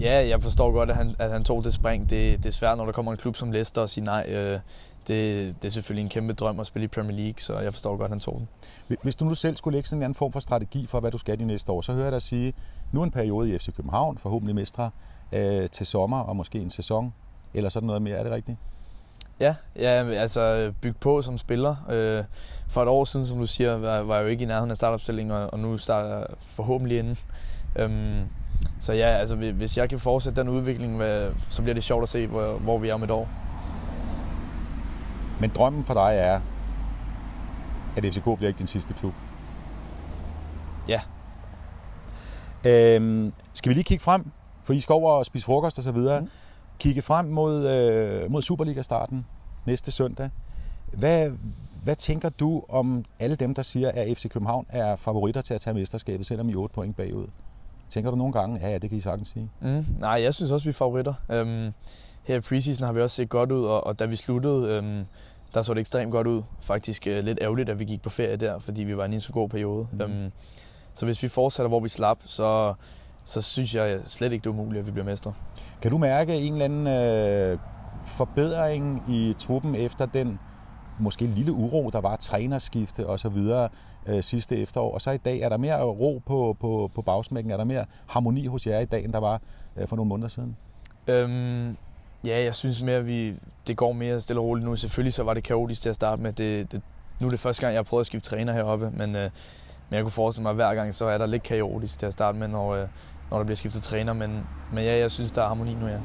Ja, 0.02 0.28
jeg 0.28 0.44
forstår 0.44 0.72
godt, 0.72 0.90
at 0.90 0.96
han, 0.96 1.16
at 1.20 1.32
han 1.32 1.44
tog 1.44 1.64
det 1.64 1.74
spring. 1.74 2.10
Det, 2.10 2.38
det 2.38 2.46
er 2.46 2.52
svært, 2.52 2.78
når 2.78 2.86
der 2.86 2.92
kommer 2.92 3.12
en 3.12 3.18
klub 3.18 3.36
som 3.36 3.52
Leicester 3.52 3.82
og 3.82 3.90
siger 3.90 4.06
nej. 4.06 4.26
Øh, 4.30 4.60
det, 5.08 5.56
det 5.62 5.68
er 5.68 5.72
selvfølgelig 5.72 6.04
en 6.04 6.10
kæmpe 6.10 6.34
drøm 6.34 6.60
at 6.60 6.68
spille 6.68 6.84
i 6.84 6.88
Premier 6.88 7.18
League, 7.18 7.40
så 7.40 7.60
jeg 7.60 7.74
forstår 7.74 7.92
godt, 7.98 8.04
at 8.04 8.10
han 8.10 8.20
tog 8.20 8.42
den. 8.88 8.98
Hvis 9.02 9.16
du 9.16 9.26
nu 9.26 9.36
selv 9.36 9.56
skulle 9.56 9.76
lægge 9.76 9.90
sådan 9.90 10.00
en 10.00 10.04
anden 10.04 10.16
form 10.16 10.32
for 10.32 10.40
strategi 10.40 10.86
for, 10.86 11.00
hvad 11.00 11.12
du 11.12 11.18
skal 11.18 11.40
de 11.40 11.46
næste 11.46 11.72
år, 11.72 11.82
så 11.82 11.94
hører 11.94 12.06
jeg 12.06 12.12
dig 12.12 12.22
sige, 12.22 12.54
nu 12.92 13.04
en 13.04 13.12
periode 13.12 13.56
i 13.56 13.58
FC 13.58 13.76
København, 13.76 14.18
forhåbentlig 14.18 14.56
mestre, 14.56 14.92
øh, 15.32 15.70
til 15.70 15.86
sommer 15.86 16.20
og 16.20 16.36
måske 16.36 16.60
en 16.60 16.70
sæson, 16.70 17.14
eller 17.54 17.70
sådan 17.70 17.88
noget 17.88 18.02
mere. 18.02 18.18
Er 18.18 18.24
det 18.24 18.32
rigtigt? 18.32 18.58
Ja, 19.40 19.56
ja 19.76 20.10
altså 20.10 20.74
bygge 20.82 20.98
på 21.00 21.22
som 21.22 21.38
spiller. 21.38 21.76
Øh, 21.90 22.24
for 22.70 22.82
et 22.82 22.88
år 22.88 23.06
siden, 23.06 23.28
som 23.28 23.40
du 23.40 23.48
siger, 23.48 23.78
var, 23.78 24.00
var 24.00 24.16
jeg 24.16 24.24
jo 24.24 24.28
ikke 24.28 24.44
i 24.44 24.48
nærheden 24.48 24.72
af 24.72 24.78
startopstillingen, 24.78 25.32
og, 25.32 25.54
og 25.54 25.60
nu 25.60 25.78
starter 25.78 26.18
jeg 26.18 26.26
forhåbentlig 26.42 27.00
inden. 27.00 27.18
Øhm, 27.76 28.22
så 28.80 28.94
ja, 28.94 29.08
altså 29.08 29.36
hvis 29.36 29.78
jeg 29.78 29.90
kan 29.90 30.00
fortsætte 30.00 30.42
den 30.42 30.50
udvikling, 30.50 31.02
så 31.50 31.62
bliver 31.62 31.74
det 31.74 31.84
sjovt 31.84 32.04
at 32.04 32.10
se, 32.10 32.28
hvor, 32.28 32.54
hvor 32.58 32.78
vi 32.78 32.90
er 32.90 32.94
om 32.94 33.04
et 33.04 33.12
år. 33.12 33.30
Men 35.40 35.52
drømmen 35.56 35.84
for 35.84 35.94
dig 35.94 36.16
er, 36.18 36.42
at 37.96 38.06
FCK 38.06 38.24
bliver 38.24 38.48
ikke 38.48 38.58
din 38.58 38.68
sidste 38.68 38.94
klub? 38.94 39.14
Ja. 40.90 41.02
Øhm, 42.66 43.34
skal 43.54 43.70
vi 43.70 43.74
lige 43.74 43.84
kigge 43.84 44.04
frem? 44.04 44.32
For 44.64 44.74
I 44.74 44.80
skal 44.80 44.94
over 44.94 45.12
og 45.12 45.26
spise 45.26 45.46
frokost 45.46 45.78
og 45.78 45.84
så 45.84 45.92
videre. 45.92 46.22
Mm. 46.22 46.30
Kigge 46.80 47.02
frem 47.02 47.26
mod, 47.26 47.68
øh, 47.68 48.32
mod 48.32 48.42
Superliga-starten 48.42 49.26
næste 49.66 49.92
søndag. 49.92 50.30
Hvad, 50.94 51.32
hvad 51.84 51.96
tænker 51.96 52.30
du 52.30 52.64
om 52.70 53.06
alle 53.20 53.36
dem, 53.36 53.56
der 53.56 53.62
siger, 53.62 53.92
at 53.92 54.18
FC 54.18 54.30
København 54.30 54.66
er 54.70 54.96
favoritter 54.96 55.42
til 55.42 55.54
at 55.54 55.62
tage 55.62 55.74
mesterskabet, 55.74 56.26
selvom 56.26 56.50
I 56.50 56.54
er 56.54 56.58
8 56.58 56.74
point 56.74 56.96
bagud? 56.96 57.28
Tænker 57.90 58.10
du 58.10 58.16
nogle 58.16 58.34
gange, 58.34 58.60
ja, 58.60 58.70
ja 58.70 58.78
det 58.78 58.90
kan 58.90 58.98
I 58.98 59.02
sagtens 59.02 59.28
sige? 59.28 59.52
Mm, 59.62 59.86
nej, 60.00 60.22
jeg 60.22 60.34
synes 60.34 60.52
også, 60.52 60.66
vi 60.66 60.70
er 60.70 60.74
favoritter. 60.74 61.14
Øhm, 61.32 61.72
her 62.24 62.36
i 62.36 62.40
preseason 62.40 62.86
har 62.86 62.94
vi 62.94 63.02
også 63.02 63.16
set 63.16 63.30
godt 63.30 63.52
ud, 63.52 63.66
og, 63.66 63.88
og 63.88 64.00
da 64.00 64.06
vi 64.06 64.16
sluttede, 64.16 64.68
øhm, 64.68 65.06
der 65.54 65.62
så 65.62 65.74
det 65.74 65.80
ekstremt 65.80 66.12
godt 66.12 66.28
ud. 66.28 66.44
Faktisk 66.62 67.08
øh, 67.08 67.24
lidt 67.24 67.40
ærgerligt, 67.42 67.70
at 67.70 67.80
vi 67.80 67.86
gik 67.86 68.02
på 68.02 68.10
ferie 68.10 68.36
der, 68.36 68.60
fordi 68.60 68.84
vi 68.84 68.98
var 68.98 69.06
i 69.06 69.14
en 69.14 69.22
så 69.22 69.32
god 69.32 69.50
periode. 69.50 69.88
Mm. 69.92 70.02
Øhm, 70.02 70.32
så 70.94 71.06
hvis 71.06 71.24
vi 71.24 71.28
fortsætter, 71.28 71.68
hvor 71.68 71.80
vi 71.80 71.90
slap, 71.90 72.18
så, 72.26 72.74
så 73.26 73.42
synes 73.42 73.76
jeg 73.76 74.00
slet 74.06 74.32
ikke, 74.32 74.44
det 74.44 74.50
er 74.50 74.54
umuligt, 74.54 74.80
at 74.80 74.86
vi 74.86 74.92
bliver 74.92 75.06
mestre. 75.06 75.34
Kan 75.82 75.92
du 75.92 75.98
mærke 75.98 76.36
en 76.36 76.54
eller 76.54 76.66
anden 76.66 76.88
øh, 76.88 77.60
forbedring 78.06 79.04
i 79.10 79.34
truppen 79.38 79.76
efter 79.76 80.06
den 80.06 80.40
måske 81.00 81.26
lille 81.26 81.52
uro, 81.52 81.90
der 81.90 82.02
var 82.02 82.16
trænerskifte 82.16 83.08
og 83.08 83.20
så 83.20 83.30
videre 83.30 83.70
øh, 84.06 84.24
sidste 84.24 84.58
efterår. 84.58 84.94
Og 84.94 85.02
så 85.02 85.12
i 85.12 85.18
dag, 85.18 85.40
er 85.40 85.50
der 85.50 85.58
mere 85.58 85.84
ro 85.84 86.22
på, 86.26 86.58
på, 86.60 86.92
på 86.96 87.02
bagsmækken? 87.02 87.52
Er 87.52 87.58
der 87.58 87.64
mere 87.64 87.86
harmoni 88.08 88.46
hos 88.46 88.68
jer 88.68 88.80
i 88.80 88.86
dag, 88.86 89.04
end 89.04 89.14
der 89.14 89.20
var 89.20 89.42
øh, 89.78 89.88
for 89.88 89.96
nogle 89.96 90.10
måneder 90.10 90.28
siden? 90.28 90.58
Øhm, 91.08 91.78
ja, 92.26 92.44
jeg 92.44 92.56
synes 92.56 92.82
mere, 92.82 92.96
at 92.96 93.08
vi, 93.08 93.36
det 93.68 93.78
går 93.78 93.92
mere 93.92 94.22
stille 94.22 94.40
og 94.40 94.46
roligt 94.46 94.66
nu. 94.66 94.76
Selvfølgelig 94.76 95.14
så 95.14 95.24
var 95.24 95.34
det 95.34 95.44
kaotisk 95.44 95.82
til 95.82 95.90
at 95.90 95.96
starte 95.96 96.22
med. 96.22 96.32
Det, 96.32 96.72
det, 96.72 96.82
nu 97.20 97.28
er 97.28 97.32
det 97.32 97.40
første 97.40 97.62
gang, 97.62 97.74
jeg 97.74 97.80
har 97.80 97.84
prøvet 97.84 98.02
at 98.02 98.08
skifte 98.08 98.30
træner 98.30 98.54
heroppe, 98.54 98.92
men, 98.92 99.16
øh, 99.16 99.32
men 99.90 99.96
jeg 99.96 100.04
kunne 100.04 100.12
forestille 100.12 100.44
mig, 100.44 100.50
at 100.50 100.56
hver 100.56 100.76
gang 100.76 100.96
så 100.96 101.06
er 101.06 101.18
der 101.18 101.26
lidt 101.26 101.44
kaotisk 101.44 102.00
til 102.00 102.06
at 102.06 102.14
starte 102.14 102.38
med, 102.38 102.48
når, 102.48 102.76
øh, 102.76 102.88
når 103.32 103.38
der 103.38 103.44
bliver 103.44 103.56
skiftet 103.58 103.84
træner. 103.84 104.14
Men, 104.14 104.40
men 104.74 104.84
ja, 104.84 104.98
jeg 104.98 105.12
synes, 105.12 105.32
der 105.32 105.42
er 105.42 105.48
harmoni 105.48 105.74
nu, 105.74 105.88
ja. 105.88 105.98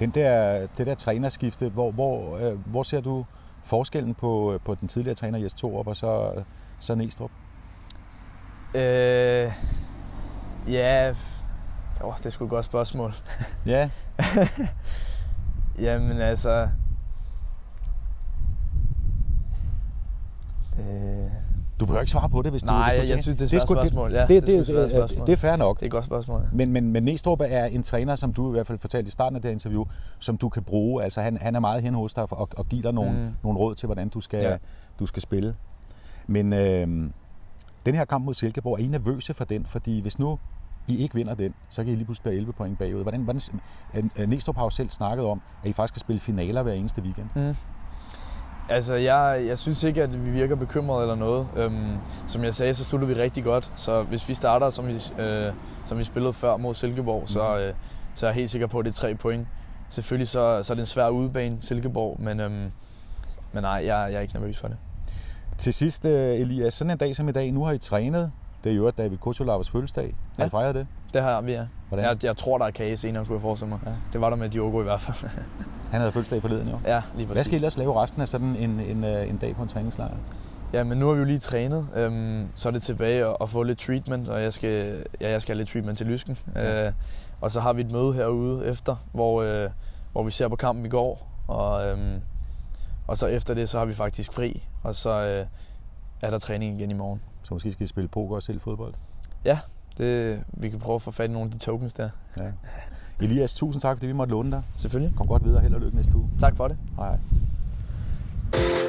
Den 0.00 0.10
der, 0.10 0.66
det 0.66 0.86
der 0.86 0.94
trænerskifte, 0.94 1.68
hvor, 1.68 1.90
hvor, 1.90 2.36
øh, 2.36 2.58
hvor 2.66 2.82
ser 2.82 3.00
du 3.00 3.24
forskellen 3.66 4.14
på, 4.14 4.58
på 4.64 4.74
den 4.74 4.88
tidligere 4.88 5.14
træner 5.14 5.38
Jes 5.38 5.54
Torup 5.54 5.86
og 5.86 5.96
så, 5.96 6.42
så 6.78 6.94
Næstrup? 6.94 7.30
Øh, 8.74 9.52
ja, 10.68 11.14
oh, 12.00 12.16
det 12.18 12.26
er 12.26 12.30
sgu 12.30 12.44
et 12.44 12.50
godt 12.50 12.64
spørgsmål. 12.64 13.14
Ja. 13.66 13.90
Jamen 15.86 16.20
altså... 16.20 16.68
Øh, 20.78 21.45
du 21.80 21.86
behøver 21.86 22.00
ikke 22.00 22.10
svare 22.10 22.28
på 22.28 22.42
det, 22.42 22.50
hvis 22.50 22.64
Nej, 22.64 22.74
du 22.74 22.78
Nej, 22.78 23.00
jeg, 23.00 23.08
jeg 23.08 23.22
synes, 23.22 23.36
det 23.36 23.40
er 23.40 23.44
et 23.44 23.50
svært 23.50 23.62
spørgsmål. 23.62 24.12
Ja, 24.12 24.20
det, 24.20 24.28
det, 24.28 24.46
det, 24.46 24.66
det, 24.66 24.90
spørgsmål. 24.90 25.26
det 25.26 25.32
er 25.32 25.36
fair 25.36 25.56
nok. 25.56 25.76
Det 25.76 25.82
er 25.82 25.86
et 25.86 25.92
godt 25.92 26.04
spørgsmål. 26.04 26.40
Ja. 26.40 26.46
Men, 26.52 26.72
men, 26.72 26.92
men 26.92 27.02
Næstrup 27.02 27.40
er 27.44 27.64
en 27.64 27.82
træner, 27.82 28.14
som 28.14 28.32
du 28.32 28.48
i 28.48 28.52
hvert 28.52 28.66
fald 28.66 28.78
fortalte 28.78 29.08
i 29.08 29.10
starten 29.10 29.36
af 29.36 29.42
det 29.42 29.50
interview, 29.50 29.84
som 30.18 30.36
du 30.36 30.48
kan 30.48 30.62
bruge. 30.62 31.04
Altså 31.04 31.20
han, 31.20 31.36
han 31.36 31.54
er 31.54 31.60
meget 31.60 31.82
hen 31.82 31.94
hos 31.94 32.14
dig 32.14 32.32
og, 32.32 32.48
og 32.56 32.66
giver 32.68 32.82
dig 32.82 32.92
nogle, 32.92 33.12
mm. 33.12 33.28
nogle 33.42 33.58
råd 33.58 33.74
til, 33.74 33.86
hvordan 33.86 34.08
du 34.08 34.20
skal, 34.20 34.42
ja. 34.42 34.56
du 34.98 35.06
skal 35.06 35.22
spille. 35.22 35.54
Men 36.26 36.52
øh, 36.52 37.10
den 37.86 37.94
her 37.94 38.04
kamp 38.04 38.24
mod 38.24 38.34
Silkeborg, 38.34 38.74
er 38.74 38.84
I 38.84 38.86
nervøse 38.86 39.34
for 39.34 39.44
den? 39.44 39.66
Fordi 39.66 40.00
hvis 40.00 40.18
nu 40.18 40.38
I 40.88 40.96
ikke 40.96 41.14
vinder 41.14 41.34
den, 41.34 41.54
så 41.68 41.84
kan 41.84 41.92
I 41.92 41.96
lige 41.96 42.04
pludselig 42.04 42.24
være 42.24 42.34
11 42.34 42.52
point 42.52 42.78
bagud. 42.78 43.02
Hvordan, 43.02 43.22
hvordan, 43.22 43.40
Næstrup 44.28 44.56
har 44.56 44.64
jo 44.64 44.70
selv 44.70 44.90
snakket 44.90 45.26
om, 45.26 45.40
at 45.64 45.70
I 45.70 45.72
faktisk 45.72 45.92
skal 45.92 46.00
spille 46.00 46.20
finaler 46.20 46.62
hver 46.62 46.72
eneste 46.72 47.02
weekend. 47.02 47.26
Mm. 47.34 47.54
Altså, 48.68 48.94
jeg, 48.94 49.44
jeg 49.46 49.58
synes 49.58 49.82
ikke, 49.82 50.02
at 50.02 50.26
vi 50.26 50.30
virker 50.30 50.56
bekymrede 50.56 51.02
eller 51.02 51.14
noget. 51.14 51.48
Øhm, 51.56 51.96
som 52.28 52.44
jeg 52.44 52.54
sagde, 52.54 52.74
så 52.74 52.84
slutter 52.84 53.08
vi 53.08 53.14
rigtig 53.14 53.44
godt. 53.44 53.72
Så 53.74 54.02
hvis 54.02 54.28
vi 54.28 54.34
starter, 54.34 54.70
som 54.70 54.86
vi, 54.86 55.22
øh, 55.22 55.52
som 55.86 55.98
vi 55.98 56.04
spillede 56.04 56.32
før 56.32 56.56
mod 56.56 56.74
Silkeborg, 56.74 57.20
mm. 57.20 57.26
så, 57.26 57.58
øh, 57.58 57.74
så 58.14 58.26
er 58.26 58.30
jeg 58.30 58.34
helt 58.34 58.50
sikker 58.50 58.66
på, 58.66 58.78
at 58.78 58.84
det 58.84 58.90
er 58.90 58.94
tre 58.94 59.14
point. 59.14 59.46
Selvfølgelig 59.88 60.28
så, 60.28 60.62
så 60.62 60.72
er 60.72 60.74
det 60.74 60.82
en 60.82 60.86
svær 60.86 61.08
udebane, 61.08 61.56
Silkeborg, 61.60 62.16
men, 62.20 62.40
øhm, 62.40 62.70
men 63.52 63.62
nej, 63.62 63.70
jeg, 63.70 63.86
jeg 63.86 64.14
er 64.14 64.20
ikke 64.20 64.34
nervøs 64.34 64.58
for 64.58 64.68
det. 64.68 64.76
Til 65.58 65.74
sidst, 65.74 66.04
øh, 66.04 66.40
Elias, 66.40 66.74
sådan 66.74 66.90
en 66.90 66.98
dag 66.98 67.16
som 67.16 67.28
i 67.28 67.32
dag, 67.32 67.52
nu 67.52 67.64
har 67.64 67.72
I 67.72 67.78
trænet. 67.78 68.32
Det 68.64 68.72
er 68.72 68.76
jo 68.76 68.90
David 68.90 69.18
Kosolavs 69.18 69.70
fødselsdag. 69.70 70.14
Har 70.36 70.44
ja. 70.44 70.46
I 70.46 70.50
fejret 70.50 70.74
det? 70.74 70.86
Det 71.14 71.22
har 71.22 71.40
vi, 71.40 71.52
ja. 71.52 71.66
Hvordan? 71.88 72.04
Jeg, 72.04 72.24
jeg 72.24 72.36
tror, 72.36 72.58
der 72.58 72.64
er 72.64 72.70
kage 72.70 72.96
senere, 72.96 73.24
kunne 73.24 73.34
jeg 73.34 73.42
forestille 73.42 73.68
mig. 73.68 73.78
Ja. 73.86 73.90
Det 74.12 74.20
var 74.20 74.30
der 74.30 74.36
med 74.36 74.48
Diogo 74.48 74.80
i 74.80 74.84
hvert 74.84 75.00
fald. 75.00 75.30
Han 75.90 76.00
havde 76.00 76.12
fødselsdag 76.12 76.42
forleden, 76.42 76.68
jo. 76.68 76.78
Ja, 76.84 77.02
lige 77.16 77.26
præcis. 77.26 77.32
Hvad 77.32 77.44
skal 77.44 77.54
I 77.54 77.56
ellers 77.56 77.78
lave 77.78 78.02
resten 78.02 78.22
af 78.22 78.28
sådan 78.28 78.56
en, 78.56 78.80
en, 78.80 79.04
øh, 79.04 79.30
en 79.30 79.36
dag 79.36 79.56
på 79.56 79.62
en 79.62 79.68
træningslejr? 79.68 80.14
Ja, 80.72 80.84
men 80.84 80.98
nu 80.98 81.06
har 81.06 81.14
vi 81.14 81.18
jo 81.18 81.24
lige 81.24 81.38
trænet. 81.38 81.86
Øhm, 81.94 82.48
så 82.54 82.68
er 82.68 82.72
det 82.72 82.82
tilbage 82.82 83.26
at, 83.26 83.36
at 83.40 83.50
få 83.50 83.62
lidt 83.62 83.78
treatment, 83.78 84.28
og 84.28 84.42
jeg 84.42 84.52
skal, 84.52 85.04
ja, 85.20 85.30
jeg 85.30 85.42
skal 85.42 85.54
have 85.54 85.58
lidt 85.58 85.68
treatment 85.68 85.98
til 85.98 86.06
lysken. 86.06 86.38
Ja. 86.54 86.86
Øh, 86.86 86.92
og 87.40 87.50
så 87.50 87.60
har 87.60 87.72
vi 87.72 87.80
et 87.80 87.92
møde 87.92 88.14
herude 88.14 88.66
efter, 88.66 88.96
hvor, 89.12 89.42
øh, 89.42 89.70
hvor 90.12 90.22
vi 90.22 90.30
ser 90.30 90.48
på 90.48 90.56
kampen 90.56 90.86
i 90.86 90.88
går. 90.88 91.28
Og, 91.48 91.86
øhm, 91.86 92.20
og 93.06 93.16
så 93.16 93.26
efter 93.26 93.54
det, 93.54 93.68
så 93.68 93.78
har 93.78 93.84
vi 93.84 93.94
faktisk 93.94 94.32
fri. 94.32 94.62
Og 94.82 94.94
så 94.94 95.10
øh, 95.10 95.46
er 96.22 96.30
der 96.30 96.38
træning 96.38 96.80
igen 96.80 96.90
i 96.90 96.94
morgen. 96.94 97.20
Så 97.42 97.54
måske 97.54 97.72
skal 97.72 97.84
I 97.84 97.86
spille 97.86 98.08
poker 98.08 98.36
og 98.36 98.42
selv 98.42 98.60
fodbold? 98.60 98.94
Ja, 99.44 99.58
det, 99.98 100.40
vi 100.48 100.70
kan 100.70 100.78
prøve 100.78 100.94
at 100.94 101.02
få 101.02 101.10
fat 101.10 101.30
i 101.30 101.32
nogle 101.32 101.46
af 101.46 101.52
de 101.52 101.58
tokens 101.58 101.94
der. 101.94 102.10
Ja. 102.40 102.44
Elias, 103.20 103.54
tusind 103.54 103.80
tak, 103.80 103.96
fordi 103.96 104.06
vi 104.06 104.12
måtte 104.12 104.30
låne 104.30 104.50
dig. 104.50 104.62
Selvfølgelig. 104.76 105.16
Kom 105.16 105.26
godt 105.26 105.44
videre. 105.44 105.60
Held 105.60 105.74
og 105.74 105.80
lykke 105.80 105.96
næste 105.96 106.16
uge. 106.16 106.28
Tak 106.40 106.56
for 106.56 106.68
det. 106.68 106.76
Hej. 106.96 107.16
hej. 108.52 108.85